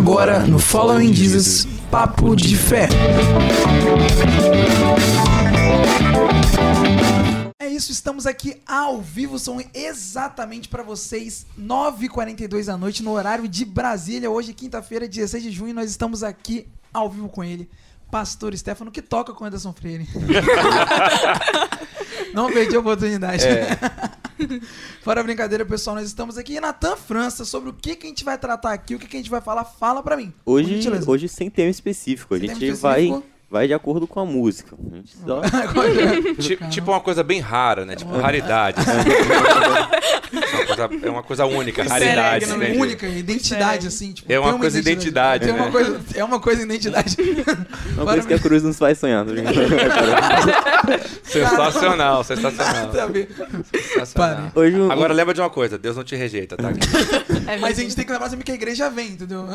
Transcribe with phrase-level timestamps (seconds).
[0.00, 2.88] Agora no Following Jesus, Papo de Fé.
[7.58, 13.46] É isso, estamos aqui ao vivo, são exatamente para vocês 9h42 da noite no horário
[13.46, 14.30] de Brasília.
[14.30, 17.68] Hoje, quinta-feira, 16 de junho, nós estamos aqui ao vivo com ele,
[18.10, 20.08] Pastor Stefano, que toca com Anderson Freire.
[22.32, 23.44] Não perdi a oportunidade.
[23.44, 23.78] É.
[25.02, 27.44] Fora a brincadeira, pessoal, nós estamos aqui em Natan França.
[27.44, 29.40] Sobre o que, que a gente vai tratar aqui, o que, que a gente vai
[29.40, 30.32] falar, fala pra mim.
[30.44, 32.34] Hoje, hoje sem tema específico.
[32.34, 33.39] A Sem gente tema vai, específico.
[33.50, 34.76] Vai de acordo com a música.
[34.92, 35.40] A gente só...
[36.38, 37.96] Ti- Tipo uma coisa bem rara, né?
[37.96, 38.80] Tipo raridade.
[38.80, 38.84] é,
[40.56, 42.44] uma coisa, é uma coisa única, raridade.
[42.44, 42.74] É né?
[42.76, 44.12] única, identidade, assim.
[44.12, 45.70] Tipo, É uma tem coisa identidade, uma né?
[45.70, 47.16] coisa, é uma coisa identidade.
[47.96, 49.24] Uma coisa que a cruz nos faz sonhar.
[49.26, 49.32] tá?
[51.24, 53.08] Sensacional, sensacional.
[53.10, 53.28] Ver.
[53.72, 54.52] sensacional.
[54.54, 56.70] Hoje Agora lembra de uma coisa, Deus não te rejeita, tá?
[57.60, 59.46] Mas a gente tem que levar sempre que a igreja vem, entendeu?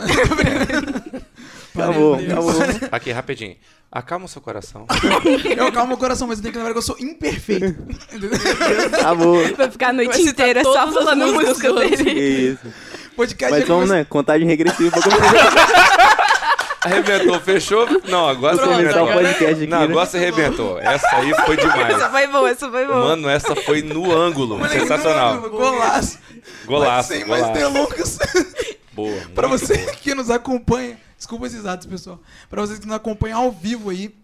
[1.84, 2.54] Acabou, acabou.
[2.92, 3.56] Aqui, rapidinho.
[3.92, 4.86] Acalma o seu coração.
[5.58, 7.76] Eu calmo o coração, mas eu tenho que lembrar que eu sou imperfeito.
[9.00, 9.56] Acabou.
[9.56, 12.50] Vai ficar a noite inteira só todas as falando música dele.
[12.52, 12.73] isso.
[13.16, 14.04] Podcast Mas ele vamos, né?
[14.04, 16.16] Contagem regressiva pra começar.
[16.84, 17.88] Arrebentou, fechou?
[18.08, 19.10] Não, agora você Pronto, arrebentou.
[19.10, 19.84] agora- aqui, Não, né?
[19.86, 20.80] agora você arrebentou.
[20.80, 21.95] Essa aí foi demais.
[21.95, 23.00] Essa foi boa, essa foi boa.
[23.06, 24.58] Mano, essa foi no ângulo.
[24.58, 25.36] Moleque, Sensacional.
[25.36, 26.20] no- Golaço.
[26.66, 27.60] Golaço, Mas sem mais golaço.
[27.60, 28.20] delongas.
[28.94, 29.22] Boa.
[29.34, 29.92] Pra você boa.
[29.94, 32.19] que nos acompanha, desculpa esses atos, pessoal.
[32.49, 34.16] Pra vocês que nos acompanham ao vivo aí,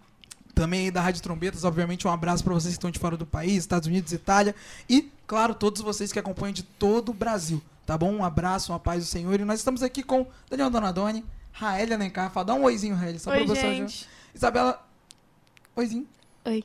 [0.53, 3.25] também aí da Rádio Trombetas, obviamente um abraço pra vocês que estão de fora do
[3.25, 4.53] país, Estados Unidos, Itália
[4.89, 8.12] e, claro, todos vocês que acompanham de todo o Brasil, tá bom?
[8.12, 9.39] Um abraço, uma paz do Senhor.
[9.39, 13.31] E nós estamos aqui com Daniel Donadoni, Raélia Alencar, fala, dá um oizinho, Raélia, só
[13.56, 14.08] gente.
[14.34, 14.86] Isabela,
[15.75, 16.08] oizinho.
[16.44, 16.64] Oi.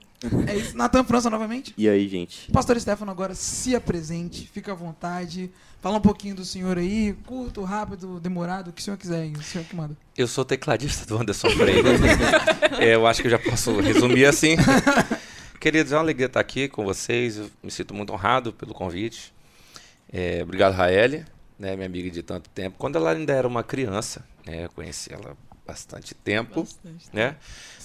[0.49, 1.75] É isso, Natan França novamente.
[1.77, 2.51] E aí, gente?
[2.51, 5.51] Pastor Stefano agora se apresente, fica à vontade.
[5.83, 9.43] Fala um pouquinho do senhor aí, curto, rápido, demorado, o que o senhor quiser, o
[9.43, 9.95] senhor que manda.
[10.17, 11.83] Eu sou tecladista do Anderson Freire.
[12.81, 14.57] É, eu acho que eu já posso resumir assim.
[15.61, 17.39] Queridos, é uma alegria estar aqui com vocês.
[17.39, 19.33] Eu me sinto muito honrado pelo convite.
[20.13, 21.25] É, obrigado, Raeli,
[21.59, 22.77] né, minha amiga de tanto tempo.
[22.79, 25.37] Quando ela ainda era uma criança, né, eu conheci ela
[25.67, 26.63] bastante tempo.
[26.63, 27.09] Bastante.
[27.13, 27.37] né?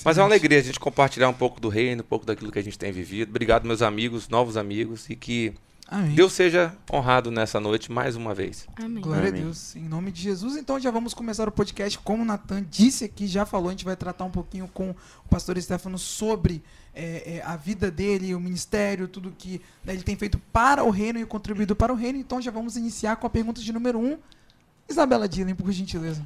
[0.04, 2.60] Mas é uma alegria a gente compartilhar um pouco do reino, um pouco daquilo que
[2.60, 3.30] a gente tem vivido.
[3.30, 5.54] Obrigado, meus amigos, novos amigos, e que
[5.92, 6.16] Amém.
[6.16, 8.66] Deus seja honrado nessa noite mais uma vez.
[8.78, 9.04] Amém.
[9.04, 9.42] Glória Amém.
[9.42, 10.56] a Deus, em nome de Jesus.
[10.56, 12.00] Então já vamos começar o podcast.
[12.00, 15.30] Como o Natan disse aqui, já falou, a gente vai tratar um pouquinho com o
[15.30, 16.64] pastor Stefano sobre
[16.96, 20.90] é, é, a vida dele, o ministério, tudo que né, ele tem feito para o
[20.90, 22.18] reino e contribuído para o reino.
[22.18, 24.14] Então já vamos iniciar com a pergunta de número 1.
[24.14, 24.18] Um.
[24.90, 26.24] Isabela Dillen, por gentileza.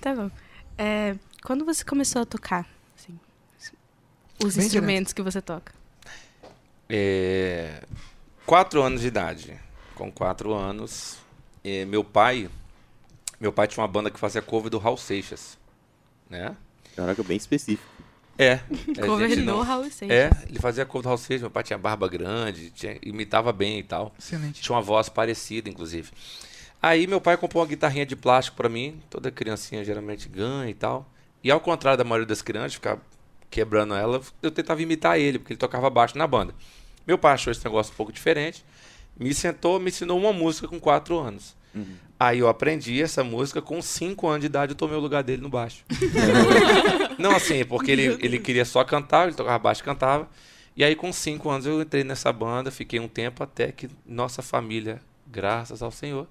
[0.00, 0.30] Tá bom.
[0.78, 2.66] É, quando você começou a tocar,
[2.96, 3.18] assim,
[4.42, 5.74] os Bem instrumentos que você toca?
[6.88, 7.82] É,
[8.46, 9.58] quatro anos de idade.
[9.94, 11.18] Com quatro anos,
[11.64, 12.48] é, meu pai,
[13.40, 15.58] meu pai tinha uma banda que fazia cover do Raul Seixas,
[16.30, 16.56] né?
[16.94, 17.86] Caraca, bem específico.
[18.38, 18.60] É.
[19.36, 20.10] do não- Raul Seixas.
[20.10, 21.42] É, ele fazia cover do Raul Seixas.
[21.42, 24.14] Meu pai tinha barba grande, tinha- imitava bem e tal.
[24.16, 24.62] Excelente.
[24.62, 26.12] Tinha uma voz parecida, inclusive.
[26.80, 29.00] Aí meu pai comprou uma guitarrinha de plástico pra mim.
[29.10, 31.10] Toda criancinha geralmente ganha e tal.
[31.42, 32.98] E ao contrário da maioria das crianças, ficar
[33.50, 36.54] quebrando ela, eu tentava imitar ele, porque ele tocava baixo na banda.
[37.06, 38.64] Meu pai achou esse negócio um pouco diferente.
[39.18, 41.56] Me sentou, me ensinou uma música com quatro anos.
[42.20, 45.40] Aí eu aprendi essa música com cinco anos de idade, eu tomei o lugar dele
[45.40, 45.84] no baixo.
[47.18, 50.28] Não assim, porque ele, ele queria só cantar, ele tocava baixo e cantava.
[50.76, 54.42] E aí com cinco anos eu entrei nessa banda, fiquei um tempo até que nossa
[54.42, 56.26] família, graças ao Senhor,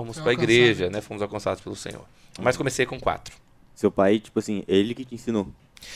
[0.00, 1.00] fomos para a igreja, né?
[1.00, 2.04] Fomos alcançados pelo Senhor.
[2.40, 3.34] Mas comecei com quatro.
[3.74, 5.48] Seu pai, tipo assim, ele que te ensinou.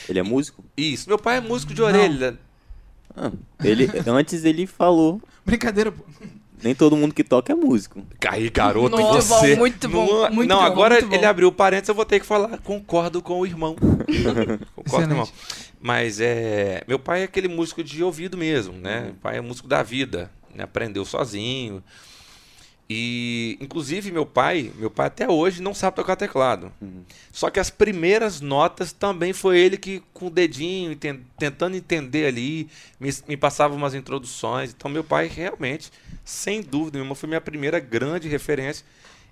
[0.09, 0.63] Ele é músico?
[0.75, 2.37] Isso, meu pai é músico de orelha.
[3.15, 3.31] Ah,
[3.63, 6.03] ele, antes ele falou, Brincadeira, pô.
[6.63, 8.01] nem todo mundo que toca é músico.
[8.27, 9.55] Aí, garoto, Muito e você.
[9.55, 11.15] bom, muito bom, Não, muito não bom, agora muito bom.
[11.15, 12.57] ele abriu parênteses, eu vou ter que falar.
[12.59, 13.75] Concordo com o irmão.
[14.75, 15.29] Concordo com o irmão.
[15.79, 16.83] Mas é.
[16.87, 19.01] Meu pai é aquele músico de ouvido mesmo, né?
[19.05, 20.31] Meu pai é músico da vida.
[20.55, 20.63] Né?
[20.63, 21.83] Aprendeu sozinho.
[22.93, 26.73] E, inclusive, meu pai, meu pai até hoje não sabe tocar teclado.
[26.81, 27.05] Uhum.
[27.31, 30.93] Só que as primeiras notas também foi ele que, com o dedinho,
[31.39, 32.69] tentando entender ali,
[32.99, 34.71] me, me passava umas introduções.
[34.71, 35.89] Então, meu pai realmente,
[36.25, 38.85] sem dúvida nenhuma, foi minha primeira grande referência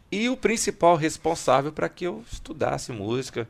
[0.10, 3.46] e o principal responsável para que eu estudasse música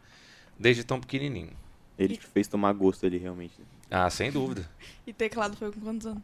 [0.57, 1.53] desde tão pequenininho.
[1.99, 3.53] Ele te fez tomar gosto ali, realmente.
[3.91, 4.67] Ah, sem dúvida.
[5.05, 6.23] E teclado foi com quantos anos?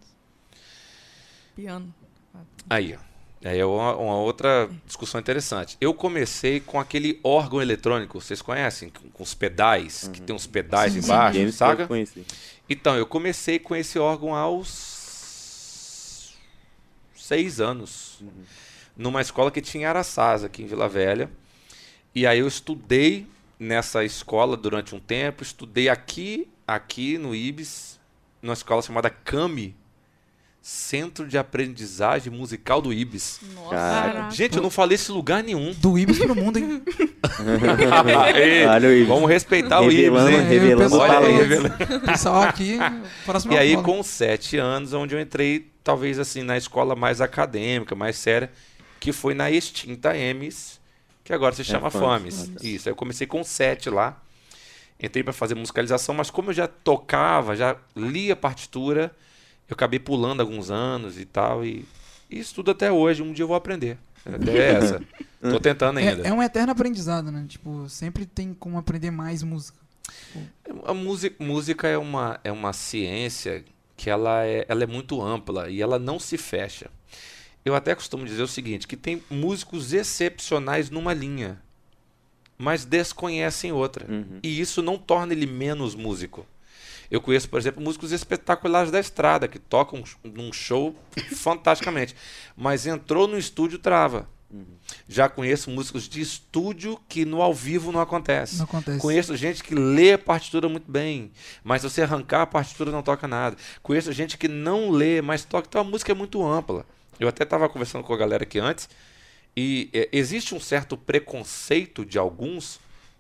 [1.56, 1.94] Piano.
[2.68, 3.15] Aí, ó.
[3.44, 5.78] Aí é uma, uma outra discussão interessante.
[5.80, 8.92] Eu comecei com aquele órgão eletrônico, vocês conhecem?
[9.14, 11.12] Com, os pedais, que tem uns pedais Sim, sim.
[11.12, 11.76] embaixo, James saca?
[11.76, 12.26] deve conhecer.
[12.68, 16.34] Então, eu comecei com esse órgão aos
[17.16, 18.24] seis anos.
[18.96, 21.30] Numa escola que tinha em Araçás, aqui em Vila Velha.
[22.14, 23.28] E aí eu estudei
[23.60, 28.00] nessa escola durante um tempo, estudei aqui, aqui no IBS,
[28.42, 29.76] numa escola chamada CAMI,
[30.68, 33.40] Centro de Aprendizagem Musical do IBS.
[33.54, 33.70] Nossa.
[33.70, 34.32] Caraca.
[34.32, 35.72] Gente, eu não falei esse lugar nenhum.
[35.78, 36.82] Do Ibis pro mundo, hein?
[38.36, 39.08] Ei, Olha o Ibis.
[39.08, 40.42] Vamos respeitar o IBS, Revelando, hein?
[40.48, 41.76] revelando Olha aí, revelando.
[42.08, 42.80] Pessoal aqui,
[43.24, 47.94] próximo E aí, com sete anos, onde eu entrei, talvez assim, na escola mais acadêmica,
[47.94, 48.52] mais séria,
[49.00, 50.82] que foi na extinta EMS,
[51.24, 52.48] que agora se chama Fames.
[52.48, 52.64] FAMES.
[52.64, 54.20] Isso, aí eu comecei com sete lá.
[55.00, 59.16] Entrei para fazer musicalização, mas como eu já tocava, já lia partitura,
[59.70, 61.66] eu acabei pulando alguns anos e tal.
[61.66, 61.86] E,
[62.30, 63.22] e estudo até hoje.
[63.22, 63.98] Um dia eu vou aprender.
[64.26, 65.02] Até essa.
[65.42, 66.24] Tô tentando ainda.
[66.24, 67.46] É, é um eterno aprendizado, né?
[67.48, 69.78] Tipo, sempre tem como aprender mais música.
[70.86, 73.64] A música, música é, uma, é uma ciência
[73.98, 76.90] que ela é, ela é muito ampla e ela não se fecha.
[77.64, 81.60] Eu até costumo dizer o seguinte, que tem músicos excepcionais numa linha,
[82.58, 84.06] mas desconhecem outra.
[84.08, 84.40] Uhum.
[84.44, 86.46] E isso não torna ele menos músico.
[87.10, 90.96] Eu conheço, por exemplo, músicos espetaculares da estrada, que tocam num show
[91.36, 92.16] fantasticamente,
[92.56, 94.28] mas entrou no estúdio trava.
[95.08, 98.58] Já conheço músicos de estúdio que no ao vivo não acontece.
[98.58, 99.00] Não acontece.
[99.00, 101.32] Conheço gente que lê a partitura muito bem,
[101.64, 103.58] mas se você arrancar a partitura não toca nada.
[103.82, 105.68] Conheço gente que não lê, mas toca.
[105.68, 106.86] Então a música é muito ampla.
[107.20, 108.90] Eu até estava conversando com a galera aqui antes,
[109.56, 112.80] e é, existe um certo preconceito de alguns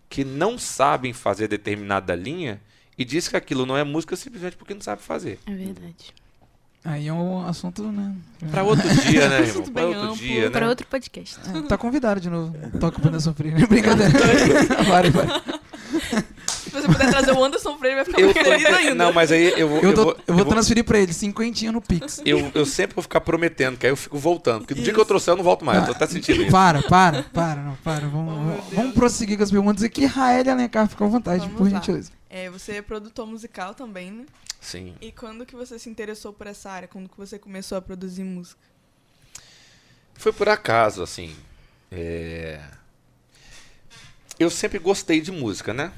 [0.09, 2.61] que não sabem fazer determinada linha
[2.97, 5.39] e diz que aquilo não é música simplesmente porque não sabe fazer.
[5.47, 6.13] É verdade.
[6.83, 8.13] Aí é um assunto, né?
[8.51, 9.63] Para outro dia, né, irmão?
[9.71, 10.15] Bem outro amplo.
[10.17, 10.69] dia, Para né?
[10.69, 11.39] outro podcast.
[11.55, 12.55] É, tá convidado de novo.
[12.79, 13.67] Toca pra sofrer.
[13.67, 14.11] Brincadeira.
[14.87, 15.27] vai, vai.
[16.47, 18.95] Se você puder trazer o Anderson Freire, vai ficar Eu feliz ainda.
[18.95, 19.79] Não, mas aí eu vou.
[19.79, 22.21] Eu, tô- vou- eu vou eu vou- transferir pra ele, cinquentinha no Pix.
[22.25, 24.59] eu, eu sempre vou ficar prometendo, que aí eu fico voltando.
[24.59, 25.79] Porque no dia que eu trouxer, eu não volto mais.
[25.79, 26.51] Eu tô até sentindo isso.
[26.51, 28.07] Para, para, para, não, para.
[28.07, 28.35] Vamos,
[28.71, 30.05] Oh, vamos, prosseguir com as perguntas aqui.
[30.05, 31.79] Rael Alencar, fica à vontade, Vamos por lá.
[31.79, 32.11] gentileza.
[32.35, 34.25] É, você é produtor musical também, né?
[34.59, 34.93] Sim.
[34.99, 36.85] E quando que você se interessou por essa área?
[36.85, 38.59] Quando que você começou a produzir música?
[40.15, 41.33] Foi por acaso, assim.
[41.89, 42.61] é,
[44.37, 45.93] Eu sempre gostei de música, né?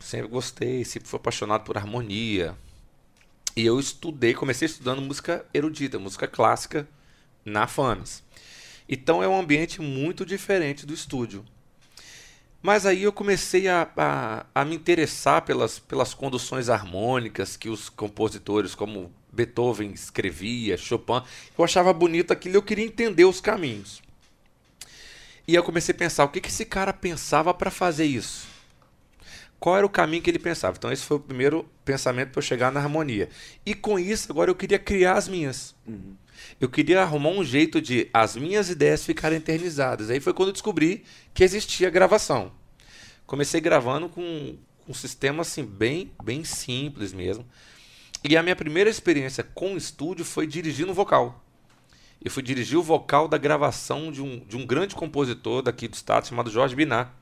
[0.00, 2.56] Sempre gostei, sempre fui apaixonado por harmonia.
[3.54, 6.88] E eu estudei, comecei estudando música erudita, música clássica
[7.44, 8.24] na FAMES.
[8.88, 11.44] Então é um ambiente muito diferente do estúdio.
[12.62, 17.88] Mas aí eu comecei a, a, a me interessar pelas, pelas conduções harmônicas que os
[17.88, 21.22] compositores como Beethoven escrevia, Chopin.
[21.56, 24.02] Eu achava bonito aquilo eu queria entender os caminhos.
[25.46, 28.48] E eu comecei a pensar, o que, que esse cara pensava para fazer isso?
[29.60, 30.76] Qual era o caminho que ele pensava?
[30.76, 33.28] Então esse foi o primeiro pensamento para eu chegar na harmonia.
[33.64, 35.74] E com isso, agora eu queria criar as minhas.
[36.60, 40.10] Eu queria arrumar um jeito de as minhas ideias ficarem eternizadas.
[40.10, 41.04] Aí foi quando eu descobri
[41.34, 42.52] que existia gravação.
[43.26, 44.56] Comecei gravando com,
[44.88, 47.44] um sistema assim bem, bem simples mesmo.
[48.24, 51.44] E a minha primeira experiência com estúdio foi dirigindo vocal.
[52.24, 55.94] Eu fui dirigir o vocal da gravação de um, de um grande compositor daqui do
[55.94, 57.12] estado chamado Jorge Binar.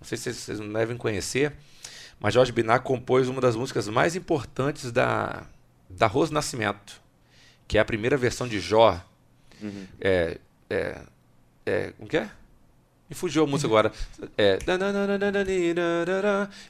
[0.00, 1.52] Não sei se vocês devem conhecer,
[2.18, 5.46] mas Jorge Binar compôs uma das músicas mais importantes da,
[5.88, 7.01] da Rose Nascimento,
[7.66, 9.00] que é a primeira versão de Jó.
[10.00, 10.38] É,
[10.68, 11.00] é,
[11.64, 12.28] é, como que é?
[13.08, 13.92] Me fugiu a música agora.
[14.38, 14.58] É,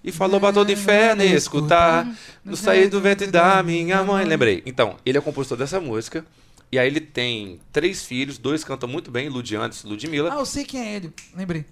[0.02, 2.06] e falou para todo inferno escutar,
[2.44, 4.24] no sair do ventre da minha mãe.
[4.24, 4.62] Lembrei.
[4.66, 6.24] Então, ele é o compositor dessa música.
[6.72, 10.32] E aí ele tem três filhos, dois cantam muito bem, Ludiantes e Ludmilla.
[10.32, 11.12] Ah, eu sei quem é ele.
[11.36, 11.66] Lembrei.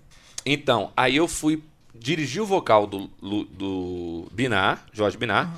[0.45, 1.63] Então, aí eu fui
[1.95, 5.53] dirigir o vocal do, do Binar, Jorge Binar,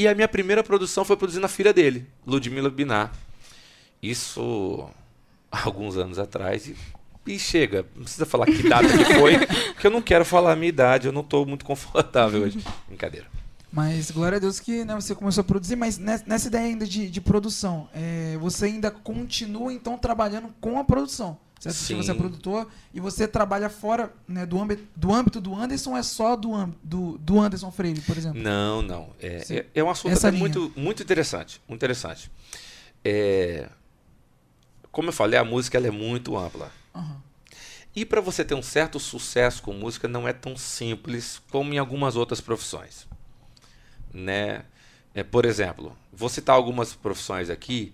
[0.00, 3.12] e a minha primeira produção foi produzindo a filha dele, Ludmilla Binar.
[4.02, 4.88] Isso
[5.50, 6.66] há alguns anos atrás.
[6.68, 6.76] E,
[7.26, 9.46] e chega, não precisa falar que data que foi,
[9.78, 12.58] que eu não quero falar a minha idade, eu não estou muito confortável hoje.
[12.88, 13.26] Brincadeira.
[13.72, 16.84] Mas glória a Deus que né, você começou a produzir, mas nes- nessa ideia ainda
[16.84, 21.38] de, de produção, é, você ainda continua então trabalhando com a produção.
[21.60, 21.76] Certo?
[21.76, 21.96] Se Sim.
[21.96, 26.02] você é produtor e você trabalha fora né, do, âmbito, do âmbito do Anderson, é
[26.02, 26.50] só do,
[26.82, 28.40] do, do Anderson Freire, por exemplo.
[28.40, 29.10] Não, não.
[29.20, 31.60] É, é, é um assunto muito, muito interessante.
[31.68, 32.30] Muito interessante.
[33.04, 33.68] É,
[34.90, 36.72] como eu falei, a música ela é muito ampla.
[36.94, 37.20] Aham.
[37.94, 41.78] E para você ter um certo sucesso com música não é tão simples como em
[41.78, 43.06] algumas outras profissões.
[44.14, 44.64] Né?
[45.14, 47.92] É, por exemplo, vou citar algumas profissões aqui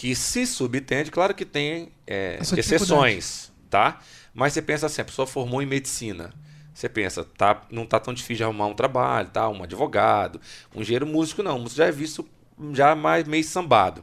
[0.00, 3.98] que se subtende, claro que tem é, A exceções, tá?
[4.32, 6.32] Mas você pensa assim, a pessoa formou em medicina.
[6.72, 9.46] Você pensa, tá, não tá tão difícil de arrumar um trabalho, tá?
[9.50, 10.40] Um advogado,
[10.74, 12.26] um engenheiro músico não, o músico já é visto
[12.72, 14.02] já mais meio sambado.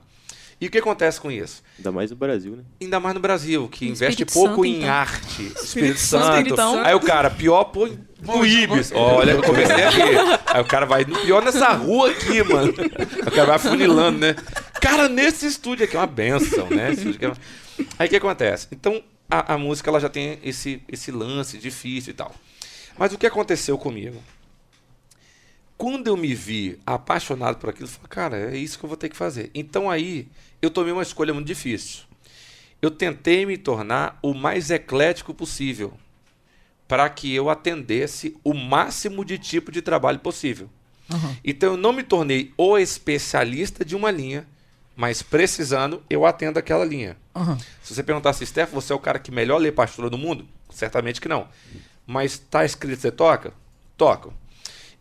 [0.62, 1.64] E o que acontece com isso?
[1.78, 2.64] Ainda mais no Brasil, né?
[2.82, 4.90] Ainda mais no Brasil, que No investe Espírito pouco Santo, em então.
[4.90, 5.42] arte.
[5.44, 6.26] Espírito Espírito Santo.
[6.26, 6.84] Santo, então.
[6.84, 8.92] Aí o cara, pior põe no Ibis.
[8.92, 10.02] Olha, eu comecei aqui.
[10.48, 12.72] Aí o cara vai, no pior nessa rua aqui, mano.
[12.72, 14.36] O cara vai funilando, né?
[14.82, 16.92] Cara, nesse estúdio aqui é uma benção, né?
[16.92, 18.68] É Aí o que acontece?
[18.72, 22.34] Então, a, a música ela já tem esse, esse lance difícil e tal.
[22.98, 24.22] Mas o que aconteceu comigo?
[25.78, 28.98] Quando eu me vi apaixonado por aquilo, eu falei, cara, é isso que eu vou
[28.98, 29.52] ter que fazer.
[29.54, 30.28] Então aí,
[30.62, 32.04] eu tomei uma escolha muito difícil.
[32.82, 35.94] Eu tentei me tornar o mais eclético possível
[36.88, 40.70] para que eu atendesse o máximo de tipo de trabalho possível.
[41.12, 41.38] Aham.
[41.44, 44.48] Então eu não me tornei o especialista de uma linha,
[44.98, 47.16] mas precisando, eu atendo aquela linha.
[47.36, 47.56] Aham.
[47.84, 50.48] Se você perguntasse, Steph, você é o cara que melhor lê partitura do mundo?
[50.72, 51.48] Certamente que não.
[52.08, 53.54] Mas tá escrito, você toca?
[53.96, 54.34] Toco.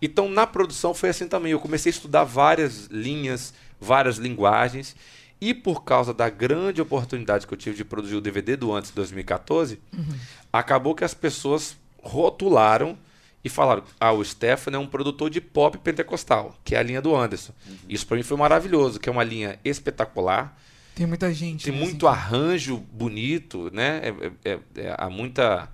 [0.01, 1.53] Então, na produção foi assim também.
[1.53, 4.95] Eu comecei a estudar várias linhas, várias linguagens.
[5.41, 8.91] E por causa da grande oportunidade que eu tive de produzir o DVD do antes
[8.91, 9.81] de 2014,
[10.53, 12.99] acabou que as pessoas rotularam
[13.47, 17.01] e falaram: ah, o Stefano é um produtor de pop pentecostal, que é a linha
[17.01, 17.53] do Anderson.
[17.89, 20.59] Isso para mim foi maravilhoso, que é uma linha espetacular.
[20.97, 21.65] Tem muita gente.
[21.65, 24.01] Tem né, muito assim, arranjo bonito, né?
[24.03, 25.71] É- é- é- há muita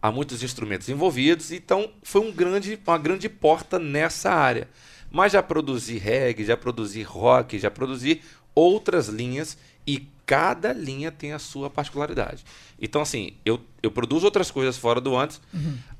[0.00, 4.68] há muitos instrumentos envolvidos, então foi um grande, uma grande porta nessa área.
[5.10, 8.22] Mas já produzi reggae, já produzi rock, já produzi
[8.54, 12.44] outras linhas e cada linha tem a sua particularidade.
[12.78, 15.40] Então, assim, eu, eu produzo outras coisas fora do antes,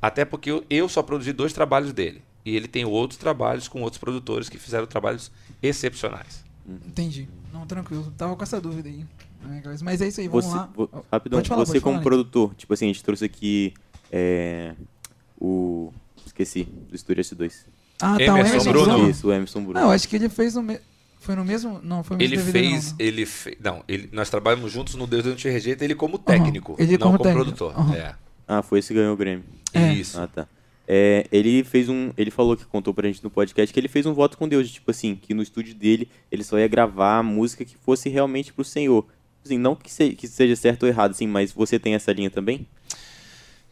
[0.02, 2.22] até porque eu, eu só produzi dois trabalhos dele.
[2.44, 5.32] E ele tem outros trabalhos com outros produtores que fizeram trabalhos
[5.62, 6.44] excepcionais.
[6.86, 7.26] Entendi.
[7.50, 8.12] Não, tranquilo.
[8.18, 9.02] Tava com essa dúvida aí.
[9.82, 10.70] Mas é isso aí, vamos Você, lá.
[11.10, 13.72] rapidão, falar, você como falar, produtor, tipo assim, a gente trouxe aqui
[14.12, 14.74] é,
[15.40, 15.90] o...
[16.26, 17.64] Esqueci, do Estúdio S2.
[17.98, 18.92] Ah, tá, o Emerson Emerson Bruno.
[18.92, 19.10] Bruno.
[19.10, 19.80] Isso, o Emerson Bruno.
[19.80, 20.84] Eu acho que ele fez no mesmo.
[21.20, 21.80] Foi no mesmo.
[21.82, 22.96] Não, foi no mesmo Ele DVD, fez, não.
[22.98, 26.76] ele fez, não, ele, nós trabalhamos juntos no Deus não te rejeita, ele como técnico,
[26.78, 27.78] ele não como como, técnico, produtor.
[27.78, 27.94] aham.
[27.96, 28.14] É.
[28.46, 29.44] Ah, foi esse que ganhou o Grammy.
[29.74, 29.92] É.
[29.92, 30.18] Isso.
[30.18, 30.46] Ah, tá.
[30.90, 32.12] É, ele fez um.
[32.16, 34.66] Ele falou que contou pra gente no podcast que ele fez um voto com Deus,
[34.66, 38.52] de, tipo assim, que no estúdio dele ele só ia gravar música que fosse realmente
[38.54, 39.04] pro Senhor.
[39.44, 42.30] Assim, não que, se- que seja certo ou errado, assim, mas você tem essa linha
[42.30, 42.66] também?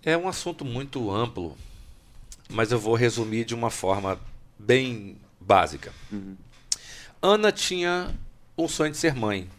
[0.04, 1.56] É um assunto muito amplo,
[2.50, 4.20] mas eu vou resumir de uma forma
[4.58, 5.92] bem básica.
[7.20, 8.14] Ana tinha
[8.56, 9.50] um sonho de ser mãe.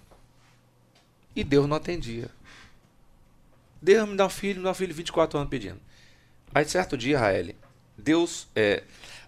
[1.36, 2.30] E Deus não atendia.
[3.82, 5.80] Deus me dá um filho, me dá um filho 24 anos pedindo.
[6.54, 7.56] Aí certo dia, Raeli,
[7.98, 8.84] Deus, é,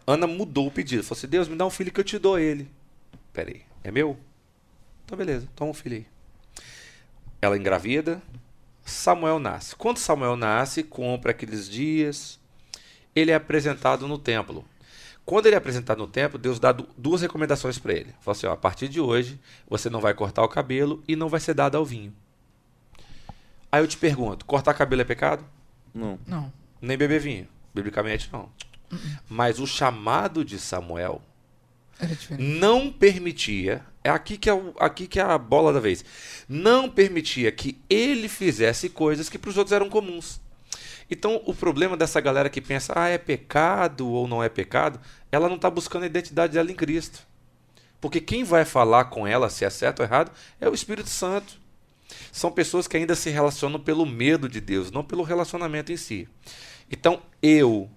[0.08, 1.04] Ana mudou o pedido.
[1.04, 2.70] Falou assim, Deus me dá um filho que eu te dou ele.
[3.32, 4.18] Peraí, é meu?
[5.06, 6.08] Então beleza, toma um filho aí.
[7.42, 8.22] Ela engravida,
[8.84, 9.76] Samuel nasce.
[9.76, 12.40] Quando Samuel nasce, compra aqueles dias,
[13.16, 14.66] ele é apresentado no templo.
[15.30, 18.16] Quando ele é apresentado no templo, Deus dá du- duas recomendações para ele.
[18.20, 21.30] Fala assim: ó, a partir de hoje, você não vai cortar o cabelo e não
[21.30, 22.12] vai ser dado ao vinho.
[23.72, 25.46] Aí eu te pergunto: cortar cabelo é pecado?
[25.94, 26.20] Não.
[26.26, 26.52] Não.
[26.82, 27.48] Nem beber vinho.
[27.76, 28.50] Biblicamente, não.
[29.30, 31.22] Mas o chamado de Samuel
[32.40, 36.04] não permitia, é aqui que é, o- aqui que é a bola da vez,
[36.48, 40.42] não permitia que ele fizesse coisas que para os outros eram comuns.
[41.10, 45.00] Então, o problema dessa galera que pensa, ah, é pecado ou não é pecado,
[45.32, 47.28] ela não está buscando a identidade dela em Cristo.
[48.00, 51.60] Porque quem vai falar com ela se é certo ou errado é o Espírito Santo.
[52.32, 56.28] São pessoas que ainda se relacionam pelo medo de Deus, não pelo relacionamento em si.
[56.90, 57.90] Então, eu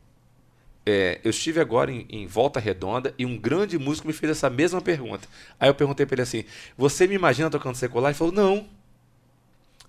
[0.84, 4.50] é, eu estive agora em, em Volta Redonda e um grande músico me fez essa
[4.50, 5.28] mesma pergunta.
[5.58, 6.44] Aí eu perguntei para ele assim:
[6.76, 8.10] Você me imagina tocando secular?
[8.10, 8.66] Ele falou: Não.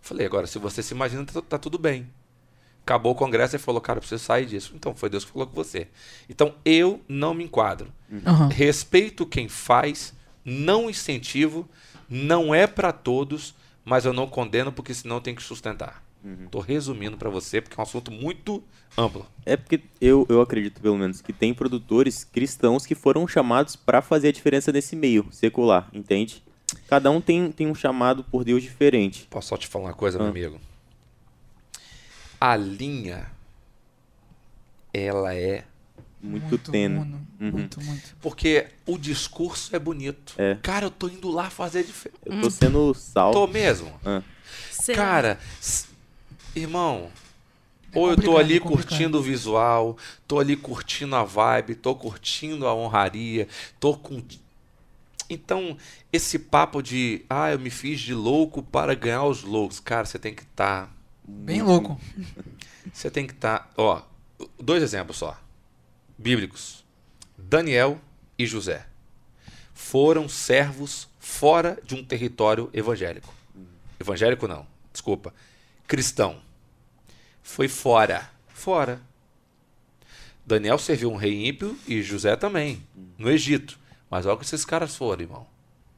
[0.01, 2.07] Falei: Agora, se você se imagina, tá, tá tudo bem.
[2.85, 4.73] Acabou o congresso e falou: Cara, eu preciso sair disso.
[4.75, 5.87] Então, foi Deus que falou com você.
[6.29, 7.87] Então, eu não me enquadro.
[8.25, 8.49] Aham.
[8.49, 10.13] Respeito quem faz,
[10.43, 11.67] não incentivo,
[12.09, 16.03] não é para todos, mas eu não condeno porque senão tem que sustentar.
[16.49, 18.63] Tô resumindo para você porque é um assunto muito
[18.97, 19.25] amplo.
[19.45, 24.01] É porque eu, eu acredito, pelo menos, que tem produtores cristãos que foram chamados pra
[24.01, 26.41] fazer a diferença nesse meio secular, entende?
[26.87, 29.27] Cada um tem, tem um chamado por Deus diferente.
[29.29, 30.29] Posso só te falar uma coisa, meu Ah.
[30.29, 30.61] amigo?
[32.45, 33.31] A linha,
[34.93, 35.63] ela é.
[36.21, 36.99] Muito, tênue.
[36.99, 37.51] Muito, Uhum.
[37.51, 38.15] muito, muito.
[38.21, 40.33] Porque o discurso é bonito.
[40.37, 40.55] É.
[40.61, 42.19] Cara, eu tô indo lá fazer diferença.
[42.25, 43.33] Eu tô sendo salvo.
[43.33, 43.97] Tô mesmo.
[44.05, 44.21] Ah?
[44.93, 45.39] Cara,
[46.53, 47.09] irmão,
[47.93, 48.87] É ou eu tô ali é complicado.
[48.89, 49.97] curtindo o visual,
[50.27, 53.47] tô ali curtindo a vibe, tô curtindo a honraria,
[53.79, 54.21] tô com.
[55.29, 55.77] Então,
[56.11, 59.79] esse papo de, ah, eu me fiz de louco para ganhar os loucos.
[59.79, 60.93] Cara, você tem que estar.
[61.25, 61.99] Bem louco.
[62.91, 63.71] Você tem que estar.
[63.77, 64.01] ó,
[64.59, 65.39] dois exemplos só.
[66.17, 66.83] Bíblicos.
[67.37, 67.99] Daniel
[68.37, 68.85] e José
[69.73, 73.33] foram servos fora de um território evangélico.
[73.99, 75.33] Evangélico não, desculpa.
[75.87, 76.41] Cristão.
[77.41, 78.29] Foi fora.
[78.47, 79.01] Fora.
[80.45, 82.85] Daniel serviu um rei ímpio e José também,
[83.17, 83.79] no Egito.
[84.09, 85.47] Mas olha o que esses caras foram, irmão.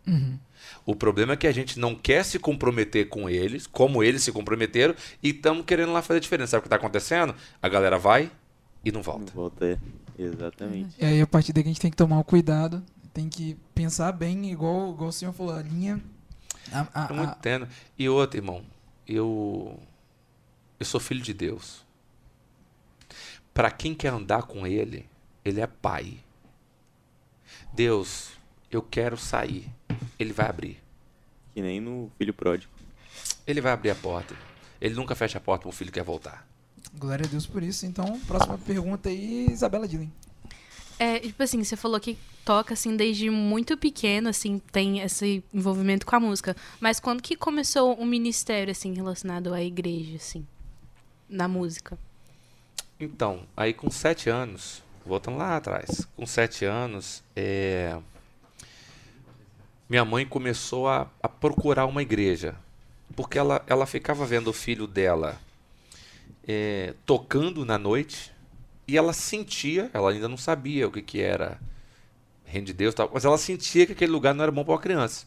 [0.07, 0.39] Uhum.
[0.85, 4.31] O problema é que a gente não quer se comprometer com eles, como eles se
[4.31, 6.51] comprometeram, e estamos querendo lá fazer diferença.
[6.51, 7.33] Sabe o que está acontecendo?
[7.61, 8.31] A galera vai
[8.83, 9.31] e não volta.
[9.33, 9.77] Volta, é.
[10.17, 10.95] Exatamente.
[10.99, 12.83] E aí, a partir daqui, a gente tem que tomar o cuidado.
[13.13, 15.99] Tem que pensar bem, igual, igual o senhor falou, a linha.
[16.71, 17.67] A, a, Eu não a- entendo.
[17.97, 18.63] E outro, irmão,
[19.07, 19.79] eu
[20.79, 21.83] eu sou filho de Deus.
[23.53, 25.07] Para quem quer andar com ele,
[25.43, 26.17] ele é pai.
[27.73, 28.29] Deus,
[28.71, 29.69] eu quero sair.
[30.17, 30.77] Ele vai abrir.
[31.53, 32.71] Que nem no Filho Pródigo.
[33.45, 34.35] Ele vai abrir a porta.
[34.79, 36.47] Ele nunca fecha a porta para um filho que quer voltar.
[36.97, 37.85] Glória a Deus por isso.
[37.85, 40.11] Então, próxima pergunta aí, Isabela Dillen.
[40.97, 46.05] É, tipo assim, você falou que toca assim desde muito pequeno, assim, tem esse envolvimento
[46.05, 46.55] com a música.
[46.79, 50.45] Mas quando que começou um ministério assim relacionado à igreja, assim,
[51.27, 51.97] na música?
[52.99, 57.97] Então, aí com sete anos, voltando lá atrás, com sete anos, é,
[59.89, 62.55] minha mãe começou a, a procurar uma igreja.
[63.15, 65.39] Porque ela, ela ficava vendo o filho dela
[66.47, 68.31] é, tocando na noite
[68.87, 71.59] e ela sentia, ela ainda não sabia o que, que era
[72.45, 74.73] reino de Deus e tal, mas ela sentia que aquele lugar não era bom para
[74.73, 75.25] uma criança.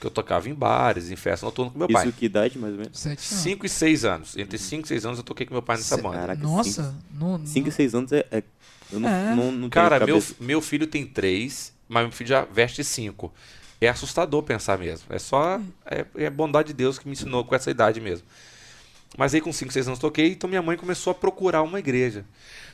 [0.00, 2.06] Que eu tocava em bares, em festas noturnas com meu pai.
[2.08, 2.98] Isso que idade, mais ou menos?
[2.98, 3.42] Sete anos.
[3.42, 4.36] 5 e 6 anos.
[4.36, 6.16] Entre 5 e 6 anos eu toquei com meu pai nessa Cê- banda.
[6.18, 8.24] Caraca, Nossa, no, 5 e no- 6 anos é.
[8.30, 8.42] é-
[8.90, 9.34] eu não, É.
[9.34, 13.32] não, não Cara, meu, meu filho tem três, mas meu filho já veste cinco.
[13.80, 15.06] É assustador pensar mesmo.
[15.08, 15.60] É só.
[15.86, 18.26] É, é bondade de Deus que me ensinou com essa idade mesmo.
[19.16, 22.24] Mas aí com 5, 6 anos toquei, então minha mãe começou a procurar uma igreja.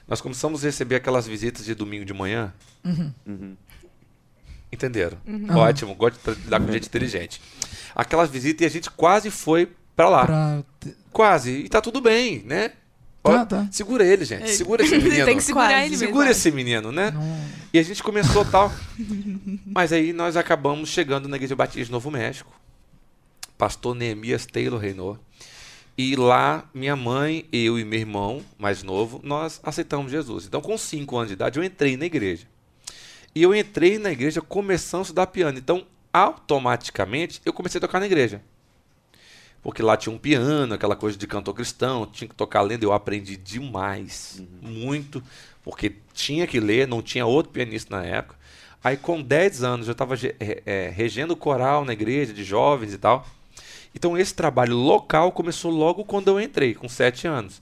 [0.07, 2.53] Nós começamos a receber aquelas visitas de domingo de manhã.
[2.85, 3.57] Uhum.
[4.71, 5.17] Entenderam?
[5.27, 5.57] Uhum.
[5.57, 7.41] Ótimo, gosto de lidar com gente inteligente.
[7.95, 10.27] Aquelas visitas e a gente quase foi pra lá.
[10.27, 10.65] pra...
[11.11, 11.53] Quase.
[11.53, 12.73] E tá tudo bem, né?
[13.33, 13.69] Tá, tá.
[13.71, 14.51] Segura ele, gente.
[14.51, 15.25] Segura esse menino.
[15.25, 15.81] Tem que segurar Quase.
[15.83, 16.07] ele mesmo.
[16.07, 17.11] Segura esse menino, né?
[17.11, 17.41] Não...
[17.73, 18.73] E a gente começou tal.
[19.67, 22.51] Mas aí nós acabamos chegando na Igreja Batista de Novo México.
[23.59, 25.19] Pastor Neemias Taylor reinou.
[25.99, 30.45] E lá, minha mãe, eu e meu irmão, mais novo, nós aceitamos Jesus.
[30.45, 32.47] Então, com 5 anos de idade, eu entrei na igreja.
[33.35, 35.59] E eu entrei na igreja começando a estudar piano.
[35.59, 38.43] Então, automaticamente, eu comecei a tocar na igreja.
[39.67, 42.85] Porque lá tinha um piano, aquela coisa de cantor cristão, tinha que tocar lendo.
[42.85, 45.21] Eu aprendi demais, muito,
[45.65, 48.37] porque tinha que ler, não tinha outro pianista na época.
[48.83, 50.15] Aí, com 10 anos, eu estava
[50.95, 53.27] regendo coral na igreja de jovens e tal.
[53.93, 57.61] Então, esse trabalho local começou logo quando eu entrei, com 7 anos.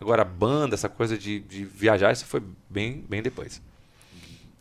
[0.00, 3.60] Agora, banda, essa coisa de, de viajar, isso foi bem, bem depois.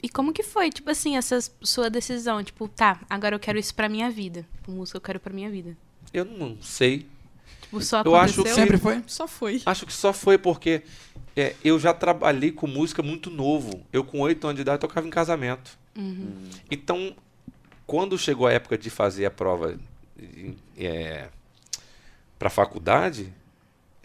[0.03, 2.43] E como que foi, tipo assim, essa sua decisão?
[2.43, 4.45] Tipo, tá, agora eu quero isso pra minha vida.
[4.57, 5.73] Tipo, música eu quero pra minha vida.
[6.13, 7.07] Eu não sei.
[7.61, 9.03] Tipo, só Eu acho que Sempre foi?
[9.07, 9.61] Só foi.
[9.65, 10.81] Acho que só foi porque
[11.35, 13.81] é, eu já trabalhei com música muito novo.
[13.93, 15.77] Eu, com 8 anos de idade, tocava em casamento.
[15.95, 16.49] Uhum.
[16.69, 17.15] Então,
[17.87, 19.77] quando chegou a época de fazer a prova
[20.77, 21.29] é,
[22.37, 23.33] para faculdade,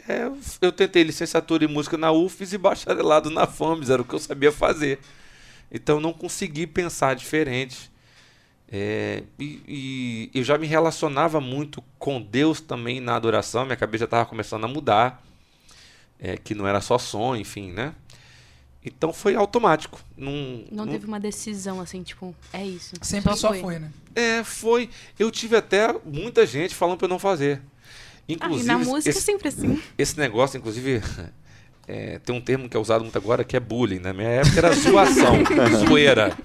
[0.08, 4.04] é, eu- eu tentei licenciatura em música na UFES e bacharelado na FAMES, era o
[4.04, 5.00] que eu sabia fazer.
[5.72, 7.90] Então, não consegui pensar diferente.
[8.70, 14.00] É, e, e eu já me relacionava muito com Deus também na adoração, minha cabeça
[14.00, 15.22] já estava começando a mudar,
[16.18, 17.94] é, que não era só som, enfim, né?
[18.84, 20.00] Então foi automático.
[20.16, 22.94] Não, Não teve uma decisão assim, tipo, é isso.
[23.02, 23.78] Sempre só, foi.
[23.80, 23.90] né?
[24.14, 24.88] é, foi.
[25.18, 27.60] Eu tive até muita gente falando pra eu não fazer.
[27.60, 29.82] Ah, e Inclusive, na música é esse, sempre assim.
[29.98, 31.02] esse negócio, inclusive,
[31.86, 33.98] é, tem um termo que é usado muito agora que é bullying.
[33.98, 35.34] Na minha época era zoação,
[35.88, 36.36] zoeira.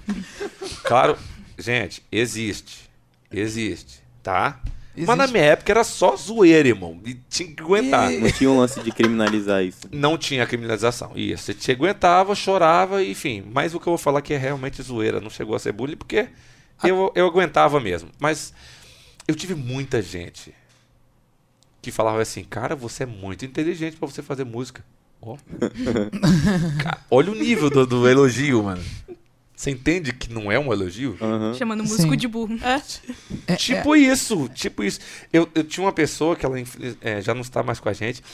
[0.82, 1.16] Claro,
[1.62, 2.90] gente, existe.
[3.30, 4.60] Existe, tá?
[4.94, 5.32] Mas na Existe.
[5.32, 7.00] minha época era só zoeira, irmão.
[7.06, 8.12] E tinha que aguentar.
[8.12, 9.80] E- Não tinha um lance de criminalizar isso.
[9.90, 11.12] Não tinha criminalização.
[11.16, 11.44] Isso.
[11.44, 13.42] Você te aguentava, chorava, enfim.
[13.54, 15.18] Mas o que eu vou falar que é realmente zoeira.
[15.18, 16.28] Não chegou a ser bullying porque
[16.84, 18.10] eu, eu aguentava mesmo.
[18.20, 18.52] Mas
[19.26, 20.52] eu tive muita gente
[21.80, 24.84] que falava assim: Cara, você é muito inteligente pra você fazer música.
[25.22, 25.38] Ó.
[26.82, 28.82] Cara, olha o nível do, do elogio, mano.
[29.62, 31.16] Você entende que não é um elogio?
[31.20, 31.54] Aham.
[31.54, 31.92] Chamando Sim.
[31.92, 32.58] músico de burro.
[33.46, 34.98] É, Tipo isso, tipo isso.
[35.32, 36.56] Eu, eu tinha uma pessoa que ela
[37.00, 38.24] é, já não está mais com a gente.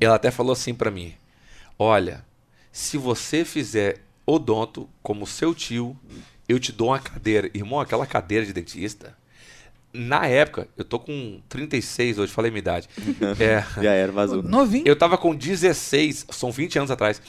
[0.00, 1.14] E ela até falou assim pra mim:
[1.78, 2.24] Olha,
[2.72, 5.96] se você fizer odonto como seu tio,
[6.48, 7.48] eu te dou uma cadeira.
[7.54, 9.16] Irmão, aquela cadeira de dentista.
[9.92, 12.88] Na época, eu tô com 36 hoje, falei minha idade.
[13.38, 14.42] É, Já era, vazou.
[14.42, 14.88] Novinho.
[14.88, 17.22] eu tava com 16, são 20 anos atrás.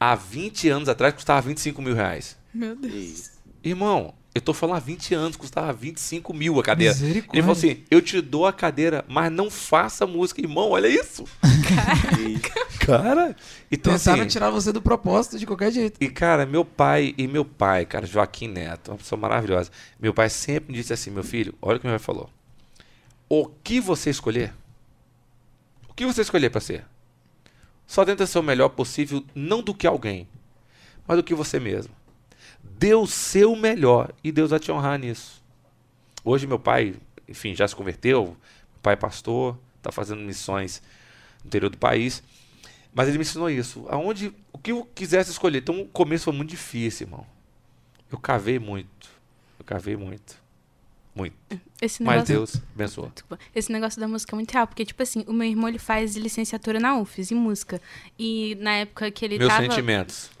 [0.00, 2.36] Há 20 anos atrás custava 25 mil reais.
[2.54, 2.94] Meu Deus.
[2.94, 3.30] Isso.
[3.62, 6.92] Irmão, Eu tô falando há 20 anos, custava 25 mil a cadeira.
[7.32, 10.70] Ele falou assim: eu te dou a cadeira, mas não faça música, irmão.
[10.70, 11.24] Olha isso.
[12.20, 12.38] E-
[12.84, 13.34] Cara.
[13.70, 15.96] Então, Tentaram assim, tirar você do propósito de qualquer jeito.
[16.00, 19.70] E, cara, meu pai e meu pai, cara, Joaquim Neto, uma pessoa maravilhosa.
[20.00, 22.28] Meu pai sempre me disse assim: meu filho, olha o que meu pai falou.
[23.28, 24.52] O que você escolher,
[25.88, 26.84] o que você escolher pra ser,
[27.86, 30.28] só tenta ser o melhor possível, não do que alguém,
[31.06, 31.94] mas do que você mesmo.
[32.78, 35.42] Dê o seu melhor e Deus vai te honrar nisso.
[36.24, 36.94] Hoje, meu pai,
[37.28, 38.36] enfim, já se converteu, meu
[38.82, 40.82] pai é pastor, está fazendo missões
[41.42, 42.22] no interior do país.
[42.94, 43.86] Mas ele me ensinou isso.
[43.88, 45.58] Aonde, o que eu quisesse escolher.
[45.58, 47.26] Então o começo foi muito difícil, irmão.
[48.10, 49.08] Eu cavei muito.
[49.58, 50.43] Eu cavei muito.
[51.14, 51.34] Muito.
[51.80, 52.34] Esse Mas negócio...
[52.34, 53.10] Deus abençoou.
[53.14, 53.38] Desculpa.
[53.54, 56.16] Esse negócio da música é muito real, porque, tipo assim, o meu irmão, ele faz
[56.16, 57.80] licenciatura na UFES, em música.
[58.18, 59.62] E na época que ele Meus tava...
[59.62, 60.30] sentimentos.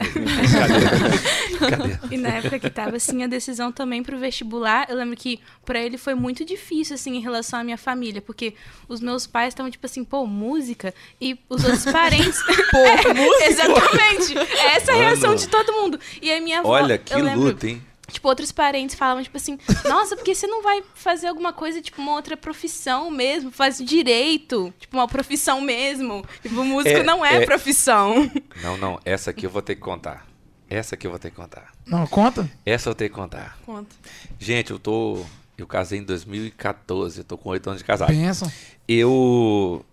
[2.10, 5.78] E na época que tava, assim, a decisão também pro vestibular, eu lembro que pra
[5.78, 8.54] ele foi muito difícil, assim, em relação à minha família, porque
[8.88, 12.42] os meus pais estavam, tipo assim, pô, música, e os outros parentes...
[12.70, 12.78] pô,
[13.14, 13.46] música?
[13.46, 14.38] Exatamente!
[14.38, 15.06] É essa a Mano.
[15.06, 15.98] reação de todo mundo.
[16.20, 16.70] E aí minha avó...
[16.70, 17.82] Olha que eu lembro, luta, hein?
[18.08, 22.00] Tipo, outros parentes falavam, tipo assim, nossa, porque você não vai fazer alguma coisa, tipo,
[22.02, 26.24] uma outra profissão mesmo, faz direito, tipo, uma profissão mesmo.
[26.42, 27.46] Tipo, músico É, não é, é.
[27.46, 28.30] profissão.
[28.62, 29.00] Não, não.
[29.04, 30.26] Essa aqui eu vou ter que contar.
[30.68, 31.72] Essa aqui eu vou ter que contar.
[31.86, 32.50] Não, conta.
[32.64, 33.58] Essa eu vou ter que contar.
[33.64, 33.94] Conta.
[34.38, 35.24] Gente, eu tô.
[35.56, 37.18] Eu casei em 2014.
[37.18, 38.08] Eu tô com 8 anos de casado.
[38.08, 38.50] Pensam.
[38.88, 39.84] eu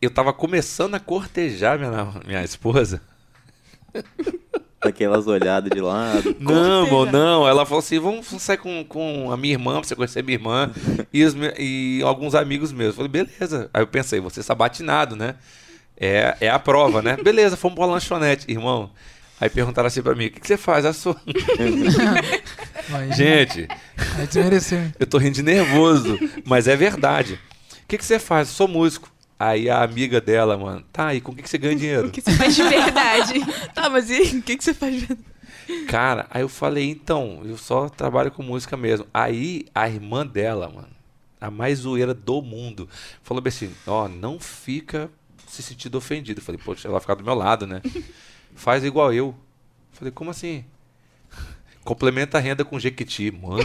[0.00, 3.02] eu tava começando a cortejar minha, minha esposa.
[4.80, 6.36] Aquelas olhadas de lado.
[6.38, 7.48] Não, amor, não.
[7.48, 10.70] Ela falou assim: vamos sair com, com a minha irmã, pra você conhecer minha irmã
[11.12, 12.90] e, os e alguns amigos meus.
[12.90, 13.68] Eu falei, beleza.
[13.74, 15.34] Aí eu pensei, você sabatinado, né?
[15.96, 17.16] É, é a prova, né?
[17.16, 18.90] Beleza, fomos pra lanchonete, irmão.
[19.40, 20.96] Aí perguntaram assim pra mim: o que, que você faz?
[20.96, 21.16] Sou.
[22.88, 23.68] Vai, Gente,
[24.98, 27.34] eu tô rindo de nervoso, mas é verdade.
[27.34, 28.48] O que, que você faz?
[28.48, 29.10] Eu sou músico.
[29.38, 32.08] Aí a amiga dela, mano, tá, e com o que, que você ganha dinheiro?
[32.08, 33.34] O que você faz de verdade.
[33.72, 35.06] Tá, mas e o que, que você faz?
[35.86, 39.06] Cara, aí eu falei, então, eu só trabalho com música mesmo.
[39.14, 40.88] Aí a irmã dela, mano,
[41.40, 42.88] a mais zoeira do mundo,
[43.22, 45.10] falou bem assim: ó, não fica
[45.46, 46.40] se sentindo ofendido.
[46.40, 47.80] Eu falei, poxa, ela vai ficar do meu lado, né?
[48.54, 49.26] Faz igual eu.
[49.28, 49.34] Eu
[49.92, 50.64] falei, como assim?
[51.88, 53.64] Complementa a renda com Jequiti, mano.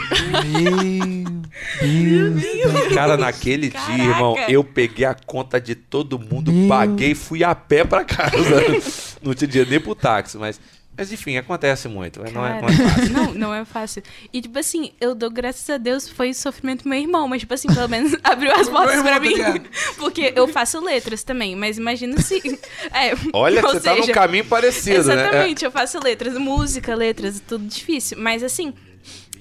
[1.82, 2.94] Meu Deus.
[2.94, 4.50] Cara, naquele dia, irmão, Caraca.
[4.50, 6.66] eu peguei a conta de todo mundo, Meu.
[6.66, 8.64] paguei e fui a pé pra casa.
[9.22, 10.58] não tinha dinheiro nem pro táxi, mas,
[10.96, 12.20] mas enfim, acontece muito.
[12.20, 13.12] mas Não é, não é Cara, fácil.
[13.14, 14.02] Não, não é fácil.
[14.32, 17.54] E, tipo assim, eu dou graças a Deus, foi sofrimento do meu irmão, mas, tipo
[17.54, 19.28] assim, pelo menos abriu as portas pra mim.
[19.28, 19.68] ligado?
[19.96, 22.42] Porque eu faço letras também, mas imagina se.
[22.92, 25.14] É, Olha, você tá num seja, caminho parecido, né?
[25.14, 28.18] Exatamente, eu faço letras, música, letras, tudo difícil.
[28.20, 28.72] Mas assim,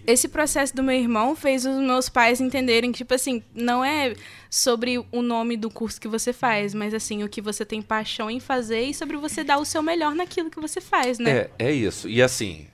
[0.06, 4.14] esse processo do meu irmão fez os meus pais entenderem que, tipo assim, não é
[4.50, 8.30] sobre o nome do curso que você faz, mas assim, o que você tem paixão
[8.30, 11.32] em fazer e sobre você dar o seu melhor naquilo que você faz, né?
[11.32, 12.10] É, é isso.
[12.10, 12.68] E assim,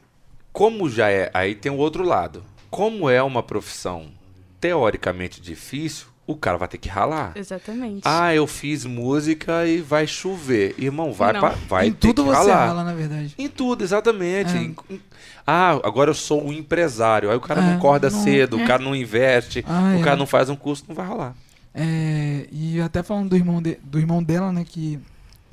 [0.51, 1.29] como já é.
[1.33, 2.43] Aí tem o outro lado.
[2.69, 4.11] Como é uma profissão
[4.59, 7.31] teoricamente difícil, o cara vai ter que ralar.
[7.35, 8.01] Exatamente.
[8.05, 10.75] Ah, eu fiz música e vai chover.
[10.77, 12.67] Irmão, vai, pra- vai em ter tudo que você ralar.
[12.67, 13.33] rala, na verdade.
[13.37, 14.55] Em tudo, exatamente.
[14.55, 14.61] É.
[14.61, 15.01] Em- em-
[15.47, 17.31] Ah, agora eu sou um empresário.
[17.31, 20.03] Aí o cara É, não acorda não- cedo, o cara não investe, Ah, o é.
[20.03, 21.33] cara não faz um curso, não vai rolar.
[21.73, 24.99] É, e até falando do irmão, de- do irmão dela, né, que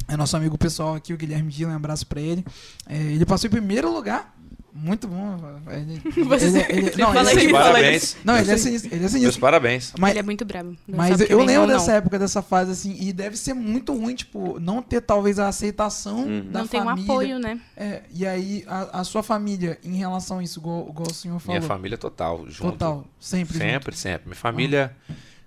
[0.08, 2.44] é nosso amigo pessoal aqui, o Guilherme Dila, um abraço pra ele.
[2.86, 4.34] É, ele passou em primeiro lugar.
[4.78, 5.36] Muito bom.
[5.70, 7.46] Ele, Você ele- sempre ele- não, fala ele- isso.
[7.46, 8.16] ele- Parabéns.
[8.24, 8.88] Não, ele é Meus- sinistro.
[8.88, 9.40] Ele é Meus sinistro.
[9.40, 9.92] parabéns.
[9.98, 10.76] Mas, Ele é muito brabo.
[10.86, 11.94] Não mas eu, lembro dessa não.
[11.98, 16.18] época, dessa fase, assim, e deve ser muito ruim, tipo, não ter talvez a aceitação
[16.24, 16.50] Uhum.
[16.50, 17.12] da Não tem um família.
[17.12, 17.60] apoio, né?
[17.76, 21.38] É, e aí, a, a sua família, em relação a isso, igual, igual o senhor
[21.40, 21.58] falou.
[21.58, 22.72] Minha família total, junto.
[22.72, 23.54] Total, sempre.
[23.54, 23.64] junto.
[23.66, 24.26] Sempre, sempre.
[24.26, 24.94] Minha família,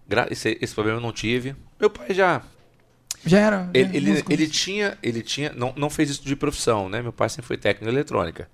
[0.08, 1.56] gra- esse, esse problema eu não tive.
[1.80, 2.42] Meu pai já.
[3.26, 3.70] Já era.
[3.74, 4.98] Ele, é, ele, ele tinha.
[5.04, 5.52] Ele tinha.
[5.54, 7.02] Não, não fez isso de profissão, né?
[7.02, 8.50] Meu pai sempre foi técnico em eletrônica.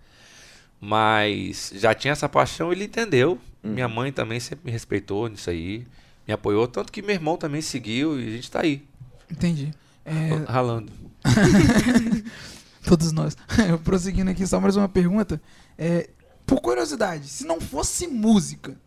[0.79, 3.39] Mas já tinha essa paixão, ele entendeu.
[3.63, 5.87] Minha mãe também sempre me respeitou nisso aí.
[6.27, 6.67] Me apoiou.
[6.67, 8.85] Tanto que meu irmão também seguiu e a gente tá aí.
[9.29, 9.71] Entendi.
[10.03, 10.91] É, Ralando.
[12.85, 13.35] Todos nós.
[13.67, 15.41] Eu prosseguindo aqui, só mais uma pergunta.
[15.77, 16.09] É,
[16.45, 18.77] por curiosidade, se não fosse música,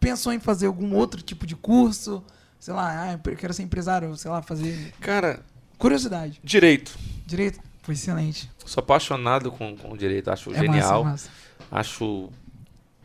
[0.00, 2.24] pensou em fazer algum outro tipo de curso?
[2.58, 4.92] Sei lá, ah, eu quero ser empresário, sei lá, fazer.
[5.00, 5.40] Cara,
[5.78, 6.40] Curiosidade.
[6.42, 6.98] direito.
[7.26, 7.60] Direito?
[7.84, 8.50] Foi excelente.
[8.66, 10.28] Sou apaixonado com, com direito.
[10.30, 11.04] Acho É genial.
[11.04, 11.30] massa, é massa.
[11.70, 12.28] Acho.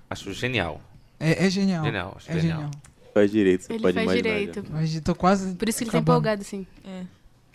[0.10, 0.82] Acho genial.
[1.20, 1.84] É, é genial.
[1.86, 2.58] Genial, acho É genial.
[2.62, 2.72] genial.
[3.14, 4.24] Faz direito, você Ele pode faz imaginar.
[4.30, 4.64] direito.
[4.72, 5.54] Mas tô quase.
[5.56, 6.66] Por isso que ele tá empolgado, assim.
[6.86, 7.04] É.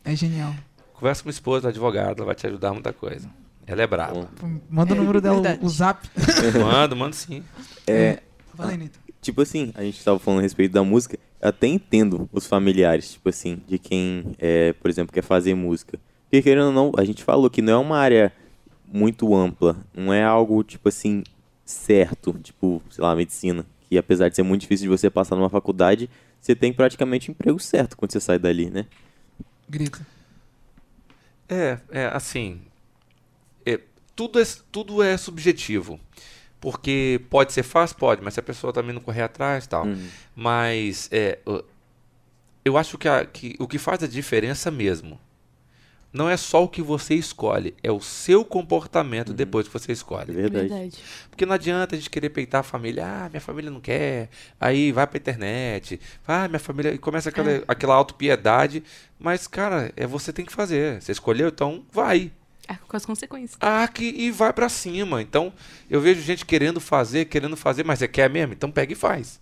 [0.04, 0.54] É genial.
[0.92, 3.28] Conversa com minha esposa, advogada, ela vai te ajudar muita coisa.
[3.66, 4.28] Ela é braba.
[4.68, 5.64] Manda o É, número dela, verdade.
[5.64, 6.06] o zap.
[6.60, 7.42] mando, mando sim.
[7.86, 8.20] É,
[8.54, 8.98] Fala aí, Nito.
[9.22, 13.12] tipo assim, a gente tava falando a respeito da música, eu até entendo os familiares,
[13.12, 15.98] tipo assim, de quem, é, por exemplo, quer fazer música.
[16.24, 18.32] Porque querendo ou não, a gente falou que não é uma área
[18.86, 21.22] muito ampla, não é algo, tipo assim,
[21.64, 25.48] certo, tipo, sei lá, medicina, que apesar de ser muito difícil de você passar numa
[25.50, 26.08] faculdade,
[26.40, 28.86] você tem praticamente o emprego certo quando você sai dali, né?
[29.68, 30.04] Grita.
[31.48, 32.60] É, é assim.
[33.66, 33.80] é,
[34.16, 35.98] tudo, é, tudo é subjetivo.
[36.60, 39.84] Porque pode ser fácil, pode, mas se a pessoa também não correr atrás tal.
[39.86, 40.08] Uhum.
[40.34, 41.38] Mas é,
[42.64, 45.18] eu acho que, a- que o que faz a diferença mesmo
[46.14, 49.94] não é só o que você escolhe, é o seu comportamento depois que você É
[49.94, 50.32] escolhe.
[50.32, 50.68] verdade.
[50.68, 50.98] Verdade.
[51.28, 54.92] Porque não adianta a gente querer peitar a família, ah, minha família não quer, aí
[54.92, 57.64] vai pra internet, ah, minha família, e começa aquela, É.
[57.68, 58.82] aquela autopiedade,
[59.18, 62.30] mas, cara, é você tem que fazer, você escolheu, então vai,
[62.68, 63.58] É com as consequências.
[63.60, 65.20] arque e vai pra cima.
[65.20, 65.52] Então,
[65.90, 68.52] eu vejo gente querendo fazer, querendo fazer, mas você quer mesmo?
[68.54, 69.38] Então pega e faz.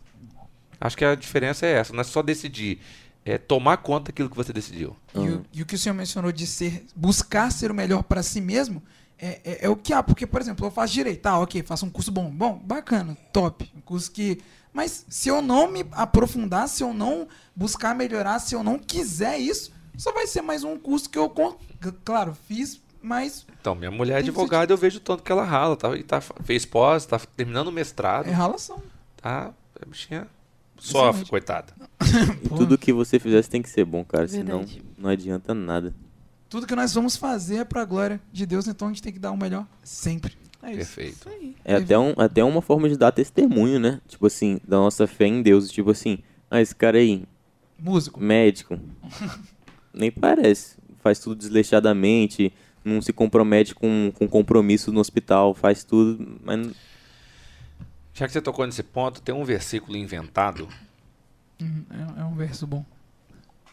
[0.81, 2.81] Acho que a diferença é essa, não é só decidir,
[3.25, 4.97] é tomar conta daquilo que você decidiu.
[5.15, 8.23] E, o, e o que o senhor mencionou de ser buscar ser o melhor para
[8.23, 8.83] si mesmo
[9.19, 10.03] é, é, é o que há.
[10.03, 12.29] Porque, por exemplo, eu faço direito, tá, ok, faço um curso bom.
[12.29, 13.71] Bom, bacana, top.
[13.77, 14.41] Um curso que.
[14.73, 19.39] Mas se eu não me aprofundar, se eu não buscar melhorar, se eu não quiser
[19.39, 21.31] isso, só vai ser mais um curso que eu,
[22.03, 25.77] claro, fiz, mas Então, minha mulher é advogada, eu vejo o tanto que ela rala,
[25.77, 28.83] tá, e tá, fez pós, tá terminando o mestrado, é ralação.
[29.17, 30.27] tá, a bichinha
[30.87, 31.73] sofre, coitada.
[32.45, 34.83] E tudo que você fizesse tem que ser bom, cara, senão Verdade.
[34.99, 35.95] não adianta nada.
[36.49, 39.19] Tudo que nós vamos fazer é pra glória de Deus, então a gente tem que
[39.19, 40.37] dar o melhor sempre.
[40.63, 40.77] É isso.
[40.79, 41.13] Perfeito.
[41.13, 41.57] Isso aí.
[41.65, 44.01] É até, um, até uma forma de dar testemunho, né?
[44.07, 45.71] Tipo assim, da nossa fé em Deus.
[45.71, 46.19] Tipo assim,
[46.51, 47.25] ah, esse cara aí,
[47.79, 48.21] Músico.
[48.21, 48.79] médico,
[49.95, 50.77] nem parece.
[51.03, 52.53] Faz tudo desleixadamente,
[52.85, 56.71] não se compromete com, com compromisso no hospital, faz tudo, mas
[58.15, 60.69] Já que você tocou nesse ponto, tem um versículo inventado.
[61.61, 62.85] Uhum, É, é um verso bom.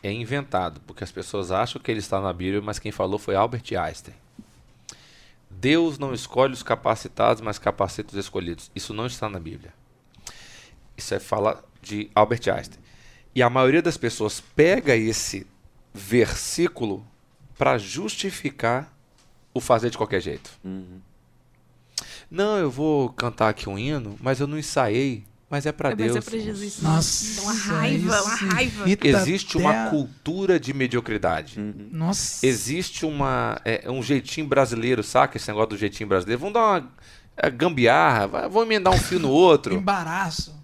[0.01, 3.35] É inventado, porque as pessoas acham que ele está na Bíblia, mas quem falou foi
[3.35, 4.15] Albert Einstein.
[5.49, 8.71] Deus não escolhe os capacitados, mas capacita os escolhidos.
[8.73, 9.73] Isso não está na Bíblia.
[10.95, 12.79] Isso é fala de Albert Einstein.
[13.35, 15.45] E a maioria das pessoas pega esse
[15.93, 17.05] versículo
[17.57, 18.93] para justificar
[19.53, 20.51] o fazer de qualquer jeito.
[20.63, 21.01] uhum.
[22.29, 25.97] Não, eu vou cantar aqui um hino, mas eu não ensaiei, mas é para Mas
[25.97, 26.15] Deus.
[26.15, 26.81] é pra Jesus.
[26.81, 27.41] Nossa.
[27.41, 28.85] Uma raiva, uma isso raiva.
[28.85, 31.59] irrita Existe uma cultura de mediocridade.
[31.59, 31.89] Uhum.
[31.91, 32.45] Nossa.
[32.45, 35.37] Existe uma, é, um jeitinho brasileiro, saca?
[35.37, 36.39] Esse negócio do jeitinho brasileiro.
[36.39, 36.91] Vamos dar uma
[37.35, 39.73] é, gambiarra, vamos emendar um fio no outro.
[39.75, 40.55] Embaraço.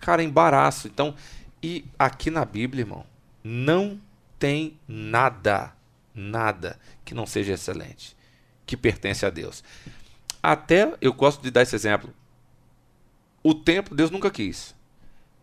[0.00, 0.88] Cara, embaraço.
[0.88, 1.14] Então,
[1.62, 3.04] e aqui na Bíblia, irmão,
[3.44, 3.96] não
[4.40, 5.72] tem nada,
[6.12, 8.16] nada que não seja excelente,
[8.66, 9.62] que pertence a Deus.
[10.42, 12.12] Até, eu gosto de dar esse exemplo.
[13.42, 14.74] O templo, Deus nunca quis.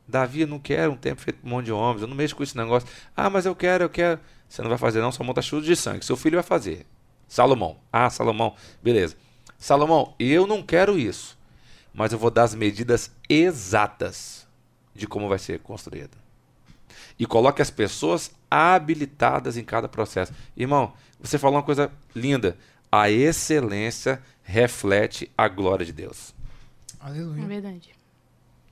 [0.08, 2.42] Davi, não quero um templo feito por um monte de homens, eu não mexo com
[2.42, 2.90] esse negócio.
[3.16, 4.20] Ah, mas eu quero, eu quero.
[4.48, 6.04] Você não vai fazer não, só monta chute de sangue.
[6.04, 6.86] Seu filho vai fazer.
[7.28, 7.78] Salomão.
[7.94, 8.56] Ah, Salomão.
[8.82, 9.16] Beleza.
[9.58, 11.38] Salomão, eu não quero isso.
[11.94, 14.48] Mas eu vou dar as medidas exatas
[14.96, 16.18] de como vai ser construída.
[17.20, 20.34] E coloque as pessoas habilitadas em cada processo.
[20.58, 22.58] Irmão, você falou uma coisa linda.
[22.92, 26.34] A excelência reflete a glória de Deus.
[27.02, 27.46] É Aleluia.
[27.46, 27.90] verdade.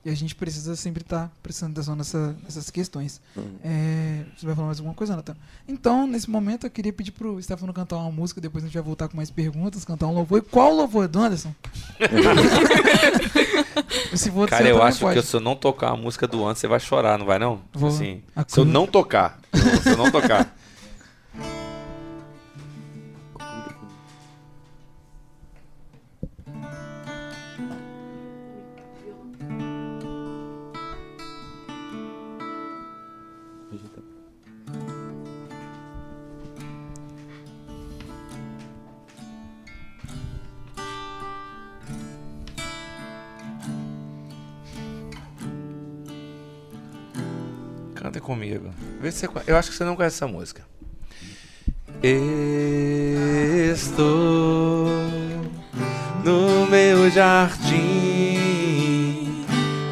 [0.06, 3.20] E a gente precisa sempre estar prestando atenção nessa- nessas questões.
[3.36, 3.56] Uhum.
[3.64, 5.36] É, você vai falar mais alguma coisa, Nathan?
[5.68, 8.84] Então, nesse momento, eu queria pedir pro Stefano cantar uma música, depois a gente vai
[8.84, 10.40] voltar com mais perguntas, cantar um louvor.
[10.40, 11.54] E qual louvor, do Anderson?
[14.16, 16.68] Se Cara, eu também acho que se eu não tocar a música do antes, você
[16.68, 17.60] vai chorar, não vai não?
[17.74, 17.90] Vou.
[17.90, 19.40] Assim, se eu não tocar.
[19.84, 20.56] Se eu não tocar.
[48.18, 48.74] Canta comigo.
[49.00, 49.44] Vê se você.
[49.46, 50.64] Eu acho que você não conhece essa música.
[53.72, 54.88] Estou
[56.24, 58.36] no meu jardim,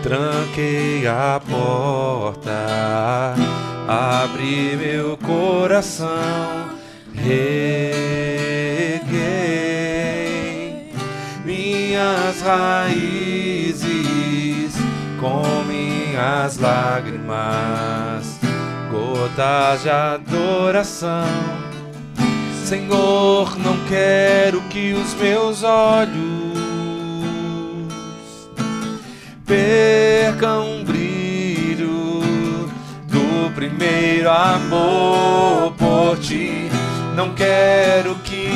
[0.04, 3.36] tranquei a porta,
[3.88, 6.70] abri meu coração,
[7.14, 7.82] reguei
[11.44, 13.86] minhas raízes
[15.20, 15.64] com
[16.16, 18.40] minhas lágrimas,
[18.90, 21.26] gotas de adoração
[22.64, 26.58] Senhor, não quero que os meus olhos
[29.46, 32.22] percam o brilho
[33.08, 36.72] do primeiro amor por ti.
[37.16, 38.48] Não quero que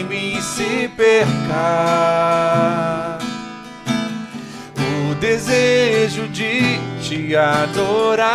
[0.00, 1.18] em mim se perca
[4.78, 8.30] o desejo de te adorar.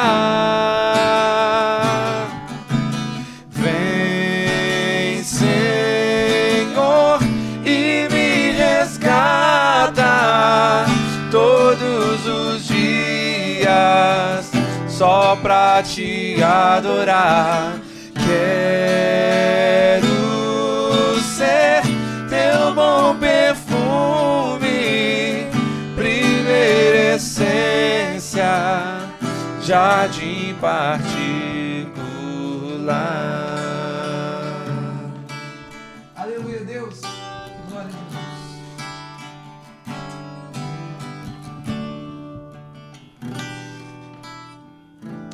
[3.50, 7.20] Vem, Senhor,
[7.64, 10.04] e me resgata
[11.32, 14.52] todos os dias
[14.90, 17.80] só pra te adorar.
[18.28, 20.06] Quero
[21.22, 21.82] ser
[22.30, 23.65] teu bom perfume,
[28.46, 31.86] essência, jardim particular.
[36.16, 37.02] Aleluia, Deus.
[37.70, 38.26] Glória a Deus.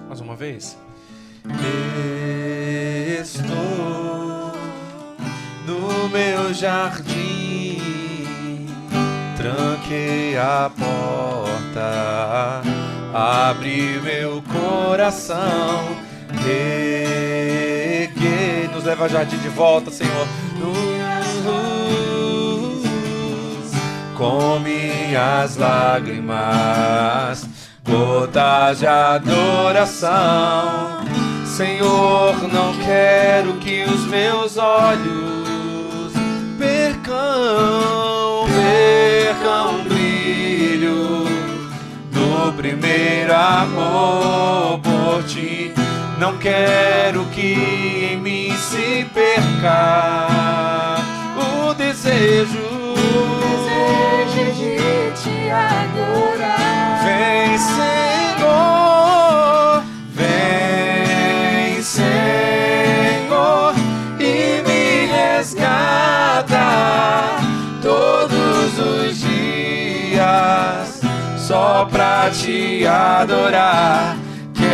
[0.08, 0.78] Mais uma vez.
[3.21, 4.54] Estou
[5.65, 7.80] no meu jardim,
[9.36, 12.62] tranquei a porta,
[13.13, 15.95] abri meu coração,
[16.43, 18.10] reguei,
[18.74, 20.28] nos leva jardim de volta, Senhor.
[24.17, 27.47] Com minhas lágrimas,
[27.84, 30.12] gotas de adoração.
[31.45, 36.13] Senhor, não quero que os meus olhos
[36.58, 38.21] percam
[42.62, 45.74] primeiro amor por ti.
[46.19, 50.97] Não quero que em mim se perca
[51.36, 52.69] o desejo,
[54.56, 54.78] de
[55.19, 57.04] te adorar.
[57.04, 59.02] Vem, Senhor,
[60.13, 63.74] vem, Senhor,
[64.19, 66.67] e me resgata
[67.82, 70.91] todos os dias
[71.52, 74.16] só pra te adorar.
[74.54, 74.72] Quero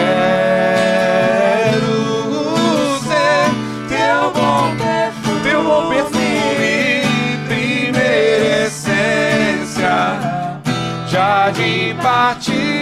[3.00, 3.50] ser
[3.90, 7.02] teu bom perfume, teu bom perfume,
[7.48, 10.20] primeira essência
[11.08, 12.78] jardim particular.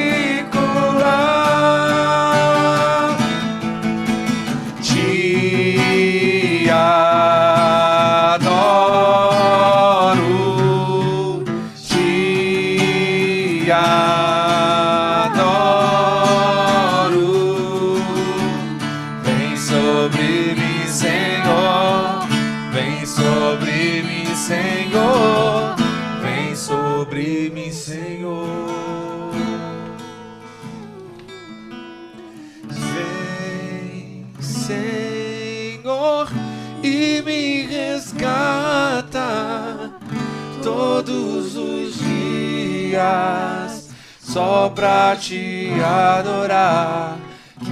[44.36, 47.17] Só pra te adorar.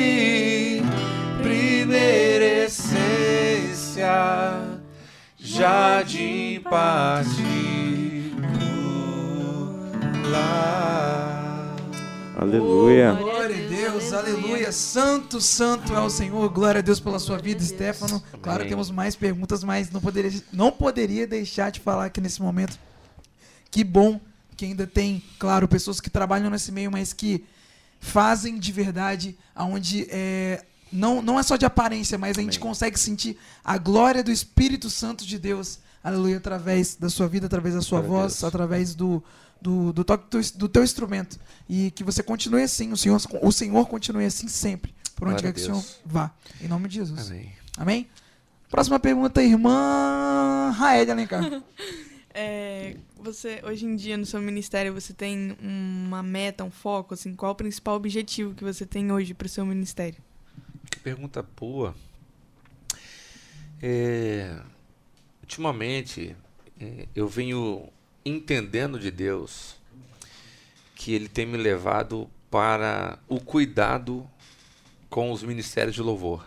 [1.42, 4.06] primeira essência,
[5.36, 7.34] jardim particular.
[12.40, 13.27] Aleluia.
[14.08, 14.72] Deus, aleluia.
[14.72, 16.48] Santo, santo é o Senhor.
[16.48, 18.22] Glória a Deus pela sua vida, Stefano.
[18.40, 22.78] Claro, temos mais perguntas, mas não poderia, não poderia deixar de falar aqui nesse momento.
[23.70, 24.18] Que bom
[24.56, 27.44] que ainda tem, claro, pessoas que trabalham nesse meio, mas que
[28.00, 32.68] fazem de verdade, aonde é, não, não é só de aparência, mas a gente Amém.
[32.68, 37.74] consegue sentir a glória do Espírito Santo de Deus, aleluia, através da sua vida, através
[37.74, 39.22] da sua Glória voz, através do,
[39.60, 41.38] do, do toque do, do teu instrumento.
[41.68, 45.52] E que você continue assim, o Senhor, o Senhor continue assim sempre, por onde Glória
[45.52, 46.32] quer que o Senhor vá.
[46.60, 47.30] Em nome de Jesus.
[47.30, 47.52] Amém.
[47.76, 48.08] Amém?
[48.70, 51.62] Próxima pergunta, irmã Raed Alencar.
[52.40, 57.34] É, você, hoje em dia, no seu ministério, você tem uma meta, um foco, assim,
[57.34, 60.22] qual o principal objetivo que você tem hoje para o seu ministério?
[60.88, 61.96] Que pergunta boa.
[63.82, 64.56] É,
[65.42, 66.36] ultimamente,
[66.78, 67.88] é, eu venho
[68.24, 69.76] entendendo de Deus
[70.94, 74.28] que Ele tem me levado para o cuidado
[75.08, 76.46] com os ministérios de louvor.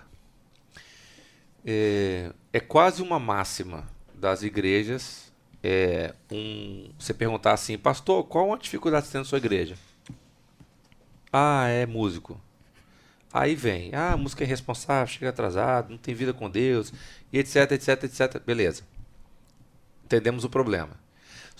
[1.65, 5.31] É, é quase uma máxima das igrejas.
[5.63, 9.77] É um, você perguntar assim, pastor, qual a dificuldade que tem na sua igreja?
[11.31, 12.39] Ah, é músico.
[13.31, 16.91] Aí vem, ah, música é irresponsável, chega atrasado, não tem vida com Deus,
[17.31, 18.43] e etc, etc, etc.
[18.43, 18.83] Beleza.
[20.03, 20.99] Entendemos o problema.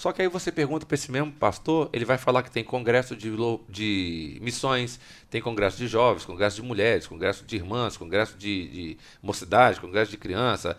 [0.02, 3.16] Só que aí você pergunta para esse mesmo pastor, ele vai falar que tem congresso
[3.16, 3.30] de,
[3.70, 5.00] de missões,
[5.30, 10.10] tem congresso de jovens, congresso de mulheres, congresso de irmãs, congresso de, de mocidade, congresso
[10.10, 10.76] de criança,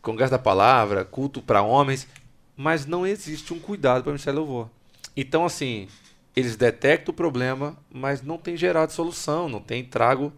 [0.00, 2.08] congresso da palavra, culto para homens,
[2.56, 4.70] mas não existe um cuidado para Ministério Louvor.
[5.14, 5.86] Então, assim,
[6.34, 10.32] eles detectam o problema, mas não tem gerado solução, não tem trago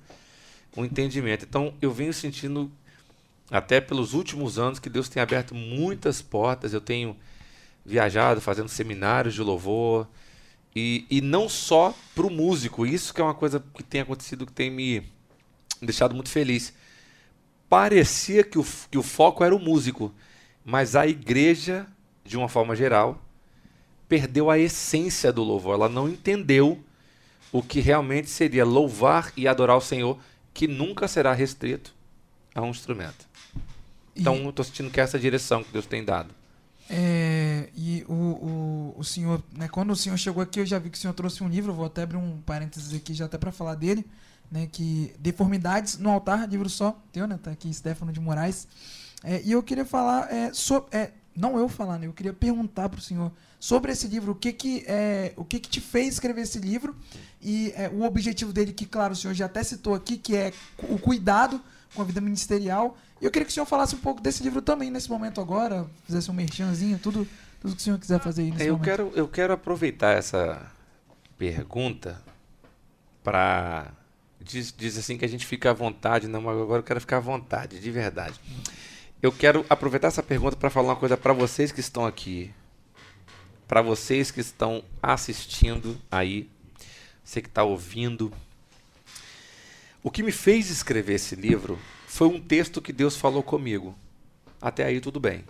[0.77, 1.45] um entendimento.
[1.45, 2.69] Então, eu venho sentindo,
[3.49, 6.75] até pelos últimos anos, que Deus tem aberto muitas portas.
[6.75, 7.16] Eu tenho
[7.89, 10.07] viajado, fazendo seminários de louvor.
[10.74, 14.47] E, e não só para o músico, isso que é uma coisa que tem acontecido
[14.47, 15.03] que tem me
[15.80, 16.72] deixado muito feliz.
[17.68, 20.12] Parecia que o, que o foco era o músico,
[20.64, 21.86] mas a igreja,
[22.24, 23.22] de uma forma geral,
[24.09, 25.74] perdeu a essência do louvor.
[25.74, 26.82] Ela não entendeu
[27.53, 30.18] o que realmente seria louvar e adorar o Senhor,
[30.53, 31.95] que nunca será restrito
[32.55, 33.26] a um instrumento.
[34.14, 34.45] Então, e...
[34.45, 36.34] eu estou sentindo que é essa direção que Deus tem dado.
[36.91, 37.38] É,
[37.75, 40.99] e o, o, o senhor, né, quando o senhor chegou aqui, eu já vi que
[40.99, 43.75] o senhor trouxe um livro, vou até abrir um parênteses aqui já até para falar
[43.75, 44.07] dele,
[44.51, 48.67] né, que Deformidades no Altar, livro só, teu, né, tá aqui Stefano de Moraes.
[49.23, 52.89] É, e eu queria falar, é, so, é, não eu falar, né, eu queria perguntar
[52.89, 56.15] para o senhor sobre esse livro, o que que, é, o que que te fez
[56.15, 56.95] escrever esse livro
[57.43, 60.53] e é, o objetivo dele, que claro, o senhor já até citou aqui, que é
[60.89, 61.61] o cuidado
[61.95, 64.63] com a vida ministerial e eu queria que o senhor falasse um pouco desse livro
[64.63, 67.27] também nesse momento agora, fizesse um merchanzinho, tudo,
[67.61, 68.85] tudo que o senhor quiser fazer aí nesse eu momento.
[68.85, 70.71] Quero, eu quero aproveitar essa
[71.37, 72.23] pergunta
[73.23, 73.93] para
[74.41, 77.19] diz, diz assim que a gente fica à vontade, não, mas agora eu quero ficar
[77.19, 78.41] à vontade, de verdade.
[79.21, 82.53] Eu quero aproveitar essa pergunta para falar uma coisa para vocês que estão aqui,
[83.67, 86.49] para vocês que estão assistindo aí,
[87.25, 88.33] você que está ouvindo.
[90.03, 93.95] O que me fez escrever esse livro foi um texto que Deus falou comigo.
[94.61, 95.45] Até aí tudo bem.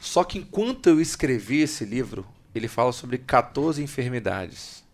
[0.00, 4.84] Só que enquanto eu escrevi esse livro, ele fala sobre 14 enfermidades.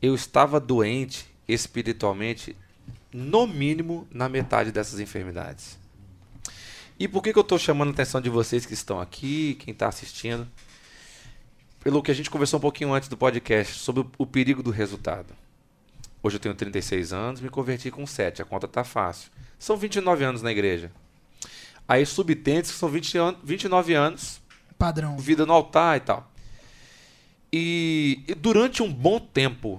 [0.00, 2.56] Eu estava doente espiritualmente,
[3.12, 5.78] no mínimo, na metade dessas enfermidades.
[6.98, 9.72] E por que, que eu estou chamando a atenção de vocês que estão aqui, quem
[9.72, 10.48] está assistindo?
[11.80, 15.34] Pelo que a gente conversou um pouquinho antes do podcast, sobre o perigo do resultado.
[16.22, 19.30] Hoje eu tenho 36 anos, me converti com 7, a conta está fácil
[19.62, 20.90] são 29 anos na igreja.
[21.92, 24.40] Aí subtentes que são 20 an 29 anos.
[24.78, 25.18] Padrão.
[25.18, 26.32] Vida no altar e tal.
[27.52, 29.78] E, e durante um bom tempo,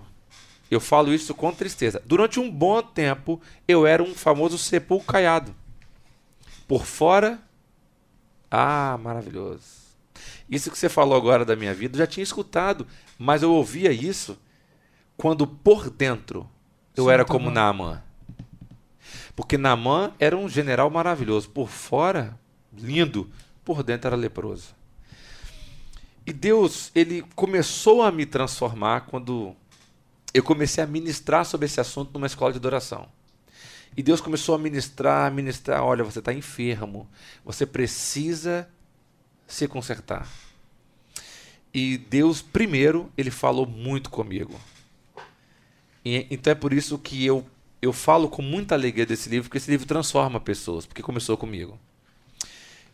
[0.70, 2.04] eu falo isso com tristeza.
[2.06, 5.56] Durante um bom tempo, eu era um famoso sepulcro caiado.
[6.68, 7.42] Por fora,
[8.52, 9.64] ah, maravilhoso.
[10.48, 12.86] Isso que você falou agora da minha vida, eu já tinha escutado,
[13.18, 14.38] mas eu ouvia isso
[15.18, 16.48] quando por dentro
[16.96, 17.52] eu Sim, era tá como bom.
[17.52, 18.04] Naaman.
[19.36, 21.50] Porque Namã era um general maravilhoso.
[21.50, 22.38] Por fora,
[22.72, 23.30] lindo.
[23.64, 24.76] Por dentro era leproso.
[26.26, 29.56] E Deus, ele começou a me transformar quando
[30.34, 33.08] eu comecei a ministrar sobre esse assunto numa escola de adoração.
[33.96, 37.08] E Deus começou a ministrar, a ministrar, olha, você está enfermo,
[37.46, 38.68] você precisa
[39.46, 40.28] se consertar.
[41.74, 44.60] E Deus, primeiro, ele falou muito comigo.
[46.04, 47.46] E, então é por isso que eu
[47.84, 51.78] eu falo com muita alegria desse livro, porque esse livro transforma pessoas, porque começou comigo.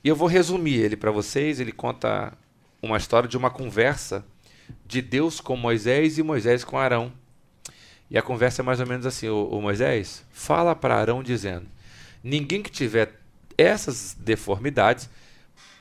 [0.04, 1.60] E eu vou resumir ele para vocês.
[1.60, 2.34] Ele conta
[2.82, 4.26] uma história de uma conversa
[4.88, 7.14] de Deus com Moisés e Moisés com Arão.
[8.10, 11.68] E a conversa é mais ou menos assim: o, Moisés fala para Arão dizendo:
[12.24, 13.14] Ninguém que tiver
[13.56, 15.08] essas deformidades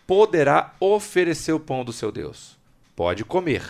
[0.07, 2.59] poderá oferecer o pão do seu Deus.
[2.95, 3.63] Pode comer,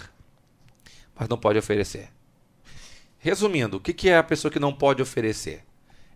[1.15, 2.09] mas não pode oferecer.
[3.19, 5.65] Resumindo, o que é a pessoa que não pode oferecer?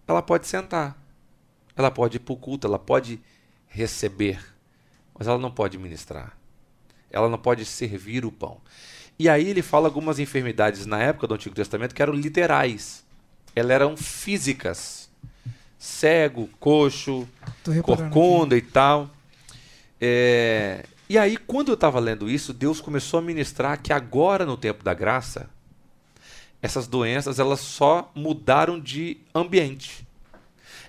[0.07, 0.96] Ela pode sentar,
[1.76, 3.20] ela pode ir para o culto, ela pode
[3.66, 4.40] receber,
[5.16, 6.36] mas ela não pode ministrar.
[7.11, 8.61] Ela não pode servir o pão.
[9.18, 13.05] E aí ele fala algumas enfermidades na época do Antigo Testamento que eram literais.
[13.55, 15.11] Elas eram físicas.
[15.78, 17.28] Cego, coxo,
[17.82, 18.66] corcunda aqui.
[18.66, 19.11] e tal.
[20.00, 20.84] É...
[21.09, 24.82] E aí, quando eu estava lendo isso, Deus começou a ministrar que agora, no tempo
[24.82, 25.50] da graça,
[26.62, 30.06] essas doenças elas só mudaram de ambiente.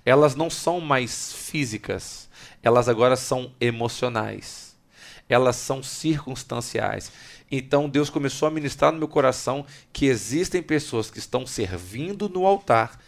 [0.06, 2.30] Elas não são mais físicas,
[2.62, 4.74] elas agora são emocionais.
[5.28, 7.12] Elas são circunstanciais.
[7.50, 12.46] Então Deus começou a ministrar no meu coração que existem pessoas que estão servindo no
[12.46, 13.00] altar,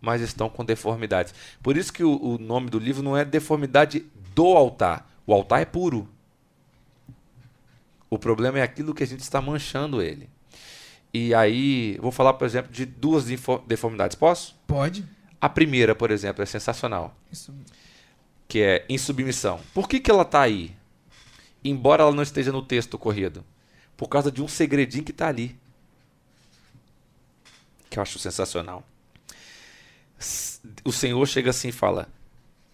[0.00, 1.34] mas estão com deformidades.
[1.62, 5.10] Por isso que o, o nome do livro não é deformidade do altar.
[5.26, 6.08] O altar é puro.
[8.08, 10.28] O problema é aquilo que a gente está manchando ele.
[11.16, 13.24] E aí, vou falar, por exemplo, de duas
[13.68, 14.16] deformidades.
[14.16, 14.56] Posso?
[14.66, 15.08] Pode.
[15.40, 17.54] A primeira, por exemplo, é sensacional, Isso.
[18.48, 19.60] que é insubmissão.
[19.72, 20.74] Por que, que ela tá aí?
[21.62, 23.44] Embora ela não esteja no texto corrido.
[23.96, 25.56] Por causa de um segredinho que tá ali.
[27.88, 28.84] Que eu acho sensacional.
[30.84, 32.08] O Senhor chega assim e fala: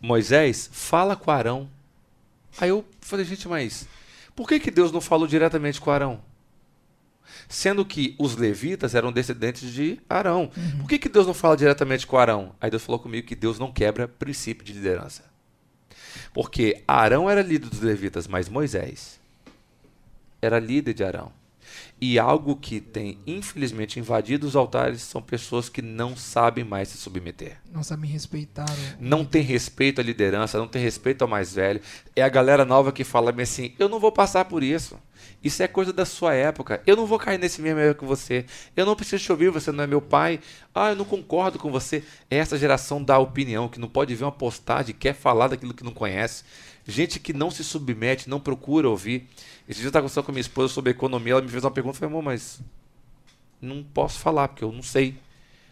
[0.00, 1.68] Moisés, fala com Arão.
[2.58, 3.86] Aí eu falei, gente, mas
[4.34, 6.29] por que, que Deus não falou diretamente com Arão?
[7.50, 10.52] Sendo que os levitas eram descendentes de Arão.
[10.78, 12.54] Por que, que Deus não fala diretamente com Arão?
[12.60, 15.24] Aí Deus falou comigo que Deus não quebra princípio de liderança.
[16.32, 19.18] Porque Arão era líder dos levitas, mas Moisés
[20.40, 21.32] era líder de Arão.
[22.00, 26.98] E algo que tem, infelizmente, invadido os altares são pessoas que não sabem mais se
[26.98, 27.58] submeter.
[27.70, 28.64] Não sabem respeitar.
[29.00, 31.80] Não tem respeito à liderança, não tem respeito ao mais velho.
[32.14, 34.96] É a galera nova que fala assim: eu não vou passar por isso.
[35.42, 36.82] Isso é coisa da sua época.
[36.86, 38.44] Eu não vou cair nesse mesmo erro que você.
[38.76, 40.40] Eu não preciso te ouvir, você não é meu pai.
[40.74, 42.04] Ah, eu não concordo com você.
[42.30, 45.84] É essa geração da opinião, que não pode ver uma postagem, quer falar daquilo que
[45.84, 46.44] não conhece.
[46.86, 49.28] Gente que não se submete, não procura ouvir.
[49.68, 51.96] Esse dia eu estava conversando com minha esposa sobre economia, ela me fez uma pergunta,
[51.96, 52.60] eu falei, amor, mas
[53.60, 55.16] não posso falar, porque eu não sei.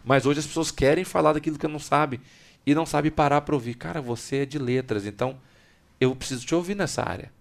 [0.05, 2.20] Mas hoje as pessoas querem falar daquilo que não sabe
[2.64, 3.74] e não sabe parar para ouvir.
[3.74, 5.38] Cara, você é de letras, então
[6.01, 7.32] eu preciso te ouvir nessa área.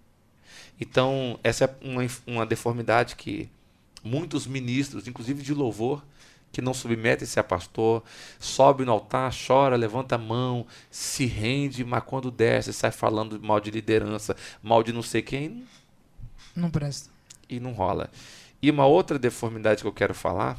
[0.80, 3.48] Então, essa é uma, uma deformidade que
[4.02, 6.04] muitos ministros, inclusive de louvor,
[6.52, 8.02] que não submetem-se a pastor,
[8.38, 13.60] sobe no altar, chora, levanta a mão, se rende, mas quando desce, sai falando mal
[13.60, 15.66] de liderança, mal de não sei quem,
[16.56, 17.10] Não presta.
[17.48, 18.10] e não rola.
[18.62, 20.56] E uma outra deformidade que eu quero falar,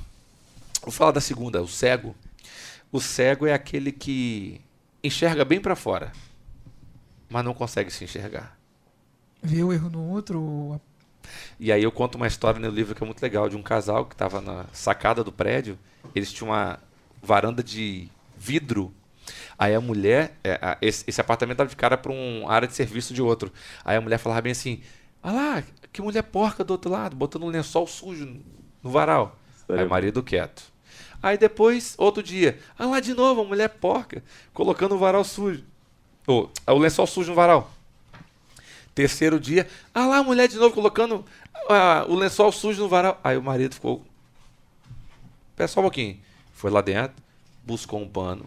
[0.82, 2.16] vou falar da segunda, o cego.
[2.92, 4.62] O cego é aquele que
[5.04, 6.12] enxerga bem para fora,
[7.30, 8.59] mas não consegue se enxergar.
[9.42, 10.42] Vê o erro no outro.
[10.42, 10.82] ou-
[11.60, 14.06] E aí eu conto uma história no livro que é muito legal, de um casal
[14.06, 15.78] que estava na sacada do prédio,
[16.16, 16.80] eles tinham uma
[17.22, 18.94] varanda de vidro.
[19.58, 22.74] Aí a mulher, é, a- esse, esse apartamento estava de cara para uma área de
[22.74, 23.52] serviço de outro.
[23.86, 24.82] Aí a mulher falava bem assim:
[25.22, 28.40] Olha lá, que mulher porca do outro lado, botando um lençol sujo no-
[28.82, 29.38] no varal.
[29.68, 30.64] Aí o marido quieto.
[31.22, 34.24] Aí depois, outro dia, ah lá de novo, a mulher porca,
[34.54, 35.64] colocando o varal sujo.
[36.26, 37.70] Ou, o lençol sujo no varal.
[39.00, 41.24] Terceiro dia, ah lá, a mulher de novo colocando
[41.70, 43.18] ah, o lençol sujo no varal.
[43.24, 44.06] Aí o marido ficou.
[45.56, 46.20] Pera só um pouquinho.
[46.52, 47.16] Foi lá dentro,
[47.64, 48.46] buscou um pano,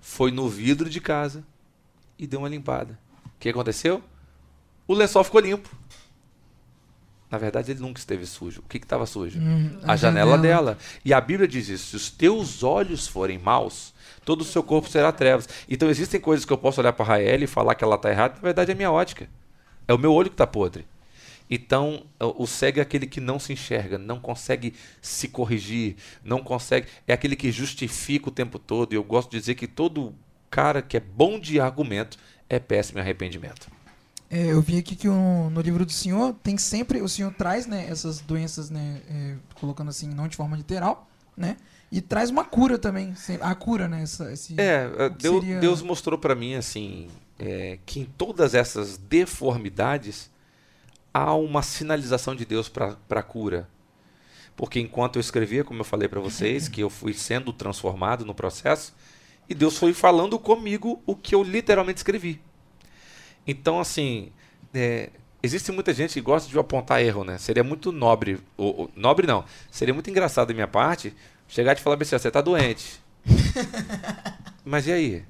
[0.00, 1.42] foi no vidro de casa
[2.16, 2.96] e deu uma limpada.
[3.26, 4.00] O que aconteceu?
[4.86, 5.68] O lençol ficou limpo.
[7.28, 8.60] Na verdade, ele nunca esteve sujo.
[8.60, 9.40] O que estava sujo?
[9.40, 10.78] Hum, a, janela, dela.
[11.04, 13.92] E a Bíblia diz isso: se os teus olhos forem maus,
[14.24, 15.48] todo o seu corpo será trevas.
[15.68, 18.12] Então existem coisas que eu posso olhar para a Rael e falar que ela está
[18.12, 19.28] errada, na verdade é minha ótica.
[19.86, 20.86] É o meu olho que está podre.
[21.50, 24.72] Então, o cego é aquele que não se enxerga, não consegue
[25.02, 26.86] se corrigir, não consegue.
[27.06, 28.92] É aquele que justifica o tempo todo.
[28.92, 30.14] E eu gosto de dizer que todo
[30.50, 32.16] cara que é bom de argumento
[32.48, 33.68] é péssimo em arrependimento.
[34.30, 37.02] É, eu vi aqui que o- no livro do senhor tem sempre.
[37.02, 39.02] O senhor traz né, essas doenças, né?
[39.10, 41.06] é, colocando assim, não de forma literal,
[41.36, 41.58] né?
[41.90, 43.12] E traz uma cura também.
[43.42, 44.02] A cura, né?
[44.02, 47.08] Essa, esse, É, Deus, seria- Deus mostrou para mim assim
[47.42, 50.30] é, que em todas essas deformidades
[51.14, 53.68] há uma sinalização de Deus para a cura.
[54.56, 58.34] Porque enquanto eu escrevia, como eu falei para vocês, que eu fui sendo transformado no
[58.34, 58.94] processo,
[59.48, 62.40] e Deus foi falando comigo o que eu literalmente escrevi.
[63.46, 64.30] Então, assim,
[64.72, 65.10] é,
[65.42, 67.38] existe muita gente que gosta de apontar erro, né?
[67.38, 71.14] Seria muito nobre, ou, ou- nobre não, seria muito engraçado da minha parte
[71.48, 73.00] chegar e te falar assim, você tá doente.
[74.64, 75.24] Mas e aí?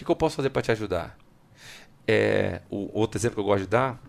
[0.00, 1.14] O que, que eu posso fazer para te ajudar?
[2.08, 4.00] É, o outro exemplo que eu gosto de dar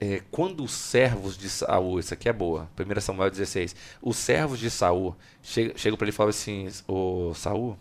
[0.00, 4.58] é quando os servos de Saul, isso aqui é boa, 1 Samuel 16, os servos
[4.58, 7.78] de Saul chegam chegam para ele e falam assim: Ô Saul,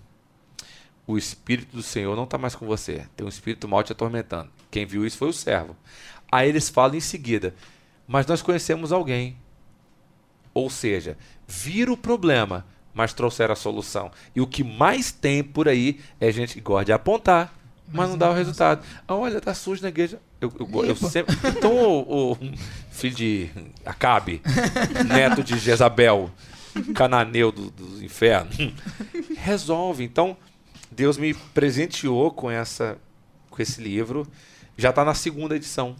[1.08, 4.52] o espírito do Senhor não está mais com você, tem um espírito mal te atormentando.
[4.70, 5.76] Quem viu isso foi o servo.
[6.32, 7.56] Aí eles falam em seguida:
[8.08, 9.36] Mas nós conhecemos alguém.
[10.54, 11.18] Ou seja,
[11.48, 14.10] viram o problema, mas trouxeram a solução.
[14.36, 17.54] E o que mais tem por aí é gente que gosta de apontar,
[17.88, 18.84] mas, Mas não dá o resultado.
[19.08, 20.20] Ah, olha, tá sujo na igreja.
[20.42, 21.36] Eu, eu, eu sempre.
[21.50, 22.38] Então, o, o
[22.90, 23.50] filho de
[23.86, 24.42] Acabe,
[25.06, 26.32] neto de Jezabel,
[26.96, 28.58] cananeu do, dos infernos,
[29.38, 30.04] resolve.
[30.04, 30.36] Então,
[30.92, 32.98] Deus me presenteou com essa
[33.50, 34.28] com esse livro.
[34.78, 35.96] Já está na segunda edição.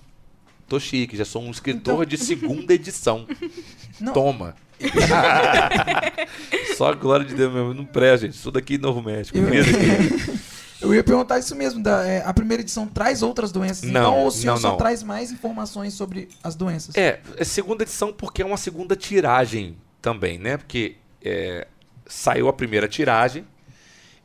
[0.68, 3.28] Tô chique, já sou um escritor de segunda edição.
[4.02, 4.12] Não.
[4.12, 4.56] Toma.
[6.78, 7.74] Só a glória de Deus mesmo.
[7.74, 8.36] Não presta, gente.
[8.36, 9.38] Isso daqui Novo México.
[9.38, 10.36] Eu-.
[10.82, 11.82] Eu ia perguntar isso mesmo.
[11.82, 13.84] da- é, a primeira edição traz outras doenças.
[13.84, 14.78] Não, então, ou o senhor não, só não.
[14.78, 16.96] traz mais informações sobre as doenças?
[16.96, 19.78] É, é segunda edição porque é uma segunda tiragem.
[20.02, 20.58] também, né?
[20.58, 21.66] Porque é,
[22.06, 23.46] saiu a primeira tiragem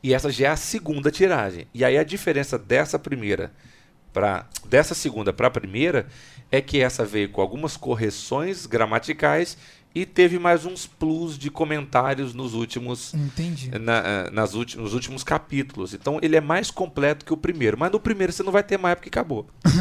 [0.03, 1.67] e essa já é a segunda tiragem.
[1.73, 3.51] E aí a diferença dessa primeira
[4.13, 6.05] para dessa segunda para a primeira
[6.51, 9.57] é que essa veio com algumas correções gramaticais
[9.93, 13.69] e teve mais uns plus de comentários nos últimos Entendi.
[13.77, 15.93] na, eh, nas ulti- nos últimos capítulos.
[15.93, 17.77] Então ele é mais completo que o primeiro.
[17.77, 19.47] Mas no primeiro você não vai ter mais porque acabou.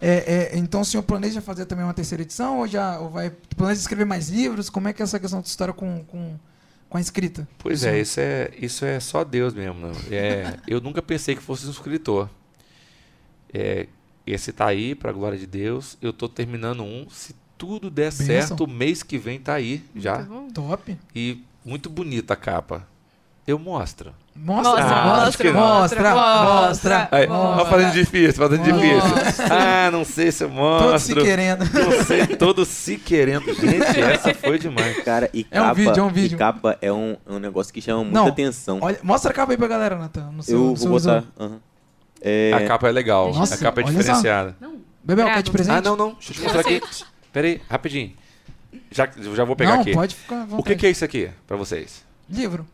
[0.00, 3.30] É, é, então o senhor planeja fazer também uma terceira edição ou já ou vai
[3.56, 4.70] planeja escrever mais livros?
[4.70, 6.38] Como é que é essa questão da história com, com,
[6.88, 7.48] com a escrita?
[7.58, 9.80] Pois é, isso é, isso é só Deus mesmo.
[9.80, 9.92] não.
[10.10, 12.28] É, eu nunca pensei que fosse um escritor.
[13.52, 13.86] É,
[14.26, 15.96] esse tá aí, pra glória de Deus.
[16.02, 17.06] Eu tô terminando um.
[17.10, 18.26] Se tudo der Bênção.
[18.26, 20.18] certo, o mês que vem tá aí já.
[20.18, 20.26] Tá?
[20.54, 20.96] Top.
[21.14, 22.86] E muito bonita a capa.
[23.46, 24.12] Eu mostro.
[24.36, 26.68] Mostra, Mostra, Ah, mostra, mostra, Mostra.
[26.68, 27.08] mostra.
[27.10, 27.62] Aí, Mostra.
[27.62, 29.24] ó, fazendo difícil, fazendo Mostra.
[29.24, 29.44] difícil.
[29.50, 31.24] Ah, não sei se eu Todos se mostro.
[31.24, 31.64] querendo.
[31.72, 33.46] Não sei, todos se querendo.
[33.54, 35.02] Gente, essa foi demais.
[35.02, 36.38] Cara, e É um capa, vídeo, é um e vídeo.
[36.38, 38.78] capa é um, é um negócio que chama muita Não, atenção.
[38.82, 40.30] Olha, mostra a capa aí pra galera, Natan.
[40.30, 41.24] No seu, eu vou botar.
[41.40, 41.58] aham.
[42.20, 43.32] É, A capa é legal.
[43.32, 44.54] Nossa, a capa é diferenciada.
[44.60, 44.76] Não.
[45.02, 45.74] Bebel, quer de presente?
[45.78, 46.12] Ah, não, não.
[46.12, 46.80] Deixa eu te mostrar aqui.
[47.38, 48.14] Pera aí, rapidinho.
[48.90, 49.92] Já, já vou pegar não, aqui.
[49.92, 50.74] pode ficar à O que, vontade.
[50.76, 52.04] que é isso aqui pra vocês?
[52.28, 52.66] Livro.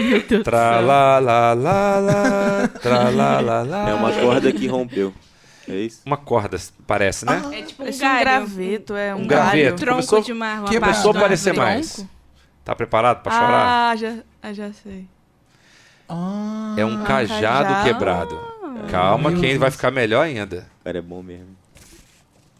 [0.00, 0.42] Meu Deus.
[0.44, 3.90] Tra la la la la, tra la la la.
[3.90, 5.12] é uma corda que rompeu.
[5.68, 6.00] É isso?
[6.06, 6.56] Uma corda,
[6.86, 7.42] parece, né?
[7.52, 8.20] É tipo um galho.
[8.20, 9.50] graveto, é um, Um galho.
[9.60, 9.76] graveto.
[9.76, 10.80] tronco Começou- de uma, uma Quebrado.
[10.80, 11.66] parte Começou a aparecer árvore.
[11.68, 12.06] mais.
[12.64, 13.90] Tá preparado pra chorar?
[13.90, 15.06] Ah, já, ah, já sei.
[16.08, 17.84] Ah, É um cajado, cajado.
[17.84, 18.51] quebrado.
[18.90, 19.58] Calma, Meu que Deus.
[19.58, 20.66] vai ficar melhor ainda.
[20.80, 21.56] O cara é bom mesmo.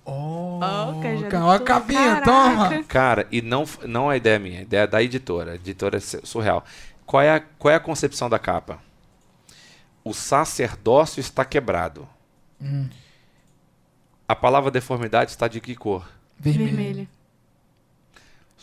[0.05, 1.67] Oh, Ó, cajado ca- ó a todo.
[1.67, 2.25] capinha, Caraca.
[2.25, 2.85] toma.
[2.85, 5.53] Cara, e não, não é ideia minha, é ideia da editora.
[5.53, 6.65] A editora é su- surreal.
[7.07, 8.81] Qual é, a, qual é a concepção da capa?
[10.05, 12.09] O sacerdócio está quebrado.
[12.61, 12.89] Hum,
[14.29, 16.09] A palavra deformidade está de que cor?
[16.39, 16.75] vermelho.
[16.75, 17.09] Vermelho.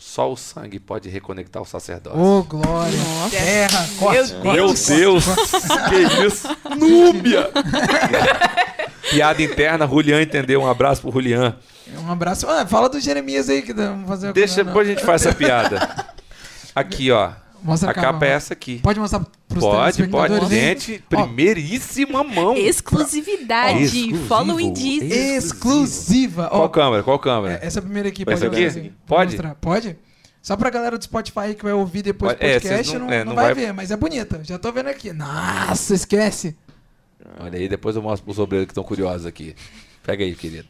[0.02, 2.18] Só o sangue pode reconectar o sacerdócio.
[2.18, 2.98] Ô, glória.
[3.30, 4.86] Terra, corte, Meu corte.
[4.94, 5.24] Deus!
[5.90, 6.48] que isso?
[6.74, 7.50] Núbia!
[9.10, 10.62] Piada interna, Julian entendeu.
[10.62, 11.54] Um abraço pro Julian.
[11.98, 12.48] Um abraço.
[12.48, 15.26] Ah, fala do Jeremias aí que vamos fazer uma Deixa, coisa- depois a gente faz
[15.26, 16.06] essa piada.
[16.74, 17.30] Aqui, ó.
[17.62, 18.24] Mostra A capa é mano.
[18.36, 18.78] essa aqui.
[18.78, 20.46] Pode mostrar pros Pode, pode.
[20.48, 22.56] Gente, primeiríssima mão.
[22.56, 23.82] Exclusividade.
[23.84, 24.26] Exclusivo.
[24.26, 25.44] Following this.
[25.44, 26.48] Exclusiva.
[26.52, 27.02] Ó, Qual câmera?
[27.02, 27.60] Qual câmera?
[27.62, 28.78] é- essa primeira aqui, Essa pode olhar aqui?
[28.78, 28.92] assim.
[29.06, 29.30] Pode?
[29.32, 29.54] mostrar.
[29.56, 29.96] Pode?
[30.42, 33.06] Só pra galera do Spotify que vai ouvir depois do Pode- é, podcast, vocês não-
[33.08, 34.40] não, é, não não vai, vai- ver, mas é bonita.
[34.42, 35.12] Já tô vendo aqui.
[35.12, 36.56] Nossa, esquece.
[37.38, 39.54] Olha aí, depois eu mostro pros obreiros que estão curiosos aqui.
[40.02, 40.68] Pega aí, querido.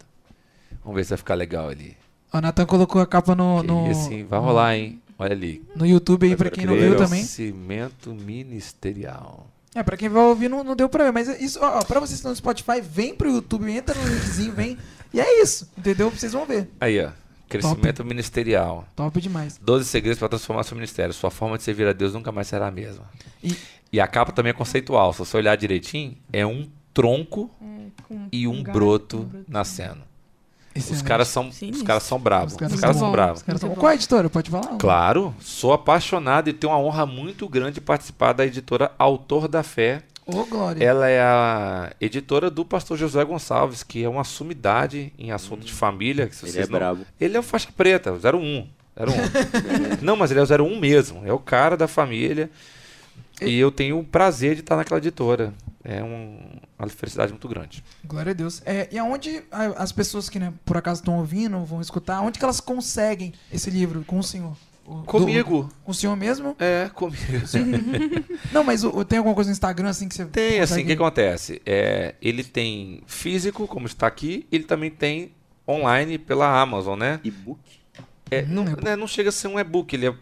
[0.82, 1.96] Vamos ver se vai ficar legal ali.
[2.32, 3.84] O Nathan colocou a capa no, no?
[4.28, 5.00] Vai rolar, hein?
[5.20, 5.62] Olha ali.
[5.76, 7.22] no YouTube aí, pra Agora quem não viu também.
[7.22, 9.46] Cimento ministerial.
[9.74, 11.12] É, pra quem vai ouvir não, não deu pra ver.
[11.12, 13.94] Mas é isso, ó, ó, pra vocês que estão no Spotify, vem pro YouTube, entra
[13.94, 14.76] no linkzinho, vem.
[15.14, 16.10] E é isso, entendeu?
[16.10, 16.68] Vocês vão ver.
[16.80, 17.10] Aí, ó.
[17.48, 18.86] Crescimento ministerial.
[18.94, 19.58] Top demais.
[19.60, 21.12] 12 segredos para transformar seu ministério.
[21.12, 23.04] Sua forma de servir a Deus nunca mais será a mesma.
[23.42, 23.56] E-
[23.92, 25.12] E, a capa também é conceitual.
[25.12, 27.50] Se você olhar direitinho, é um tronco
[28.06, 29.44] Com e um, galho, broto um broto.
[29.48, 30.02] nascendo.
[30.74, 31.04] Os Excelente.
[31.04, 32.54] caras são, os caras são bravos.
[32.54, 33.40] Os Os caras são são bravos.
[33.40, 33.70] Os caras tão...
[33.70, 33.74] bom.
[33.76, 34.30] Qual é a editora?
[34.30, 34.76] Pode falar?
[34.78, 39.62] Claro, sou apaixonado e tenho uma honra muito grande de participar da editora Autor da
[39.64, 40.02] Fé.
[40.26, 40.84] Ô, Glória.
[40.84, 45.72] Ela é a editora do pastor Josué Gonçalves, que é uma sumidade em assunto de
[45.72, 46.28] família.
[46.28, 47.04] que se Ele vocês é não- brabo.
[47.20, 48.68] Ele é o faixa preta, o 01.
[48.96, 49.98] 01.
[50.02, 51.26] não, mas ele é o 01 mesmo.
[51.26, 52.48] É o cara da família.
[53.42, 55.52] E eu tenho o prazer de estar naquela editora.
[55.82, 56.38] É um-
[56.78, 57.82] uma felicidade muito grande.
[58.04, 58.60] Glória a Deus.
[58.66, 62.44] É, e aonde as pessoas que né, por acaso estão ouvindo, vão escutar, onde que
[62.44, 64.54] elas conseguem esse livro com o senhor?
[64.84, 65.70] O- do- Comigo.
[65.84, 66.54] com o senhor mesmo?
[66.58, 67.16] É, comigo.
[68.52, 70.60] Não, mas o- o- tem alguma coisa no Instagram assim que você Tem, assim, o
[70.76, 71.62] consegue- que acontece?
[71.64, 75.32] É, ele tem físico, como está aqui, ele também tem
[75.68, 77.20] online pela Amazon, né?
[77.22, 77.60] E-book?
[78.30, 78.84] É, Hum, não, e-book.
[78.84, 80.14] né, não chega a ser um e-book, ele é,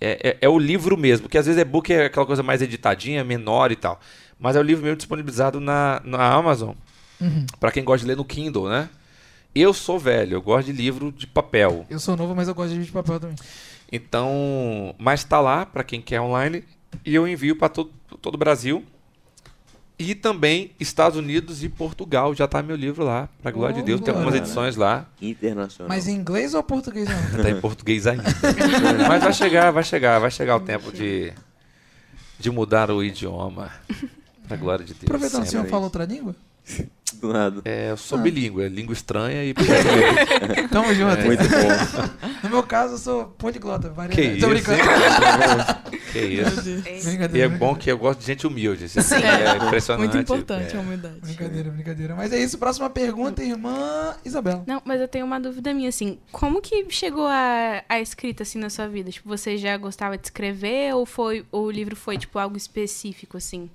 [0.00, 3.22] é, é- é o livro mesmo, porque às vezes e-book é aquela coisa mais editadinha,
[3.22, 4.00] menor e tal.
[4.42, 6.74] Mas é o livro mesmo disponibilizado na, na Amazon,
[7.20, 7.46] Uhum.
[7.60, 8.88] para quem gosta de ler no Kindle, né?
[9.54, 11.86] Eu sou velho, eu gosto de livro de papel.
[11.88, 13.36] Eu sou novo, mas eu gosto de livro de papel também.
[13.92, 16.64] Então, mas tá lá para quem quer online
[17.06, 17.90] e eu envio para todo,
[18.20, 18.84] todo o Brasil.
[19.98, 23.84] E também Estados Unidos e Portugal, já tá meu livro lá, pra glória de Oh,
[23.84, 24.44] Deus, tem algumas glória.
[24.44, 25.88] edições lá, Internacional.
[25.88, 27.42] Mas em inglês ou português não?
[27.42, 28.24] tá em português ainda.
[29.06, 31.32] mas vai chegar, vai chegar, vai chegar o tempo de
[32.40, 33.70] de mudar o idioma.
[34.48, 35.04] Pra glória de Deus.
[35.04, 35.70] Aproveitando, o senhor sempre.
[35.70, 36.34] fala outra língua?
[37.20, 37.60] Do nada.
[37.64, 38.22] É, eu sou Ah.
[38.22, 39.54] bilíngue, é língua estranha e.
[40.72, 41.20] Tamo junto.
[41.20, 41.24] É.
[41.24, 42.38] Muito bom.
[42.42, 43.90] No meu caso, eu sou poliglota.
[43.90, 44.14] Varia...
[44.14, 44.82] Que Tô isso, brincando.
[46.12, 46.70] Que isso.
[46.86, 47.36] É.
[47.36, 48.84] E é bom que eu gosto de gente humilde.
[48.84, 49.14] Assim, Sim.
[49.14, 50.14] é impressionante.
[50.14, 50.78] Muito importante é.
[50.78, 51.20] a humildade.
[51.20, 52.14] Brincadeira, brincadeira.
[52.14, 52.58] Mas é isso.
[52.58, 54.62] Próxima pergunta, irmã Isabela.
[54.66, 56.18] Não, mas eu tenho uma dúvida minha, assim.
[56.30, 59.10] Como que chegou a, a escrita, assim, na sua vida?
[59.10, 63.70] Tipo, você já gostava de escrever ou foi o livro foi, tipo, algo específico, assim?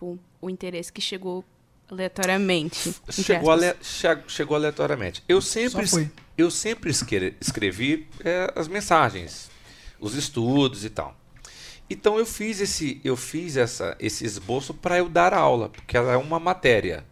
[0.00, 1.44] Tipo, o interesse que chegou
[1.90, 2.94] aleatoriamente.
[3.10, 5.22] Chegou, ale- che- chegou aleatoriamente.
[5.28, 5.82] Eu sempre,
[6.38, 9.50] eu sempre escre- escrevi é, as mensagens,
[10.00, 11.14] os estudos e tal.
[11.90, 16.12] Então eu fiz esse, eu fiz essa, esse esboço para eu dar aula, porque ela
[16.12, 17.04] é uma matéria.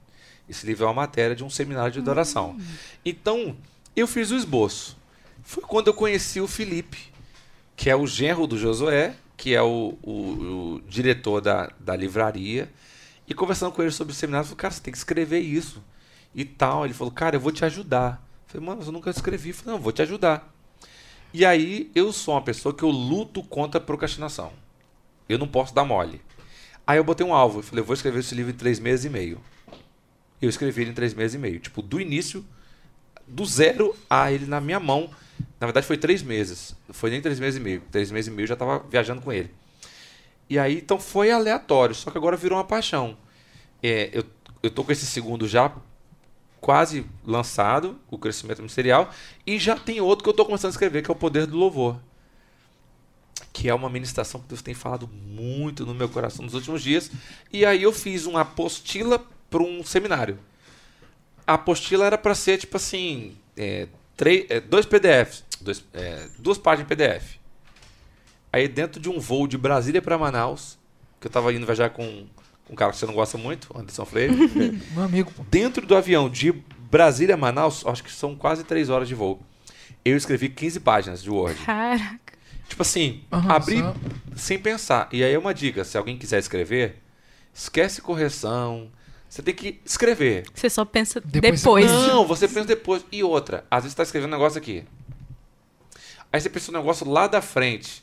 [0.49, 2.59] Esse livro é uma matéria de um seminário de adoração.
[3.05, 3.55] Então
[3.95, 4.97] eu fiz o esboço.
[5.43, 7.13] Foi quando eu conheci o Felipe,
[7.77, 12.69] que é o genro do Josué, que é o, o- o diretor da, da livraria.
[13.27, 15.83] E conversando com ele sobre o seminário, eu falei, cara, você tem que escrever isso.
[16.35, 16.85] E tal.
[16.85, 18.23] Ele falou, cara, eu vou te ajudar.
[18.47, 19.51] Eu falei, mano, eu nunca escrevi.
[19.51, 20.53] Eu falei, não, eu vou te ajudar.
[21.33, 24.53] E aí, eu sou uma pessoa que eu luto contra a procrastinação.
[25.29, 26.21] Eu não posso dar mole.
[26.87, 27.61] Aí eu botei um alvo.
[27.61, 29.41] Eu falei, eu vou escrever esse livro em três meses e meio.
[30.41, 31.61] Eu escrevi ele em três meses e meio.
[31.61, 32.45] Tipo, do início,
[33.27, 35.11] do zero a ele na minha mão.
[35.61, 36.75] Na verdade, foi três meses.
[36.87, 37.83] Não foi nem três meses e meio.
[37.91, 39.51] Três meses e meio eu já estava viajando com ele.
[40.49, 43.17] E aí, então foi aleatório, só que agora virou uma paixão.
[43.83, 44.25] É, eu,
[44.63, 45.73] eu tô com esse segundo já
[46.61, 49.11] quase lançado, o crescimento ministerial,
[49.47, 51.57] e já tem outro que eu tô começando a escrever, que é o Poder do
[51.57, 51.97] Louvor.
[53.53, 57.11] Que é uma ministração que Deus tem falado muito no meu coração nos últimos dias.
[57.53, 60.39] E aí eu fiz uma apostila para um seminário.
[61.47, 66.59] A apostila era para ser tipo assim, é, três, é, dois PDFs, dois, é, duas
[66.59, 67.37] páginas em PDF.
[68.53, 70.79] Aí dentro de um voo de Brasília para Manaus,
[71.21, 72.27] que eu tava indo viajar com,
[72.65, 74.35] com um cara que você não gosta muito, Anderson Freire,
[74.95, 75.45] Meu amigo, pô.
[75.51, 76.53] dentro do avião de
[76.91, 79.41] Brasília a Manaus, acho que são quase três horas de voo.
[80.05, 81.61] Eu escrevi 15 páginas de Word.
[81.65, 82.19] Caraca.
[82.69, 83.95] Tipo assim, Aham, abri só-
[84.37, 85.09] sem pensar.
[85.13, 86.97] E aí é uma dica, se alguém quiser escrever,
[87.53, 88.91] esquece correção.
[89.29, 90.45] Você tem que escrever.
[90.55, 91.87] Você só pensa Depois depois.
[91.91, 93.05] Não, você pensa depois.
[93.13, 94.85] E outra, às vezes você tá escrevendo um negócio aqui.
[96.33, 98.03] Aí você pensa um negócio lá da frente.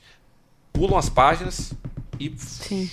[0.74, 1.74] Pula umas páginas
[2.20, 2.90] e Sim.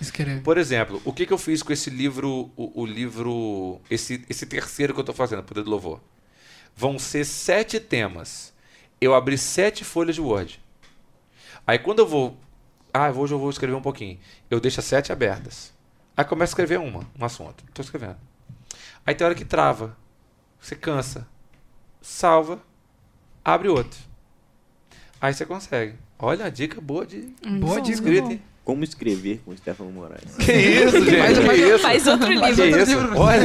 [0.00, 0.40] Escreve.
[0.42, 4.46] Por exemplo, o que, que eu fiz com esse livro, o, o livro, esse, esse
[4.46, 6.00] terceiro que eu estou fazendo, Poder do Louvor?
[6.76, 8.52] Vão ser sete temas.
[9.00, 10.60] Eu abri sete folhas de Word.
[11.66, 12.38] Aí quando eu vou,
[12.92, 15.72] ah, hoje eu vou escrever um pouquinho, eu deixo as sete abertas.
[16.16, 17.64] Aí começo a escrever uma, um assunto.
[17.68, 18.16] Estou escrevendo.
[19.04, 19.96] Aí tem hora que trava,
[20.60, 21.26] você cansa,
[22.00, 22.62] salva,
[23.44, 23.98] abre outro.
[25.20, 25.94] Aí você consegue.
[26.18, 27.28] Olha a dica boa de
[27.60, 27.94] Boa dica.
[27.94, 28.42] escrita, hein?
[28.64, 30.36] Como escrever com Stefano Moraes.
[30.38, 31.16] Que isso, gente?
[31.18, 31.78] Faz- que faz- isso?
[31.78, 32.46] Faz outro livro.
[32.48, 32.90] outro isso?
[32.90, 33.18] livro.
[33.18, 33.44] Olha.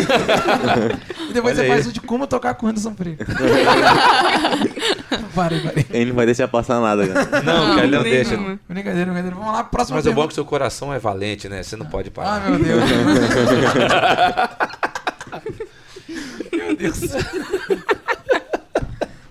[1.30, 1.90] E depois Olha você faz aí.
[1.90, 3.20] o de como tocar com o Anderson Freire.
[5.34, 5.86] parei, parei.
[5.92, 7.42] Ele não vai deixar passar nada, cara.
[7.42, 8.36] Não, cara, não deixa.
[8.36, 8.60] nenhuma.
[8.68, 9.36] Brincadeira, brincadeira.
[9.38, 11.64] Vamos lá, próxima Mas o bom é que seu coração é valente, né?
[11.64, 12.50] Você não pode Ah, parar.
[12.50, 12.84] meu Deus.
[16.52, 17.00] meu Deus.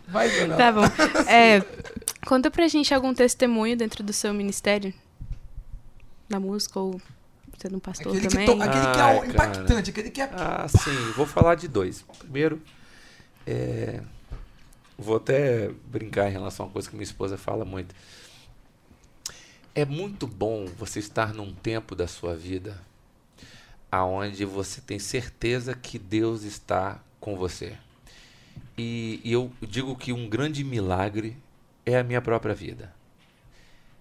[0.09, 0.57] Vai, Isabela.
[0.57, 0.85] Tá bom.
[1.27, 1.63] É,
[2.27, 4.93] conta pra gente algum testemunho dentro do seu ministério.
[6.29, 7.01] Na música ou
[7.59, 8.47] sendo um pastor Aquele que, também.
[8.47, 8.63] to...
[8.63, 10.31] aquele que é impactante, aquele que é.
[10.33, 11.13] Ah, sim.
[11.17, 12.05] Vou falar de dois.
[12.19, 12.61] Primeiro,
[13.47, 14.01] é,
[14.99, 17.95] vou até brincar em relação a uma coisa que minha esposa fala muito.
[19.75, 22.81] É muito bom você estar num tempo da sua vida
[23.91, 27.77] aonde você tem certeza que Deus está com você.
[28.77, 31.37] E, e eu digo que um grande milagre
[31.85, 32.95] é a minha própria vida.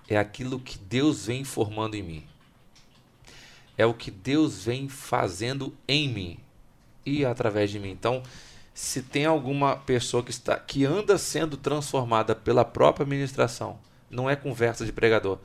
[0.08, 2.24] É aquilo que Deus vem formando em mim.
[3.78, 6.40] É o que Deus vem fazendo em mim
[7.06, 7.92] e através de mim.
[7.92, 8.22] Então,
[8.74, 13.80] se tem alguma pessoa que está que anda sendo transformada pela própria ministração,
[14.10, 15.40] não é conversa de pregador,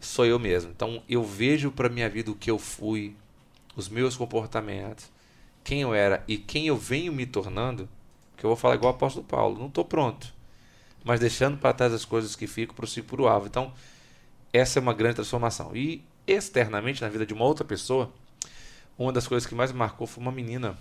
[0.00, 0.70] sou eu mesmo.
[0.70, 3.14] Então, eu vejo para minha vida o que eu fui,
[3.76, 5.10] os meus comportamentos,
[5.62, 7.88] quem eu era e quem eu venho me tornando,
[8.36, 10.32] que eu vou falar igual o apóstolo Paulo, não estou pronto,
[11.04, 13.46] mas deixando para trás as coisas que ficam, por o alvo.
[13.46, 13.72] Então,
[14.52, 15.74] essa é uma grande transformação.
[15.74, 18.12] E externamente, na vida de uma outra pessoa,
[18.98, 20.76] uma das coisas que mais me marcou foi uma menina,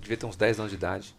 [0.00, 1.14] devia ter uns 10 anos de idade.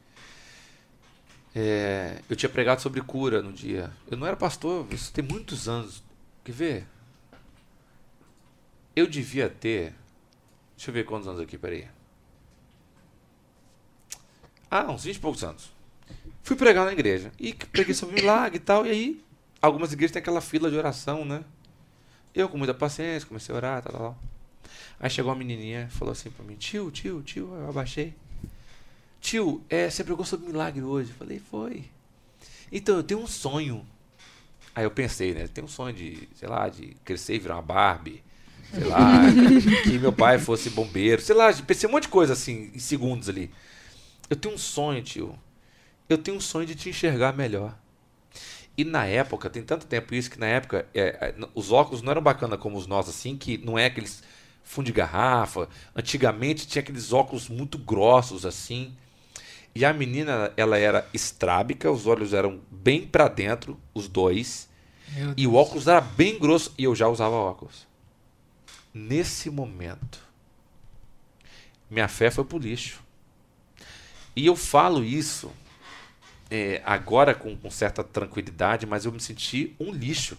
[1.53, 3.91] É, eu tinha pregado sobre cura no dia.
[4.09, 6.03] Eu não era pastor, isso tem muitos anos.
[6.43, 6.87] Quer ver?
[8.95, 9.93] Eu devia ter.
[10.75, 11.87] Deixa eu ver quantos anos aqui, peraí.
[14.69, 15.74] Ah, uns 20 e poucos anos.
[16.43, 17.31] Fui pregar na igreja.
[17.39, 18.85] E preguei sobre milagre e tal.
[18.85, 19.23] E aí,
[19.61, 21.43] algumas igrejas têm aquela fila de oração, né?
[22.33, 24.19] Eu, com muita paciência, comecei a orar, tal, tal, tal.
[24.99, 27.53] Aí chegou uma menininha e falou assim pra mim: Tio, tio, tio.
[27.55, 28.13] Eu abaixei.
[29.19, 31.09] Tio, é, você pregou sobre milagre hoje?
[31.09, 31.85] Eu falei: Foi.
[32.71, 33.85] Então, eu tenho um sonho.
[34.75, 35.47] Aí eu pensei, né?
[35.47, 38.21] Tem um sonho de, sei lá, de crescer e virar uma Barbie.
[38.73, 39.21] Sei lá,
[39.83, 41.21] que meu pai fosse bombeiro.
[41.21, 43.49] Sei lá, pensei um monte de coisa assim, em segundos ali.
[44.29, 45.37] Eu tenho um sonho, tio.
[46.07, 47.77] Eu tenho um sonho de te enxergar melhor.
[48.77, 52.11] E na época, tem tanto tempo isso que na época é, é, os óculos não
[52.11, 54.21] eram bacana como os nossos, assim, que não é aqueles
[54.63, 55.69] fundo de garrafa.
[55.95, 58.93] Antigamente tinha aqueles óculos muito grossos, assim.
[59.73, 64.69] E a menina, ela era estrábica, os olhos eram bem para dentro, os dois.
[65.37, 67.87] E o óculos era bem grosso e eu já usava óculos.
[68.93, 70.19] Nesse momento,
[71.89, 73.01] minha fé foi pro lixo.
[74.35, 75.51] E eu falo isso
[76.55, 80.37] é, agora com, com certa tranquilidade, mas eu me senti um lixo.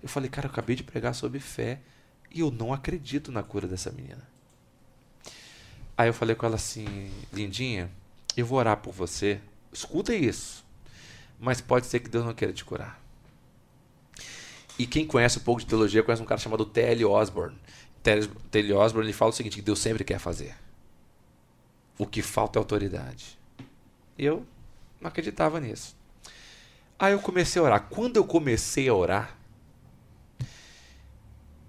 [0.00, 1.80] Eu falei, cara, eu acabei de pregar sobre fé
[2.30, 4.22] e eu não acredito na cura dessa menina.
[5.96, 7.90] Aí eu falei com ela assim, lindinha,
[8.36, 9.40] eu vou orar por você.
[9.72, 10.64] Escuta isso.
[11.40, 13.02] Mas pode ser que Deus não queira te curar.
[14.78, 17.04] E quem conhece um pouco de teologia conhece um cara chamado T.L.
[17.04, 17.58] Osborne.
[18.00, 18.72] T.L.
[18.74, 20.54] Osborne ele fala o seguinte, que Deus sempre quer fazer.
[21.98, 23.36] O que falta é autoridade.
[24.16, 24.46] Eu
[25.00, 25.96] não acreditava nisso.
[26.98, 27.86] Aí eu comecei a orar.
[27.88, 29.36] Quando eu comecei a orar,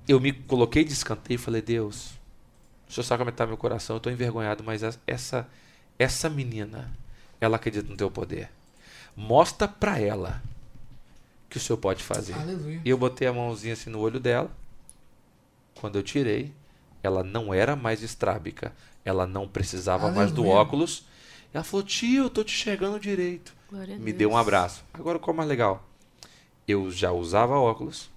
[0.08, 2.12] eu me coloquei de escanteio e falei, Deus,
[2.88, 5.48] o Senhor sabe como está meu coração, eu estou envergonhado, mas essa,
[6.00, 6.92] essa menina,
[7.40, 8.50] ela acredita no teu poder.
[9.16, 10.42] Mostra para ela
[11.48, 12.34] que o Senhor pode fazer.
[12.34, 12.82] Aleluia.
[12.84, 14.50] E eu botei a mãozinha assim no olho dela.
[15.76, 16.52] Quando eu tirei,
[17.04, 18.74] ela não era mais estrábica.
[19.06, 20.62] Ela não precisava mais do Aleluia.
[20.62, 21.04] óculos.
[21.54, 23.54] Ela falou: Tio, eu tô te enxergando direito.
[23.70, 24.18] Glória a Me Deus.
[24.18, 24.84] deu um abraço.
[24.94, 25.88] Agora, qual é o mais legal?
[26.68, 28.10] Eu já usava óculos,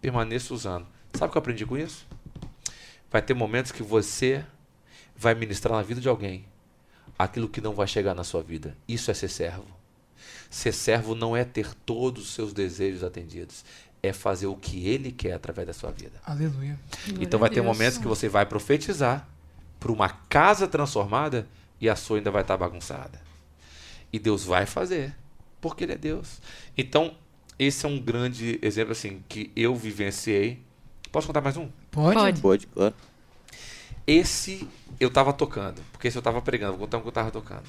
[0.00, 0.86] permaneço usando.
[1.12, 2.06] Sabe o que eu aprendi com isso?
[3.10, 4.44] Vai ter momentos que você
[5.14, 6.46] vai ministrar na vida de alguém
[7.18, 8.76] aquilo que não vai chegar na sua vida.
[8.88, 9.66] Isso é ser servo.
[10.50, 13.64] Ser servo não é ter todos os seus desejos atendidos,
[14.02, 16.20] é fazer o que ele quer através da sua vida.
[16.24, 16.78] Aleluia.
[17.06, 19.28] Glória Então vai ter momentos que você vai profetizar
[19.78, 21.46] para uma casa transformada
[21.82, 23.20] e a sua ainda vai estar bagunçada.
[24.12, 25.12] E Deus vai fazer,
[25.60, 26.40] porque ele é Deus.
[26.78, 27.16] Então,
[27.58, 30.62] esse é um grande exemplo assim que eu vivenciei.
[31.10, 31.68] Posso contar mais um?
[31.90, 32.14] Pode?
[32.14, 32.40] Pode.
[32.40, 32.94] Pode, claro.
[34.06, 34.68] Esse
[35.00, 37.64] eu tava tocando, porque esse eu tava pregando, vou contar um que eu tava tocando.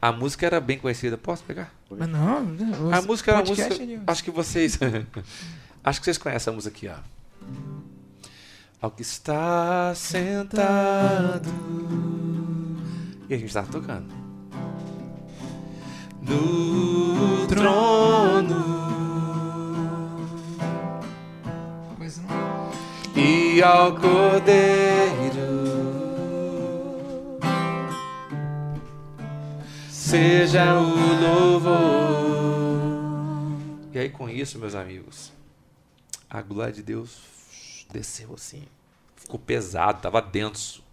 [0.00, 1.18] A música era bem conhecida.
[1.18, 1.74] Posso pegar?
[1.90, 2.46] Mas não,
[2.92, 3.74] A música era uma música.
[3.74, 4.78] é Acho que vocês.
[5.82, 6.98] acho que vocês conhecem a música aqui, ó.
[8.80, 11.50] Ao que está sentado.
[13.28, 14.12] E a gente tava tocando.
[16.20, 18.64] No trono
[21.98, 22.70] Mas não.
[23.16, 25.54] e ao cordeiro.
[29.88, 31.74] Seja o louvor.
[33.92, 35.32] E aí, com isso, meus amigos,
[36.28, 37.22] a glória de Deus
[37.90, 38.62] desceu assim.
[39.16, 40.83] Ficou pesado, tava denso.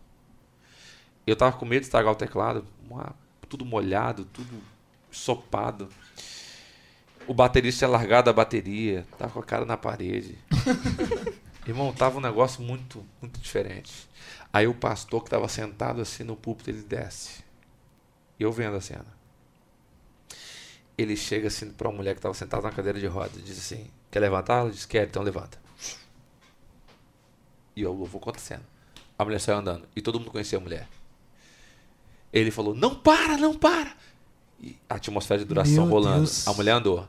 [1.26, 3.15] Eu tava com medo de estragar o teclado, uma-
[3.47, 4.61] tudo molhado, tudo
[5.11, 5.89] sopado.
[7.28, 10.38] O baterista tinha largado a bateria, tava com a cara na parede.
[11.67, 14.09] Irmão, tava um negócio muito, muito diferente.
[14.51, 17.43] Aí o pastor que tava sentado assim no púlpito, ele desce.
[18.39, 19.05] E eu vendo a cena.
[20.97, 23.57] Ele chega assim pra uma mulher que tava sentada na cadeira de rodas e diz
[23.59, 24.59] assim: Quer levantar?
[24.61, 25.59] Ela diz: Quer, então levanta.
[27.76, 28.63] E eu vou acontecendo.
[29.17, 29.88] A mulher saiu andando.
[29.95, 30.88] E todo mundo conhecia a mulher.
[32.34, 33.93] Ele falou: Não para, não para.
[34.59, 36.17] E a atmosfera de duração Meu rolando.
[36.19, 36.47] Deus.
[36.47, 37.07] A mulher andou.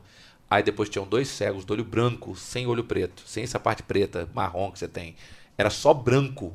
[0.49, 4.29] Aí depois tinham dois cegos, do olho branco, sem olho preto, sem essa parte preta,
[4.33, 5.15] marrom que você tem.
[5.57, 6.53] Era só branco.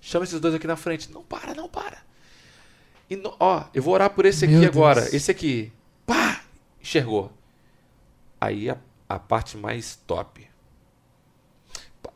[0.00, 1.10] Chama esses dois aqui na frente.
[1.12, 1.98] Não para, não para.
[3.08, 5.00] E no- ó, eu vou orar por esse aqui Meu agora.
[5.02, 5.14] Deus.
[5.14, 5.72] Esse aqui.
[6.06, 6.42] Pá!
[6.80, 7.32] Enxergou.
[8.40, 8.76] Aí a,
[9.08, 10.48] a parte mais top.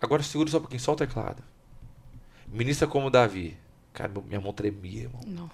[0.01, 1.43] Agora segura só um pouquinho, só o teclado.
[2.47, 3.57] Ministra como Davi.
[3.95, 5.21] Cara, minha mão tremia, irmão.
[5.25, 5.51] Não.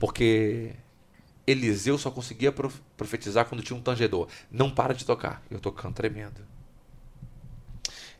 [0.00, 0.72] Porque
[1.46, 4.28] Eliseu só conseguia prof- profetizar quando tinha um tangedor.
[4.50, 5.42] Não para de tocar.
[5.50, 6.40] Eu tocando tremendo.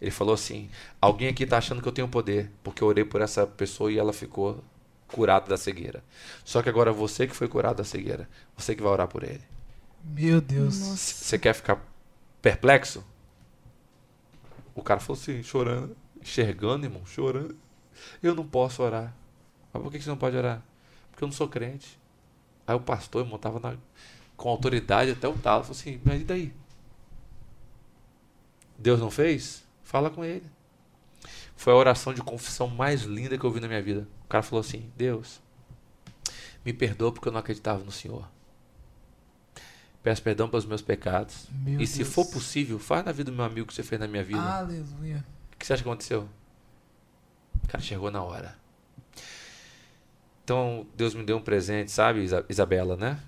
[0.00, 0.68] Ele falou assim:
[1.00, 3.98] Alguém aqui está achando que eu tenho poder, porque eu orei por essa pessoa e
[3.98, 4.62] ela ficou
[5.08, 6.04] curada da cegueira.
[6.44, 9.42] Só que agora você que foi curado da cegueira, você que vai orar por ele.
[10.04, 10.74] Meu Deus.
[10.76, 11.82] Você quer ficar
[12.42, 13.02] perplexo?
[14.74, 15.96] O cara falou assim, chorando,
[16.26, 17.56] enxergando, irmão, chorando.
[18.22, 19.14] Eu não posso orar.
[19.72, 20.62] Mas por que você não pode orar?
[21.10, 21.98] Porque eu não sou crente.
[22.66, 23.76] Aí o pastor, irmão, tava na-
[24.36, 25.62] com autoridade até o talo.
[25.62, 26.52] Falou assim, mas e daí?
[28.78, 29.64] Deus não fez?
[29.82, 30.44] Fala com ele.
[31.56, 34.06] Foi a oração de confissão mais linda que eu vi na minha vida.
[34.24, 35.40] O cara falou assim, Deus,
[36.64, 38.28] me perdoa porque eu não acreditava no Senhor.
[40.02, 41.46] peço perdão pelos meus pecados.
[41.50, 42.12] Meu e se Deus.
[42.14, 44.38] for possível, faz na vida do meu amigo o que você fez na minha vida.
[44.40, 45.24] Aleluia.
[45.56, 46.28] O que você acha que aconteceu?
[47.64, 48.56] O cara chegou na hora.
[50.44, 53.18] Então, Deus me deu um presente, sabe, Isa- Isabela, né?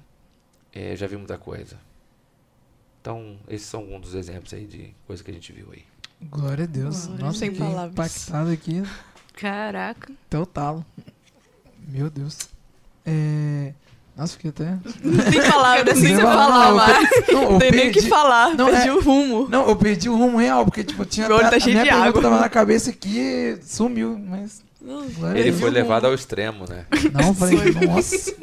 [0.72, 1.76] É, eu já vi muita coisa.
[3.00, 5.84] Então, esses são alguns dos exemplos aí de coisa que a gente viu aí.
[6.22, 7.06] Glória a Deus.
[7.06, 7.24] Glória.
[7.24, 7.92] Nossa, Sem que palavras.
[7.92, 8.82] impactado aqui.
[9.34, 10.12] Caraca.
[10.52, 10.84] Talo.
[11.88, 12.48] Meu Deus.
[13.06, 13.72] É...
[14.18, 14.64] Nossa, fiquei até...
[15.04, 17.08] Não tem palavras, Sem você falar, mais.
[17.32, 19.48] Não, Não tem nem o que perdi- falar, Não, perdi é- o rumo.
[19.48, 21.28] Não, eu perdi o rumo real, porque, tipo, tinha...
[21.28, 22.22] Meu olho tá cheio a minha de pergunta água.
[22.22, 24.60] tava na cabeça aqui, sumiu, mas...
[25.22, 26.84] A Ele foi levado ao extremo, né?
[27.12, 28.34] Não, falei, nossa...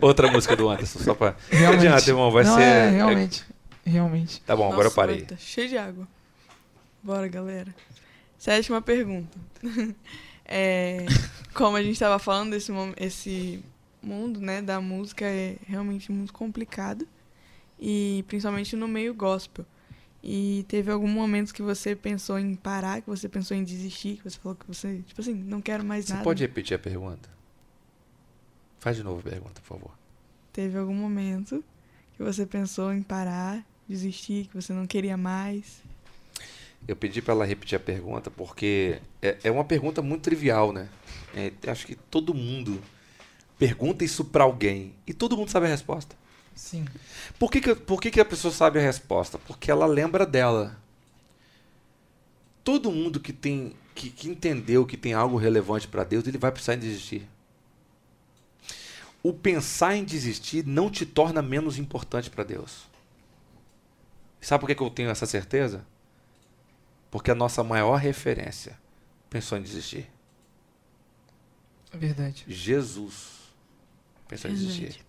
[0.00, 1.34] Outra música do Anderson, só pra.
[1.52, 1.86] Não Realmente.
[1.86, 2.62] adianta, irmão, vai Não, ser.
[2.62, 3.44] é, realmente.
[3.84, 4.40] Realmente.
[4.42, 5.20] Tá bom, agora eu Nossa, parei.
[5.22, 6.06] Tá cheio de água.
[7.02, 7.74] Bora, galera.
[8.38, 9.36] Sétima pergunta.
[10.48, 11.04] É,
[11.54, 13.60] como a gente tava falando, esse, esse
[14.06, 17.06] mundo né, da música é realmente muito complicado.
[17.78, 19.66] E principalmente no meio gospel.
[20.22, 24.24] E teve algum momento que você pensou em parar, que você pensou em desistir, que
[24.24, 26.24] você falou que você, tipo assim, não quero mais Você nada.
[26.24, 27.28] pode repetir a pergunta?
[28.80, 29.90] Faz de novo a pergunta, por favor.
[30.52, 31.62] Teve algum momento
[32.16, 35.82] que você pensou em parar, desistir, que você não queria mais.
[36.88, 40.88] Eu pedi pra ela repetir a pergunta porque é, é uma pergunta muito trivial, né?
[41.34, 42.82] É, acho que todo mundo
[43.58, 46.16] pergunta isso pra alguém e todo mundo sabe a resposta.
[46.54, 46.86] Sim.
[47.38, 49.38] Por que, que, por que, que a pessoa sabe a resposta?
[49.38, 50.78] Porque ela lembra dela.
[52.64, 56.52] Todo mundo que tem que, que entendeu que tem algo relevante para Deus, ele vai
[56.52, 57.28] precisar em desistir.
[59.22, 62.86] O pensar em desistir não te torna menos importante para Deus.
[64.40, 65.84] Sabe por que, que eu tenho essa certeza?
[67.10, 68.78] Porque a nossa maior referência
[69.28, 70.08] pensou em desistir.
[71.90, 72.44] É verdade.
[72.46, 73.35] Jesus
[74.28, 74.80] pensou em desistir.
[74.80, 75.06] Verdade.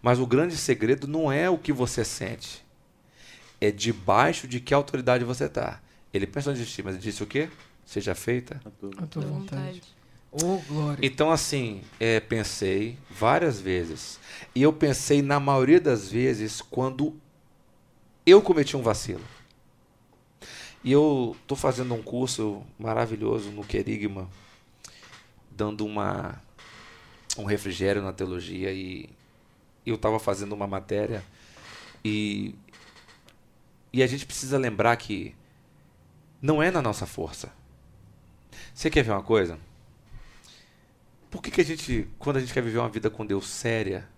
[0.00, 2.64] Mas o grande segredo não é o que você sente.
[3.60, 5.80] É debaixo de que autoridade você está.
[6.12, 7.48] Ele pensou em desistir, mas ele disse o quê?
[7.84, 8.60] Seja feita.
[8.64, 9.82] A tua Dá vontade.
[10.30, 11.04] Ô, glória.
[11.04, 14.20] Então, assim, é, pensei várias vezes.
[14.54, 17.16] E eu pensei, na maioria das vezes, quando
[18.26, 19.24] eu cometi um vacilo.
[20.84, 24.28] E eu estou fazendo um curso maravilhoso no Querigma,
[25.50, 26.40] dando uma,
[27.36, 28.72] um refrigério na teologia.
[28.72, 29.08] E
[29.84, 31.24] eu estava fazendo uma matéria.
[32.04, 32.54] E,
[33.92, 35.34] e a gente precisa lembrar que
[36.40, 37.52] não é na nossa força.
[38.74, 39.58] Você quer ver uma coisa?
[41.30, 44.08] Por que, que a gente, quando a gente quer viver uma vida com Deus séria,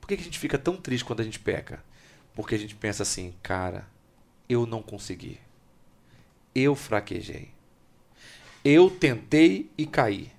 [0.00, 1.82] por que, que a gente fica tão triste quando a gente peca?
[2.34, 3.86] Porque a gente pensa assim, cara,
[4.48, 5.38] eu não consegui.
[6.54, 7.50] Eu fraquejei.
[8.64, 10.30] Eu tentei e caí.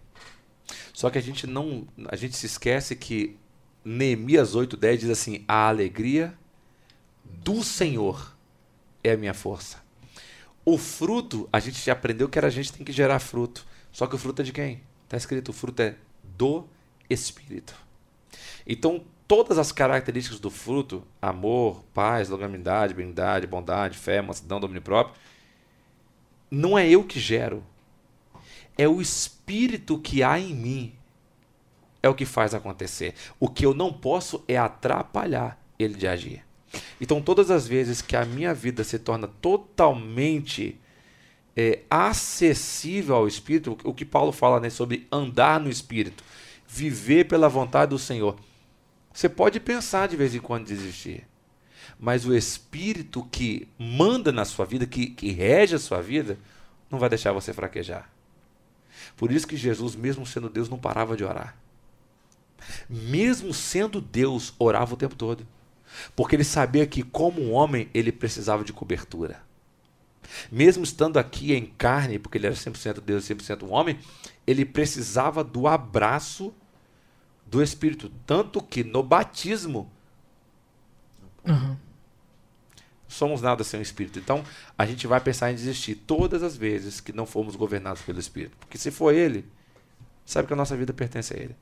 [0.93, 3.35] Só que a gente não, a gente se esquece que
[3.83, 6.33] Neemias 8:10 diz assim: "A alegria
[7.25, 8.37] do Senhor
[9.03, 9.81] é a minha força".
[10.63, 13.65] O fruto, a gente já aprendeu que era a gente tem que gerar fruto.
[13.91, 14.81] Só que o fruto é de quem?
[15.03, 16.65] Está escrito, o fruto é do
[17.09, 17.75] Espírito.
[18.65, 25.19] Então, todas as características do fruto, amor, paz, longanimidade, benignidade, bondade, fé, mansidão, domínio próprio,
[26.49, 27.63] não é eu que gero.
[28.77, 30.93] É o Espírito que há em mim.
[32.01, 33.13] É o que faz acontecer.
[33.39, 36.43] O que eu não posso é atrapalhar ele de agir.
[36.99, 40.79] Então, todas as vezes que a minha vida se torna totalmente
[41.55, 46.23] é, acessível ao Espírito, o que Paulo fala né, sobre andar no Espírito,
[46.67, 48.37] viver pela vontade do Senhor.
[49.13, 51.27] Você pode pensar de vez em quando desistir,
[51.99, 56.39] mas o Espírito que manda na sua vida, que, que rege a sua vida,
[56.89, 58.09] não vai deixar você fraquejar.
[59.15, 61.55] Por isso que Jesus, mesmo sendo Deus, não parava de orar.
[62.89, 65.45] Mesmo sendo Deus, orava o tempo todo.
[66.15, 69.41] Porque ele sabia que, como homem, ele precisava de cobertura.
[70.51, 73.99] Mesmo estando aqui em carne, porque ele era 100% Deus e 100% homem,
[74.47, 76.53] ele precisava do abraço
[77.45, 78.11] do Espírito.
[78.25, 79.91] Tanto que no batismo,
[81.45, 81.77] Aham.
[83.13, 84.19] Somos nada sem o Espírito.
[84.19, 84.43] Então,
[84.77, 88.55] a gente vai pensar em desistir todas as vezes que não fomos governados pelo Espírito.
[88.59, 89.45] Porque se for Ele,
[90.25, 91.55] sabe que a nossa vida pertence a Ele.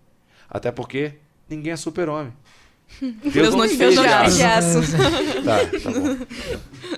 [0.49, 1.13] Até porque
[1.49, 2.33] ninguém é super-homem.
[3.33, 4.79] Deus não te fez de aço.
[5.43, 5.57] Tá,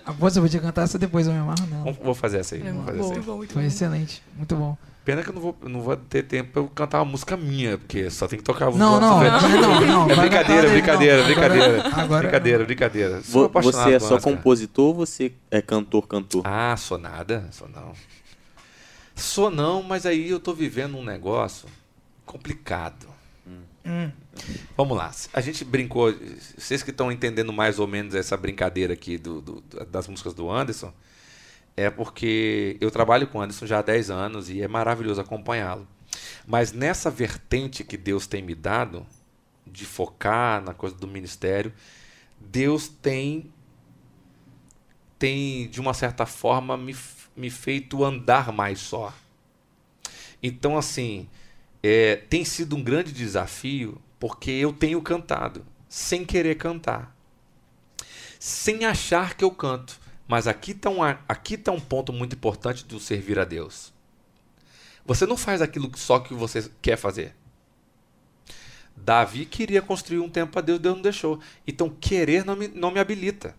[0.06, 0.28] tá bom.
[0.28, 1.92] Eu podia cantar essa depois, eu me amarro nela.
[2.04, 2.62] Vou fazer essa aí.
[2.62, 3.16] É Vou muito fazer bom, essa aí.
[3.18, 3.68] muito bom, muito Foi bom.
[3.68, 4.24] excelente.
[4.36, 4.78] Muito bom.
[5.06, 7.78] Pena que eu não vou, não vou ter tempo pra eu cantar uma música minha,
[7.78, 9.12] porque só tem que tocar Não, outros,
[9.52, 10.10] não, não, não.
[10.10, 11.66] É brincadeira, brincadeira, brincadeira.
[11.88, 13.22] Agora, agora Brincadeira, brincadeira.
[13.22, 14.22] Você é só música.
[14.22, 16.42] compositor ou você é cantor, cantor?
[16.46, 17.92] Ah, sou nada, sou não.
[19.16, 21.68] Sou não, mas aí eu tô vivendo um negócio
[22.26, 23.06] complicado.
[23.86, 24.10] Hum.
[24.78, 25.12] Vamos lá.
[25.34, 26.14] A gente brincou.
[26.58, 30.50] Vocês que estão entendendo mais ou menos essa brincadeira aqui do, do- das músicas do
[30.50, 30.94] Anderson,
[31.76, 35.88] é porque eu trabalho com Anderson já há 10 anos e é maravilhoso acompanhá-lo.
[36.46, 39.06] Mas nessa vertente que Deus tem me dado,
[39.66, 41.74] de focar na coisa do ministério,
[42.40, 43.52] Deus tem,
[45.18, 46.96] tem de uma certa forma, me,
[47.36, 49.14] me feito andar mais só.
[50.42, 51.28] Então, assim,
[51.82, 57.16] é, tem sido um grande desafio porque eu tenho cantado sem querer cantar,
[58.40, 60.03] sem achar que eu canto.
[60.34, 63.94] Mas aqui está um, aqui tá um ponto muito importante do servir a Deus.
[65.06, 67.36] Você não faz aquilo só que você quer fazer.
[68.98, 71.40] Davi queria construir um templo para Deus, Deus não deixou.
[71.68, 73.56] Então, querer não me, não me habilita.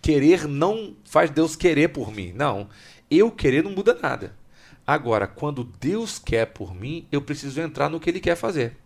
[0.00, 2.32] Querer não faz Deus querer por mim.
[2.32, 2.66] Não.
[3.10, 4.34] Eu querer não muda nada.
[4.86, 8.78] Agora, quando Deus quer por mim, eu preciso entrar no que Ele quer fazer.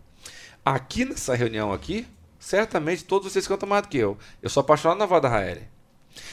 [0.65, 2.05] Aqui nessa reunião aqui,
[2.37, 4.17] certamente todos vocês cantam mais do que eu.
[4.41, 5.78] Eu sou apaixonado na voz da Raeli.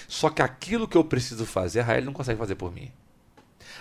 [0.08, 2.90] Só que aquilo que eu preciso fazer, a Raeli não consegue fazer por mim.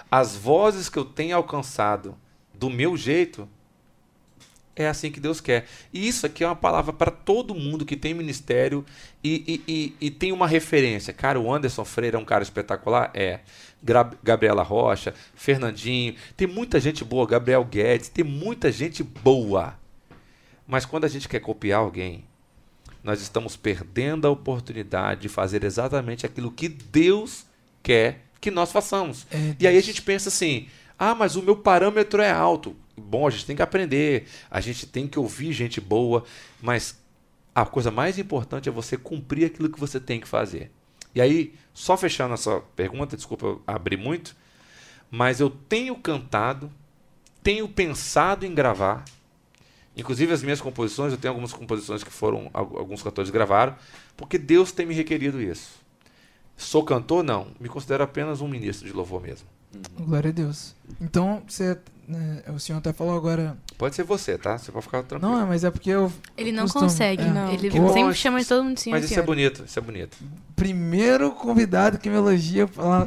[0.10, 2.18] As vozes que eu tenho alcançado
[2.54, 3.48] do meu jeito,
[4.76, 5.66] é assim que Deus quer.
[5.94, 8.86] E isso aqui é uma palavra para todo mundo que tem ministério
[9.24, 11.14] e, e, e, e tem uma referência.
[11.14, 13.10] Cara, o Anderson Freire é um cara espetacular?
[13.14, 13.40] É.
[14.24, 19.78] Gabriela Rocha, Fernandinho, tem muita gente boa, Gabriel Guedes, tem muita gente boa.
[20.68, 22.26] Mas quando a gente quer copiar alguém,
[23.06, 27.46] nós estamos perdendo a oportunidade de fazer exatamente aquilo que Deus
[27.84, 29.28] quer que nós façamos.
[29.32, 32.76] É, E aí a gente pensa assim: ah, mas o meu parâmetro é alto.
[32.98, 36.24] Bom, a gente tem que aprender, a gente tem que ouvir gente boa,
[36.60, 37.00] mas
[37.54, 40.72] a coisa mais importante é você cumprir aquilo que você tem que fazer.
[41.14, 44.36] E aí, só fechando essa pergunta, desculpa eu abrir muito,
[45.12, 46.72] mas eu tenho cantado,
[47.44, 49.06] tenho pensado em gravar.
[49.98, 53.76] Inclusive as minhas composições, eu tenho algumas composições que foram al- alguns cantores gravaram,
[54.18, 55.80] porque Deus tem me requerido isso.
[56.58, 57.24] Sou cantor?
[57.24, 57.48] Não.
[57.60, 59.48] Me considero apenas um ministro de louvor mesmo.
[60.00, 60.74] Glória a Deus.
[61.02, 61.78] Então, você,
[62.08, 63.58] né, o senhor até falou agora.
[63.78, 64.58] Pode ser você, tá?
[64.58, 65.34] Você pode ficar tranquilo.
[65.38, 66.12] Não, mas é porque eu.
[66.38, 67.24] Ele não costumo- consegue.
[67.24, 67.26] é.
[67.26, 67.52] Não.
[67.52, 70.18] Ele sempre chama de todo mundo senhor Mas isso é bonito, isso é bonito.
[70.56, 72.70] Primeiro convidado que me elogia.
[72.78, 73.06] Lá,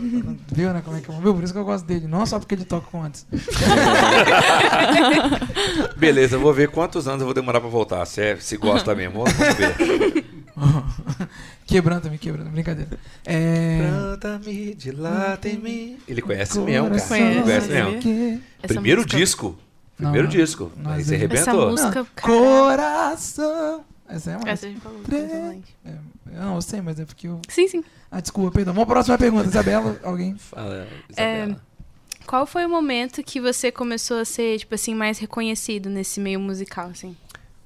[0.52, 0.82] viu, né?
[0.84, 1.14] Como é que é?
[1.20, 1.34] Viu?
[1.34, 2.06] Por isso que eu gosto dele.
[2.06, 3.26] Não só porque ele toca com antes.
[5.96, 8.04] Beleza, eu vou ver quantos anos eu vou demorar pra voltar.
[8.06, 10.24] Se, é, se gosta mesmo, vamos ver.
[11.66, 12.50] quebrando, me quebrando.
[12.50, 12.98] Brincadeira.
[13.24, 13.78] É.
[13.88, 15.98] Planta-me, dilata em mim.
[16.06, 17.00] Ele conhece mesmo, cara.
[17.00, 17.68] Conhece Conhece.
[17.68, 17.98] mesmo.
[18.00, 19.58] que- Primeiro música- disco.
[19.96, 20.72] Primeiro Não, disco.
[20.76, 21.70] nós Aí você é- Essa arrebentou.
[21.70, 23.84] música, Não, cara, Coração.
[24.08, 24.48] Essa é uma.
[24.48, 25.18] Essa a gente falou Tre-.
[25.84, 25.94] É,
[26.40, 27.40] não eu sei, mas é porque eu.
[27.48, 27.84] Sim, sim.
[28.10, 28.72] Ah, desculpa, perdão.
[28.72, 29.46] Vamos pra próxima pergunta.
[29.48, 30.36] Isabela, alguém?
[30.38, 30.86] Fala,
[31.16, 31.60] É, Isabela.
[32.26, 36.38] Qual foi o momento que você começou a ser, tipo assim, mais reconhecido nesse meio
[36.38, 37.16] musical, assim?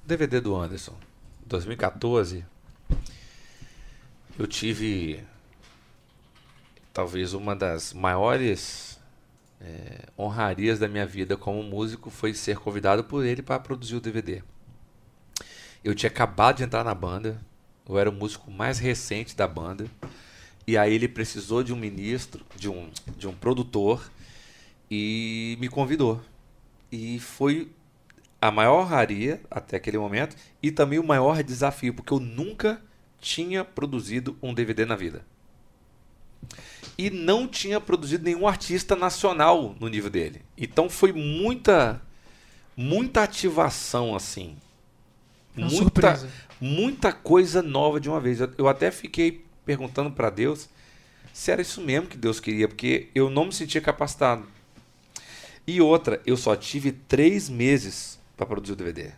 [0.06, 0.94] DVD do Anderson,
[1.46, 2.44] 2014,
[4.38, 5.22] eu tive
[6.92, 8.98] talvez uma das maiores
[9.60, 14.00] eh, honrarias da minha vida como músico foi ser convidado por ele para produzir o
[14.00, 14.42] DVD.
[15.84, 17.40] Eu tinha acabado de entrar na banda,
[17.88, 19.86] eu era o músico mais recente da banda,
[20.66, 24.10] e aí ele precisou de um ministro, de um, de um produtor,
[24.90, 26.20] e me convidou.
[26.90, 27.72] E foi
[28.40, 32.80] a maior honraria até aquele momento e também o maior desafio, porque eu nunca
[33.22, 35.24] tinha produzido um DVD na vida.
[36.98, 40.42] E não tinha produzido nenhum artista nacional no nível dele.
[40.58, 42.02] Então foi muita
[42.76, 44.56] muita ativação assim.
[45.56, 46.30] Uma Muita surpresa.
[46.60, 48.40] muita coisa nova de uma vez.
[48.58, 50.68] Eu, até fiquei perguntando para Deus
[51.32, 54.46] se era isso mesmo que Deus queria, porque eu não me sentia capacitado.
[55.66, 59.12] E outra, eu só tive três meses para produzir o DVD.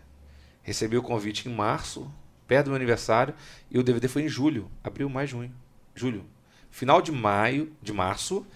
[0.63, 2.11] Recebi o convite em março,
[2.47, 3.35] perto do meu aniversário,
[3.71, 5.53] e o DVD foi em julho, abril, maio, junho,
[5.95, 6.25] julho.
[6.71, 8.47] Final de maio, de março,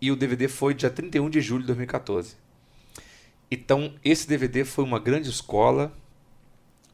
[0.00, 2.36] e o DVD foi dia 31 de julho de 2014.
[3.50, 5.92] Então, esse DVD foi uma grande escola,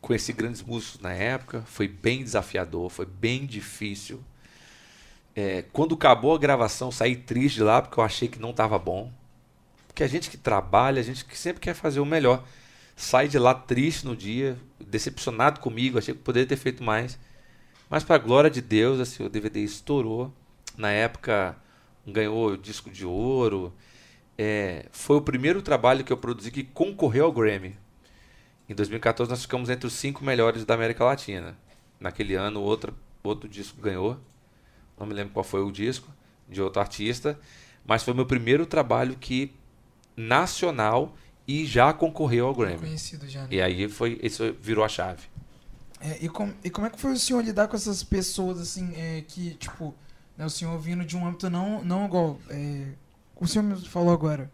[0.01, 4.23] conheci grandes músicos na época, foi bem desafiador, foi bem difícil.
[5.35, 8.79] É, quando acabou a gravação, saí triste de lá porque eu achei que não estava
[8.79, 9.13] bom.
[9.87, 12.43] Porque a gente que trabalha, a gente que sempre quer fazer o melhor.
[12.95, 17.19] Sai de lá triste no dia, decepcionado comigo, achei que poderia ter feito mais.
[17.89, 20.33] Mas para a glória de Deus, assim, o DVD estourou.
[20.77, 21.57] Na época
[22.07, 23.73] ganhou disco de ouro.
[24.37, 27.77] É, foi o primeiro trabalho que eu produzi que concorreu ao Grammy.
[28.69, 31.57] Em 2014 nós ficamos entre os cinco melhores da América Latina.
[31.99, 34.19] Naquele ano outro, outro disco ganhou.
[34.99, 36.13] Não me lembro qual foi o disco,
[36.49, 37.39] de outro artista.
[37.85, 39.55] Mas foi meu primeiro trabalho que
[40.17, 41.15] nacional
[41.47, 42.79] e já concorreu ao Grammy.
[42.79, 43.49] Conhecido já, né?
[43.51, 45.23] E aí foi, isso virou a chave.
[46.01, 48.93] É, e, com- e como é que foi o senhor lidar com essas pessoas, assim,
[48.97, 49.95] é, que, tipo,
[50.37, 52.39] né, o senhor vindo de um âmbito não, não igual.
[52.51, 52.89] É,
[53.35, 54.51] o senhor mesmo falou agora.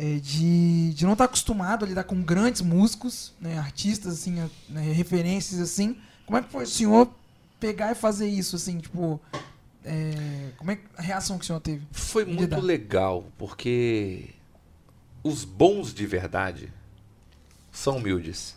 [0.00, 4.48] é, de, de não estar acostumado a lidar com grandes músicos, né, artistas, assim, a-
[4.68, 5.96] né, referências, assim.
[6.24, 7.10] Como é que foi o senhor
[7.58, 9.20] pegar e fazer isso, assim, tipo.
[9.84, 11.84] é, como é a reação que o senhor teve?
[11.90, 14.28] Foi muito legal, porque
[15.28, 16.72] os bons de verdade
[17.70, 18.56] são humildes.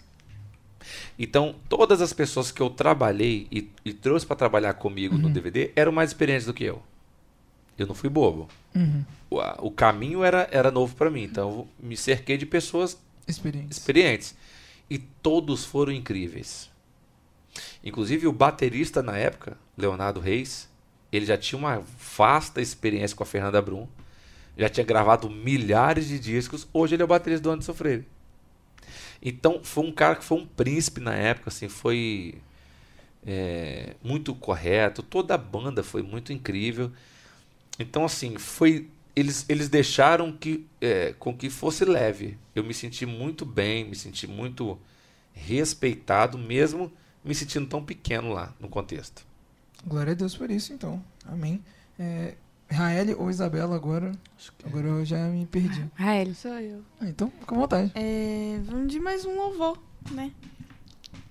[1.17, 5.71] Então, todas as pessoas que eu trabalhei e, e trouxe para trabalhar comigo no DVD
[5.75, 6.81] eram mais experientes do que eu.
[7.77, 8.47] Eu não fui bobo.
[8.75, 9.05] Uhum.
[9.29, 13.71] O, o caminho era, era novo para mim, então eu me cerquei de pessoas Experiência.
[13.71, 14.35] experientes.
[14.89, 16.69] E todos foram incríveis.
[17.83, 20.69] Inclusive o baterista na época, Leonardo Reis,
[21.11, 21.83] ele já tinha uma
[22.17, 23.87] vasta experiência com a Fernanda Brum.
[24.61, 26.67] Já tinha gravado milhares de discos.
[26.71, 28.05] Hoje ele é o baterista do Anderson Freire.
[29.19, 32.35] Então foi um cara que foi um príncipe na época, assim, foi
[33.25, 35.01] é, muito correto.
[35.01, 36.91] Toda a banda foi muito incrível.
[37.79, 42.37] Então assim, foi eles, eles deixaram que é, com que fosse leve.
[42.55, 44.77] Eu me senti muito bem, me senti muito
[45.33, 46.93] respeitado, mesmo
[47.25, 49.25] me sentindo tão pequeno lá no contexto.
[49.87, 51.03] Glória a Deus por isso, então.
[51.25, 51.63] Amém.
[51.97, 52.35] É,
[52.71, 54.11] Raeli ou Isabela agora?
[54.65, 55.85] Agora eu já me perdi.
[55.95, 56.33] Rael.
[56.33, 56.79] Sou eu.
[56.99, 57.91] Ah, então, fica à vontade.
[57.95, 59.77] É, vamos de mais um louvor,
[60.11, 60.31] né?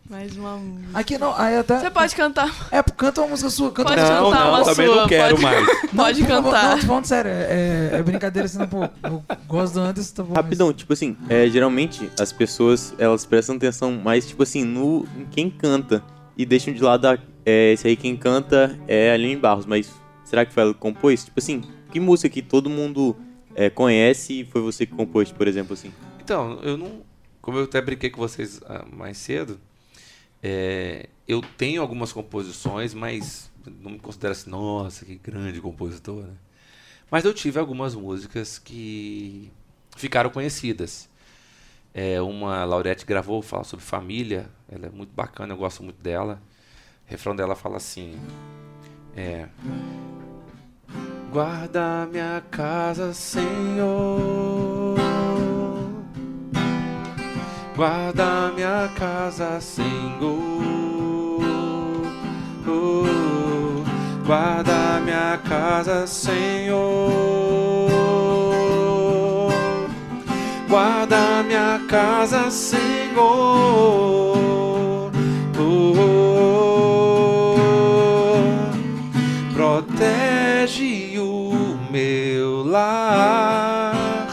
[0.08, 0.98] Mais uma música.
[0.98, 1.78] Aqui não, aí até.
[1.78, 2.68] Você pode cantar.
[2.72, 5.08] É, canta uma música sua, canta Pode uma não, cantar não, uma também sua, não
[5.08, 5.66] quero pode- mais.
[5.94, 6.68] Pode por favor, cantar.
[6.70, 8.84] Não, tô falando sério, é, é brincadeira assim, não, pô.
[9.04, 10.30] Eu gosto do Anderson, tá bom.
[10.34, 15.06] mas- Rapidão, tipo assim, é, geralmente as pessoas elas prestam atenção mais, tipo assim, no
[15.16, 16.02] em quem canta
[16.36, 19.92] e deixam de lado a, é, esse aí quem canta é a Aline Barros, mas
[20.31, 21.24] será que foi ela que compôs?
[21.24, 23.16] Tipo assim, que música que todo mundo
[23.52, 25.93] é, conhece e foi você que compôs, por exemplo, assim?
[26.23, 27.02] Então, eu não.
[27.43, 29.61] Como eu até brinquei com vocês ah, mais cedo,
[30.40, 33.51] é, eu tenho algumas composições, mas
[33.81, 36.35] não me considero assim, nossa, que grande compositor, né?
[37.11, 39.51] Mas eu tive algumas músicas que
[39.97, 41.09] ficaram conhecidas.
[41.93, 46.40] É, uma Laurette gravou, fala sobre família, ela é muito bacana, eu gosto muito dela.
[47.09, 48.15] O refrão dela fala assim:
[49.16, 49.48] é,
[51.32, 54.97] Guarda minha casa, Senhor.
[57.77, 60.01] Guarda minha casa, Senhor.
[64.27, 66.81] Guarda minha casa, Senhor.
[70.69, 73.20] Guarda minha casa, Senhor.
[75.57, 76.01] Oh,
[79.55, 80.30] protege
[81.90, 84.28] meu lar,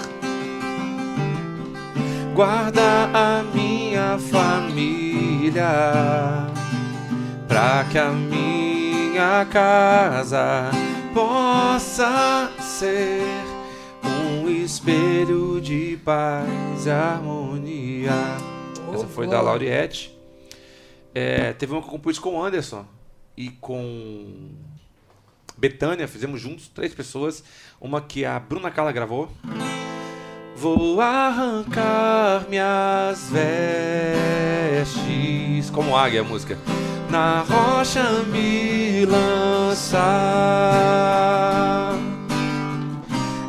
[2.35, 5.67] guarda a minha família,
[7.47, 10.69] para que a minha casa
[11.15, 13.23] possa ser
[14.03, 18.11] um espelho de paz e harmonia.
[18.93, 20.15] Essa foi da Lauriette.
[21.15, 22.85] É, teve uma que eu compus com o Anderson
[23.35, 24.51] e com
[25.57, 27.43] Betânia, fizemos juntos, três pessoas.
[27.81, 29.31] Uma que a Bruna Carla gravou.
[30.55, 33.47] Vou arrancar minhas vestes.
[35.71, 36.55] Como águia a música.
[37.09, 39.97] Na rocha me lançar.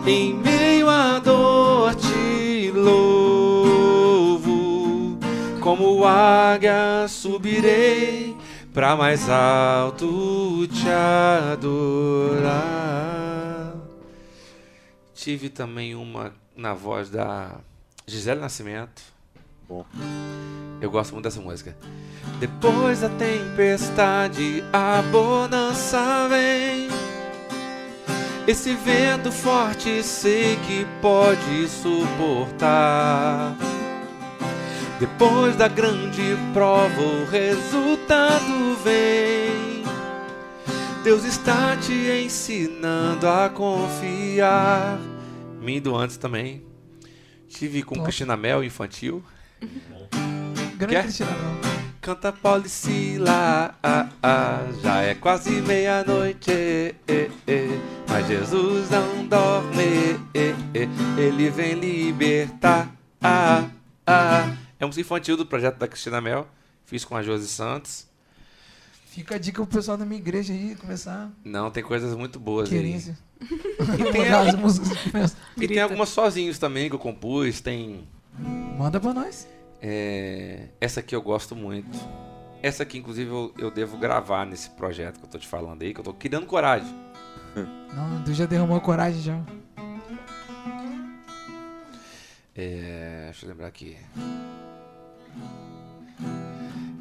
[0.06, 4.48] Em meio à dor te louvo.
[5.60, 8.27] Como águia subirei
[8.78, 10.88] pra mais alto te
[11.52, 12.54] adorar.
[15.12, 17.56] Tive também uma na voz da
[18.06, 19.02] Gisele Nascimento.
[19.68, 19.84] Bom.
[20.80, 21.76] Eu gosto muito dessa música.
[22.38, 26.86] Depois da tempestade, a bonança vem.
[28.46, 33.56] Esse vento forte sei que pode suportar.
[34.98, 39.84] Depois da grande prova, o resultado vem.
[41.04, 41.92] Deus está te
[42.24, 44.98] ensinando a confiar.
[45.60, 46.64] Me do antes também.
[47.48, 48.06] Tive com Top.
[48.06, 49.22] Cristina Mel infantil.
[50.76, 51.02] Grande Quer?
[51.04, 51.58] Cristina, não.
[52.00, 60.18] Canta Paulicila, ah, ah, já é quase meia-noite, eh, eh, eh, mas Jesus não dorme,
[60.32, 60.88] eh, eh,
[61.18, 62.90] ele vem libertar.
[63.20, 63.64] Ah,
[64.06, 64.57] ah.
[64.78, 66.46] É um infantil do projeto da Cristina Mel,
[66.84, 68.06] fiz com a Josi Santos.
[69.06, 72.68] Fica a dica pro pessoal da minha igreja aí começar Não, tem coisas muito boas
[72.68, 72.78] a aí.
[72.78, 73.18] querência.
[73.40, 78.06] E tem, as músicas e tem algumas sozinhos também que eu compus, tem
[78.78, 79.48] Manda pra nós.
[79.82, 81.98] É, essa aqui eu gosto muito.
[82.62, 85.92] Essa aqui, inclusive, eu, eu devo gravar nesse projeto que eu tô te falando aí,
[85.92, 86.92] que eu tô criando coragem.
[87.94, 89.40] Não, tu já derramou coragem já.
[92.54, 93.96] É, deixa eu lembrar aqui.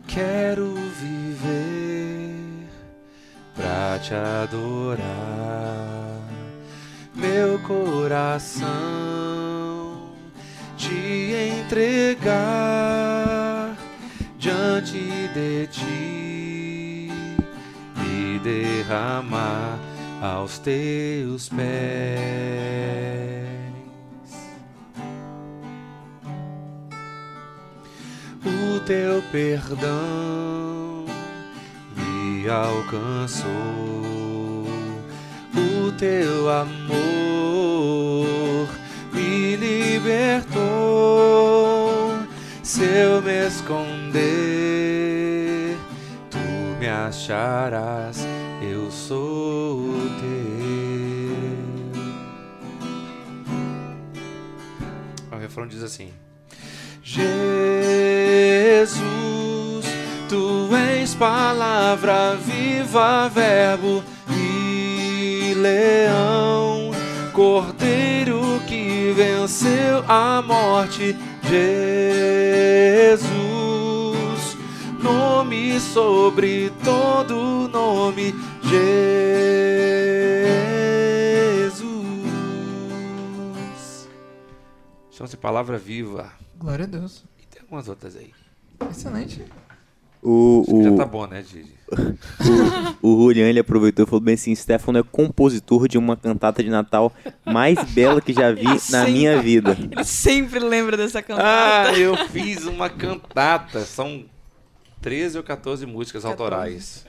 [0.07, 2.67] Quero viver
[3.55, 5.05] pra te adorar,
[7.15, 8.67] meu coração
[10.77, 12.37] te entregar
[14.37, 17.11] diante de ti
[17.97, 19.77] e derramar
[20.21, 21.67] aos teus pés.
[28.47, 31.03] O teu perdão
[31.97, 33.51] me alcançou,
[35.53, 36.87] o teu amor
[39.11, 40.55] me libertou.
[42.63, 44.15] Se eu me esconder,
[46.31, 46.37] tu
[46.79, 48.25] me acharás,
[48.61, 49.91] eu sou
[50.21, 50.37] teu.
[55.33, 56.13] O refrão diz assim.
[57.09, 58.91] Jesus,
[60.27, 66.91] tu és palavra viva, verbo e leão,
[67.31, 71.15] cordeiro que venceu a morte.
[71.43, 71.77] Jesus,
[75.01, 78.35] nome sobre todo nome.
[78.63, 79.29] Jesus.
[85.09, 86.46] Chama-se palavra viva.
[86.57, 87.23] Glória a Deus.
[87.39, 88.31] E tem algumas outras aí.
[88.89, 89.43] Excelente.
[90.21, 91.73] O, Acho que já o, tá bom, né, Gigi?
[93.01, 96.69] o Julian ele aproveitou e falou bem assim: Stefano é compositor de uma cantata de
[96.69, 97.13] Natal
[97.45, 99.11] mais bela que já vi na Sempre.
[99.11, 99.77] minha vida.
[99.91, 101.91] Ele sempre lembra dessa cantada.
[101.91, 103.81] Ah, eu fiz uma cantata.
[103.85, 104.25] São
[105.01, 106.41] 13 ou 14 músicas 14.
[106.43, 107.05] autorais.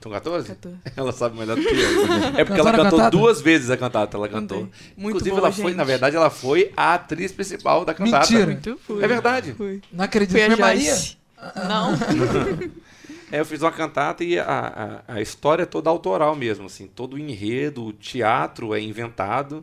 [0.00, 0.48] São 14?
[0.48, 0.76] 14.
[0.96, 2.06] Ela sabe melhor do que eu.
[2.38, 3.10] É porque ela cantou cantata?
[3.10, 4.68] duas vezes a cantata, ela cantou.
[4.96, 5.76] Muito Inclusive, boa, ela foi, gente.
[5.76, 8.32] na verdade, ela foi a atriz principal da cantata.
[8.32, 8.46] Mentira.
[8.46, 9.04] Muito fui.
[9.04, 9.54] É verdade.
[9.54, 9.82] Fui.
[9.92, 10.32] Não acredito.
[10.32, 10.90] Fui a Foi Maria?
[10.90, 11.16] Joyce.
[11.56, 11.92] Não.
[13.30, 16.86] É, eu fiz uma cantata e a, a, a história é toda autoral mesmo, assim,
[16.86, 19.62] todo o enredo, o teatro é inventado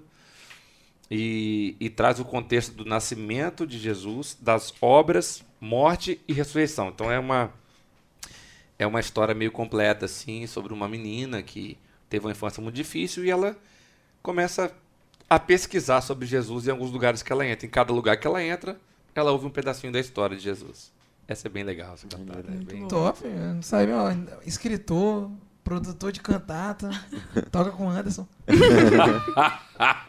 [1.10, 6.90] e, e traz o contexto do nascimento de Jesus, das obras, morte e ressurreição.
[6.90, 7.52] Então é uma
[8.78, 11.78] é uma história meio completa assim sobre uma menina que
[12.10, 13.56] teve uma infância muito difícil e ela
[14.22, 14.72] começa
[15.30, 17.66] a pesquisar sobre Jesus em alguns lugares que ela entra.
[17.66, 18.78] Em cada lugar que ela entra,
[19.14, 20.92] ela ouve um pedacinho da história de Jesus.
[21.28, 22.44] Essa é bem legal, essa cantada.
[22.48, 22.88] É Muito bem...
[22.88, 23.20] Top.
[23.28, 24.12] Não sabia, ó,
[24.46, 25.32] escritor,
[25.64, 26.92] produtor de cantata,
[27.52, 28.28] toca com o Anderson.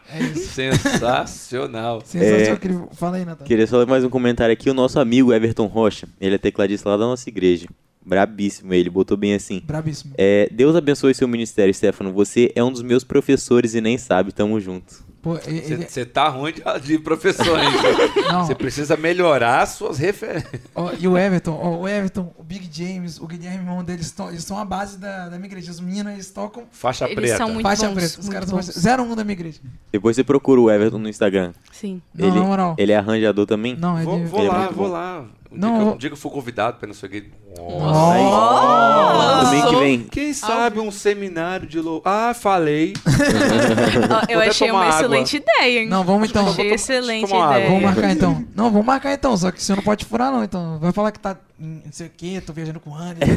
[0.09, 0.53] É isso.
[0.53, 1.99] Sensacional.
[1.99, 2.89] Sensacional.
[2.89, 2.95] É.
[2.95, 3.45] Fala aí, Natália.
[3.45, 4.69] Queria só ler mais um comentário aqui.
[4.69, 7.67] O nosso amigo Everton Rocha, ele é tecladista lá da nossa igreja.
[8.07, 9.61] Brabíssimo ele, botou bem assim.
[9.65, 10.13] Brabíssimo.
[10.17, 12.13] É, Deus abençoe seu ministério, Stefano.
[12.13, 15.05] Você é um dos meus professores e nem sabe, tamo junto.
[15.21, 17.69] Pô, ele, ele- Você tá ruim de, de professor, hein?
[18.31, 20.61] não, Você precisa melhorar suas referências.
[20.73, 24.29] ó, e o Everton, ó, o Everton, o Big James, o Guilherme, irmão deles, estão,
[24.29, 25.69] eles são a base da, da minha igreja.
[25.71, 27.37] Os meninos, eles tocam Faixa Eles preta.
[27.37, 28.07] são muito faixa bons, preta.
[28.11, 28.65] Os muito caras são bons.
[28.83, 29.59] faixa- 01 da minha igreja.
[29.91, 31.51] Depois você procura o Everton no Instagram.
[31.73, 32.01] Sim.
[32.13, 32.75] Não, ele, na moral.
[32.77, 33.75] ele é arranjador também?
[33.75, 34.25] Não, é Vou, de...
[34.27, 34.93] vou Ele é lá, muito vou bom.
[34.93, 35.25] lá.
[35.51, 37.11] Um, Não, dia, que eu, um dia que eu for convidado pra não sei o
[37.11, 37.31] que.
[37.57, 39.45] Nossa!
[39.45, 40.03] Domingo que vem.
[40.03, 42.01] Quem sabe um seminário de louvor.
[42.05, 42.93] Ah, falei.
[44.27, 44.95] Eu achei uma água.
[44.95, 45.89] excelente ideia, hein?
[45.89, 46.49] Não, vamos então.
[46.49, 47.67] Achei excelente ideia.
[47.67, 48.45] Vamos marcar então.
[48.55, 49.35] Não, vamos marcar então.
[49.37, 50.43] Só que você não pode furar, não.
[50.43, 53.33] Então, vai falar que tá em não sei o quê, tô viajando com o Anderson.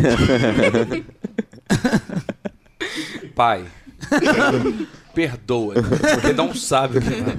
[3.34, 3.64] Pai.
[5.14, 5.74] Perdoa.
[5.74, 7.36] Porque não sabe o que vai.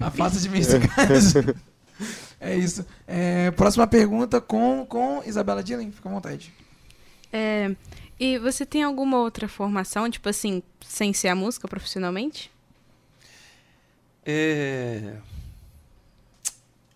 [0.00, 1.14] Afasta de mim esse cara.
[2.44, 2.84] É isso.
[3.06, 5.90] É, próxima pergunta com, com Isabela Dillen.
[5.92, 6.52] Fica à vontade.
[7.32, 7.74] É,
[8.20, 12.50] e você tem alguma outra formação, tipo assim, sem ser a música profissionalmente?
[14.24, 15.14] É.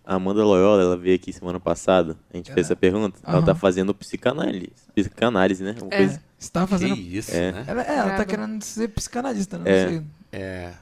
[0.04, 2.16] A Amanda Loyola, ela veio aqui semana passada.
[2.32, 3.18] A gente fez Ela- essa pergunta.
[3.22, 3.44] Ela Aham.
[3.46, 4.72] tá fazendo psicanálise.
[4.94, 5.74] Psicanálise, né?
[5.82, 5.96] Uma É.
[5.98, 6.96] coisa- Você tava Que fazendo.
[6.98, 7.52] isso, É.
[7.52, 7.64] né?
[7.66, 9.70] Ela, é, ela tá querendo ser psicanalista, né?
[9.70, 9.82] É.
[9.84, 10.02] Não sei.
[10.32, 10.74] É.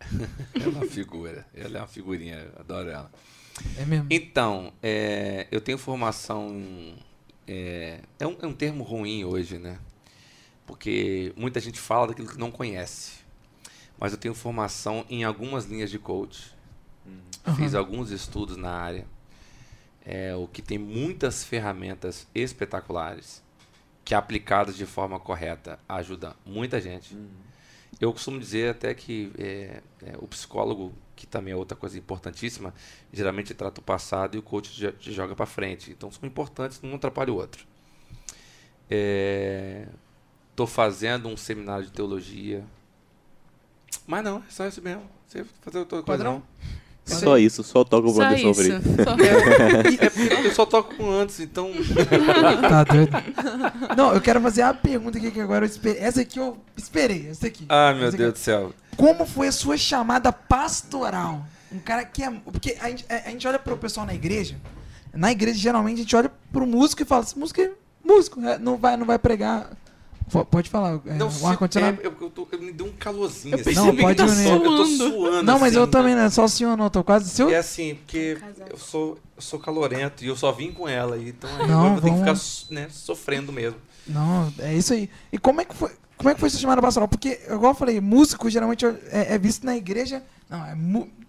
[0.54, 1.46] Ela é uma figura.
[1.54, 2.48] Ela é uma figurinha.
[2.58, 3.10] Adoro ela.
[3.76, 4.06] É mesmo.
[4.10, 6.94] Então, é, eu tenho formação.
[7.46, 9.78] É, é, um, é um termo ruim hoje, né?
[10.66, 13.22] Porque muita gente fala daquilo que não conhece.
[13.98, 16.52] Mas eu tenho formação em algumas linhas de coach.
[17.46, 17.56] Aham.
[17.56, 19.06] Fiz alguns estudos na área.
[20.04, 23.42] É, o que tem muitas ferramentas espetaculares
[24.04, 27.16] que aplicadas de forma correta ajuda muita gente.
[28.00, 30.92] Eu costumo dizer até que é, é, o psicólogo
[31.22, 32.74] que também é outra coisa importantíssima,
[33.12, 35.92] geralmente trata o passado e o coach te joga para frente.
[35.92, 37.64] Então são importantes, um atrapalha o outro.
[40.50, 42.64] Estou fazendo um seminário de teologia.
[44.04, 45.08] Mas não, é só isso mesmo.
[45.28, 46.42] Você fazer outra coisa Padrão?
[47.04, 48.62] Só isso, só toca o Só Wanderson isso.
[48.62, 48.82] Freire.
[50.00, 51.70] É porque eu só toco com antes, então.
[52.68, 53.10] Tá doido.
[53.96, 56.00] Não, eu quero fazer a pergunta aqui que agora eu esperei.
[56.02, 57.66] Essa aqui eu esperei, essa aqui.
[57.68, 58.16] Ah, meu Essa aqui.
[58.18, 58.72] Deus do céu.
[58.96, 61.44] Como foi a sua chamada pastoral?
[61.72, 62.30] Um cara que é.
[62.30, 64.56] Porque a gente, a gente olha pro pessoal na igreja.
[65.12, 67.70] Na igreja, geralmente, a gente olha pro músico e fala: esse músico é
[68.04, 69.70] músico, é, não, vai, não vai pregar.
[70.50, 72.00] Pode falar, é, Não, o ar-condicionado.
[72.02, 73.54] é, eu, eu, tô- eu me deu um calorzinho.
[73.56, 73.74] Eu assim.
[73.74, 74.36] Não, pode eu, unir.
[74.44, 75.42] su- eu tô Suando.
[75.42, 75.78] Não, mas assim.
[75.80, 76.88] eu também, não é só o senhor, não.
[76.90, 77.28] Tô quase.
[77.28, 78.38] Se eu, É assim, porque
[78.70, 81.18] eu sou, eu sou calorento e eu só vim com ela.
[81.18, 83.76] Então aí Não, eu vou ter que ficar vamos- né, sofrendo mesmo.
[84.06, 85.08] Não, é isso aí.
[85.32, 85.90] E como é que foi?
[86.16, 87.08] Como é que foi sua chamada pastoral?
[87.08, 90.22] Porque, igual eu falei, músico geralmente é, é visto na igreja.
[90.48, 90.74] Não, é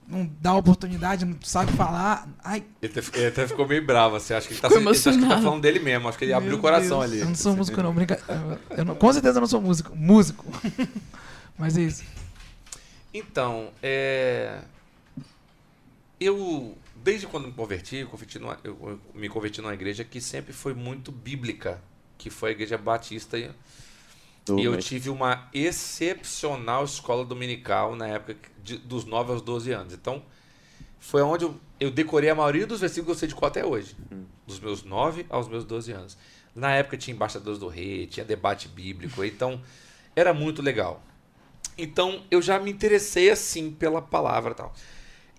[0.07, 2.27] não dá oportunidade, não sabe falar.
[2.43, 4.33] Ai, Ele até, ele até ficou meio bravo, assim.
[4.33, 6.07] Acho que ele tá, ele acha que tá falando dele mesmo.
[6.07, 7.11] Acho que ele abriu Meu o coração Deus.
[7.11, 7.19] ali.
[7.21, 8.19] eu não sou músico, não, brinca.
[8.71, 9.95] Eu não- com certeza eu não sou músico.
[9.95, 10.45] Músico.
[11.57, 12.03] Mas é isso.
[13.13, 14.59] Então, é...
[16.19, 20.53] eu, desde quando me converti, eu, converti numa- eu- me converti numa igreja que sempre
[20.53, 21.79] foi muito bíblica,
[22.17, 23.37] que foi a igreja batista.
[23.37, 23.51] E,
[24.57, 29.93] e eu tive uma excepcional escola dominical na época de- dos 9 aos 12 anos.
[29.93, 30.23] Então,
[30.99, 33.65] foi onde eu, eu decorei a maioria dos versículos que eu sei de cor até
[33.65, 33.95] hoje.
[34.47, 36.17] Dos meus 9 aos meus 12 anos.
[36.55, 39.61] Na época tinha embaixadores do rei, tinha debate bíblico, então
[40.15, 41.03] era muito legal.
[41.77, 44.73] Então eu já me interessei assim pela palavra e tal.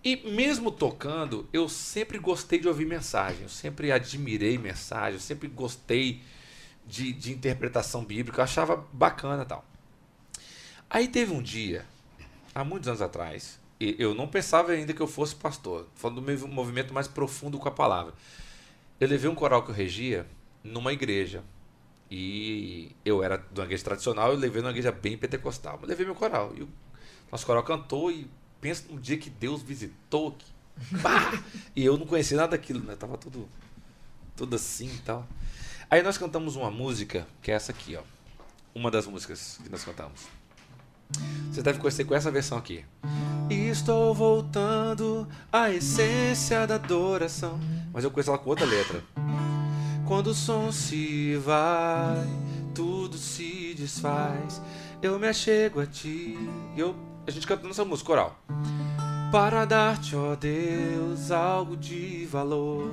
[0.02, 5.48] E mesmo tocando, eu sempre gostei de ouvir mensagem, eu sempre admirei mensagem, eu sempre
[5.48, 6.20] gostei
[6.86, 9.64] de, de interpretação bíblica, eu achava bacana tal.
[10.90, 11.86] Aí teve um dia,
[12.54, 16.22] há muitos anos atrás, e eu não pensava ainda que eu fosse pastor, falando do
[16.22, 18.14] meu movimento mais profundo com a palavra.
[19.00, 20.26] Eu levei um coral que eu regia
[20.62, 21.42] numa igreja.
[22.10, 25.78] E eu era de uma igreja tradicional, eu levei numa igreja bem pentecostal.
[25.80, 26.52] Mas levei meu coral.
[26.56, 26.68] E o
[27.30, 30.32] nosso coral cantou e pensa no dia que Deus visitou.
[30.32, 30.46] Que,
[31.74, 32.94] e eu não conhecia nada daquilo, né?
[32.94, 33.48] Tava tudo,
[34.36, 35.26] tudo assim e tal.
[35.90, 38.02] Aí nós cantamos uma música, que é essa aqui, ó.
[38.74, 40.22] Uma das músicas que nós cantamos.
[41.50, 42.84] Você deve conhecer com essa versão aqui.
[43.50, 47.60] Estou voltando à essência da adoração.
[47.92, 49.02] Mas eu conheço ela com outra letra.
[50.06, 52.26] Quando o som se vai,
[52.74, 54.60] tudo se desfaz.
[55.02, 56.36] Eu me achego a ti.
[56.74, 56.94] E eu,
[57.26, 58.38] a gente canta nessa música coral.
[59.30, 62.90] Para dar-te, ó Deus, algo de valor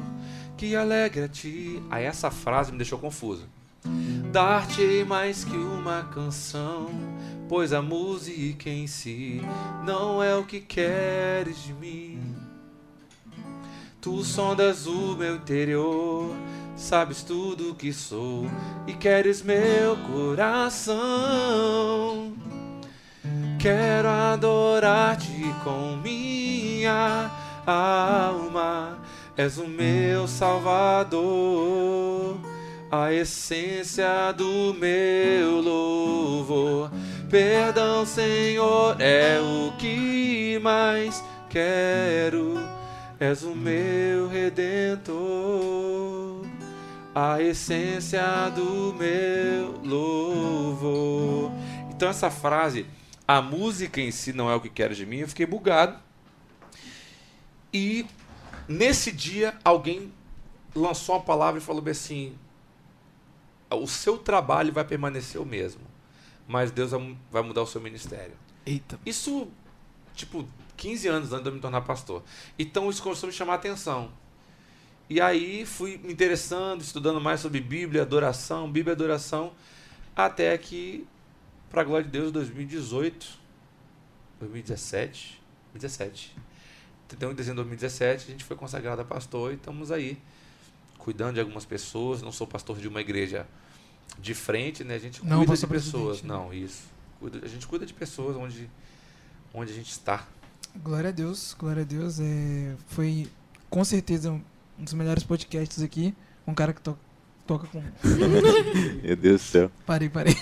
[0.57, 1.81] que alegra ti.
[1.89, 3.47] Aí essa frase me deixou confuso.
[4.31, 6.89] Dar-te mais que uma canção,
[7.51, 9.41] pois a música em si
[9.85, 12.33] não é o que queres de mim.
[13.99, 16.33] Tu sondas o meu interior,
[16.77, 18.45] sabes tudo que sou
[18.87, 20.95] e queres meu coração.
[23.59, 27.29] Quero adorar-te com minha
[27.67, 28.97] alma,
[29.35, 31.19] és o meu salvador,
[32.89, 36.89] a essência do meu louvor.
[37.31, 42.55] Perdão, Senhor, é o que mais quero.
[43.17, 45.15] És o meu redentor,
[47.15, 51.53] a essência do meu louvor.
[51.89, 52.85] Então essa frase,
[53.25, 55.97] a música em si não é o que quero de mim, eu fiquei bugado.
[57.73, 58.05] E
[58.67, 60.11] nesse dia alguém
[60.75, 62.35] lançou uma palavra e falou assim:
[63.69, 65.90] o seu trabalho vai permanecer o mesmo,
[66.51, 66.91] mas Deus
[67.31, 68.33] vai- mudar o seu ministério.
[68.65, 68.99] Eita.
[69.05, 69.47] Isso,
[70.13, 70.45] tipo,
[70.75, 72.21] 15 anos antes de eu me tornar pastor.
[72.59, 74.11] Então isso começou a me chamar a atenção.
[75.09, 79.53] E aí fui me interessando, estudando mais sobre Bíblia, adoração, Bíblia, adoração,
[80.13, 81.07] até que,
[81.69, 83.39] para glória de Deus, 2018,
[84.39, 85.41] 2017,
[85.73, 86.35] 2017,
[87.07, 90.17] 31 de dezembro de 2017, a gente foi consagrado a pastor e estamos aí,
[90.97, 92.21] cuidando de algumas pessoas.
[92.21, 93.47] Não sou pastor de uma igreja
[94.19, 94.95] de frente, né?
[94.95, 96.21] A gente Não, cuida de pessoas.
[96.21, 96.27] né?
[96.29, 96.83] Não, isso.
[97.19, 98.69] Cuida- a gente cuida de pessoas onde,
[99.53, 100.27] onde a gente está.
[100.83, 102.19] Glória a Deus, glória a Deus.
[102.19, 103.27] É, foi
[103.69, 104.41] com certeza um
[104.77, 106.13] dos melhores podcasts aqui.
[106.47, 106.97] Um cara que to-
[107.45, 107.81] toca com.
[109.03, 109.71] Meu Deus do céu.
[109.85, 110.35] Parei, parei.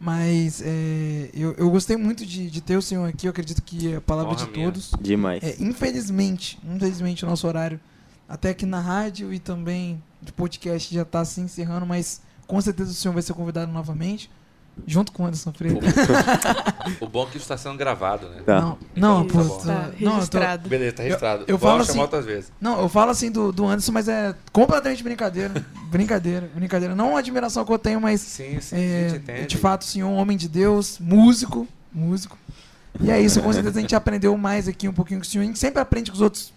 [0.00, 3.26] Mas é, eu, eu gostei muito de, de ter o senhor aqui.
[3.26, 4.66] Eu acredito que é a palavra Honra de minha.
[4.66, 4.90] todos.
[5.00, 5.42] Demais.
[5.42, 7.78] É, infelizmente, infelizmente o nosso horário,
[8.28, 12.90] até aqui na rádio e também de podcast já está se encerrando, mas com certeza
[12.90, 14.30] o senhor vai ser convidado novamente.
[14.86, 15.78] junto com o Anderson Freire.
[17.00, 18.42] O bom é que isso está sendo gravado, né?
[18.44, 18.60] Tá.
[18.60, 20.68] Não, não, Isso, pô, tá tá não, eu tô- registrado.
[20.68, 21.44] Beleza, tá registrado.
[21.48, 22.52] eu Vou falo chamar assim- outras vezes.
[22.60, 25.64] Não, eu falo assim do, do Anderson, mas é completamente brincadeira.
[25.90, 26.94] brincadeira, brincadeira.
[26.94, 29.46] Não uma admiração que eu tenho, mas Sim, sim, a é, gente entende.
[29.46, 32.38] de fato, sim, um homem de Deus, músico, músico.
[33.00, 35.42] E é isso, com certeza a gente aprendeu mais aqui um pouquinho com o senhor.
[35.42, 36.52] A gente sempre aprende com os outros,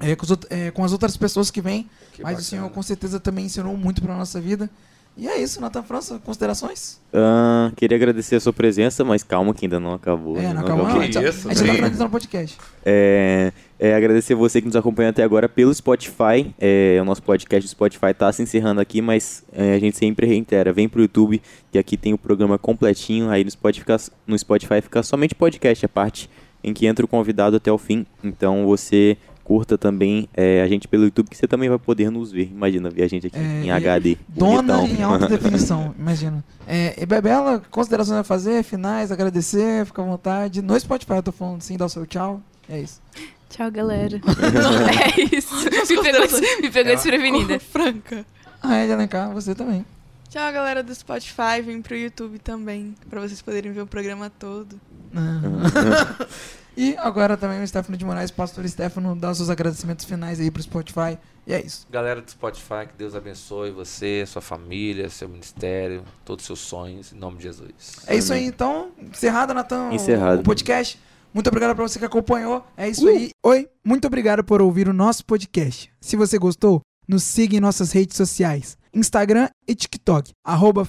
[0.00, 2.42] é, com, os é, com as outras pessoas que vêm, Que mas o bacana.
[2.42, 4.68] senhor com certeza também ensinou muito pra nossa vida.
[5.16, 6.98] E é isso, Natan França, considerações?
[7.12, 10.36] Ah, queria agradecer a sua presença, mas calma que ainda não acabou.
[10.36, 10.94] É, ainda não acabou, não.
[10.94, 12.58] Que A gente, isso, a gente tá finalizando o podcast.
[12.84, 16.54] É, é, agradecer você que nos acompanha até agora pelo Spotify.
[16.58, 20.26] É, o nosso podcast do Spotify tá se encerrando aqui, mas é, a gente sempre
[20.26, 23.96] reitera, vem pro YouTube, que aqui tem o programa completinho, aí no Spotify, fica,
[24.26, 26.30] no Spotify fica somente podcast, a parte
[26.62, 28.06] em que entra o convidado até o fim.
[28.22, 29.16] Então você
[29.50, 32.44] curta também é, a gente pelo YouTube, que você também vai poder nos ver.
[32.52, 34.16] Imagina ver a gente aqui É, em e- HD.
[34.28, 34.86] Dona bonitão.
[34.86, 36.44] em alta definição, imagina.
[36.68, 40.62] É, e Bebela, considerações a fazer, finais, agradecer, fica à vontade.
[40.62, 42.40] No Spotify eu tô falando assim, dá o seu tchau.
[42.68, 43.02] É isso.
[43.48, 44.20] Tchau, galera.
[45.18, 45.52] é isso.
[45.64, 46.94] Me pegou, me pegou É.
[46.94, 47.58] desprevenida.
[47.58, 48.24] Franca.
[48.62, 49.84] Ah, é, Alencar, você também.
[50.28, 51.60] Tchau, galera do Spotify.
[51.60, 54.80] Vem pro YouTube também, pra vocês poderem ver o programa todo.
[55.14, 56.26] Ah.
[56.76, 60.50] e agora também o Stefano de Moraes, pastor Stefano, dá os seus agradecimentos finais aí
[60.50, 61.18] pro Spotify.
[61.46, 61.86] E é isso.
[61.90, 67.12] Galera do Spotify, que Deus abençoe você, sua família, seu ministério, todos os seus sonhos,
[67.12, 67.96] em nome de Jesus.
[68.06, 68.92] É isso aí, então.
[68.98, 69.88] Encerrado, Natan.
[69.90, 70.40] o- Encerrado.
[70.40, 70.98] O, podcast.
[71.32, 72.64] Muito obrigado pra você que acompanhou.
[72.76, 73.30] É isso aí.
[73.44, 75.90] Oi, muito obrigado por ouvir o nosso podcast.
[76.00, 78.76] Se você gostou, nos siga em nossas redes sociais.
[78.92, 80.32] Instagram e TikTok.
[80.44, 80.84] Arroba.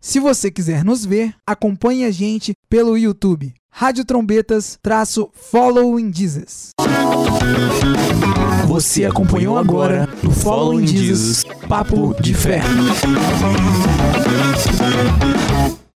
[0.00, 3.52] Se você quiser nos ver, acompanhe a gente pelo YouTube.
[3.68, 6.70] Rádio Trombetas traço Following Jesus.
[8.68, 12.62] Você acompanhou agora no Following Jesus Papo de Fé.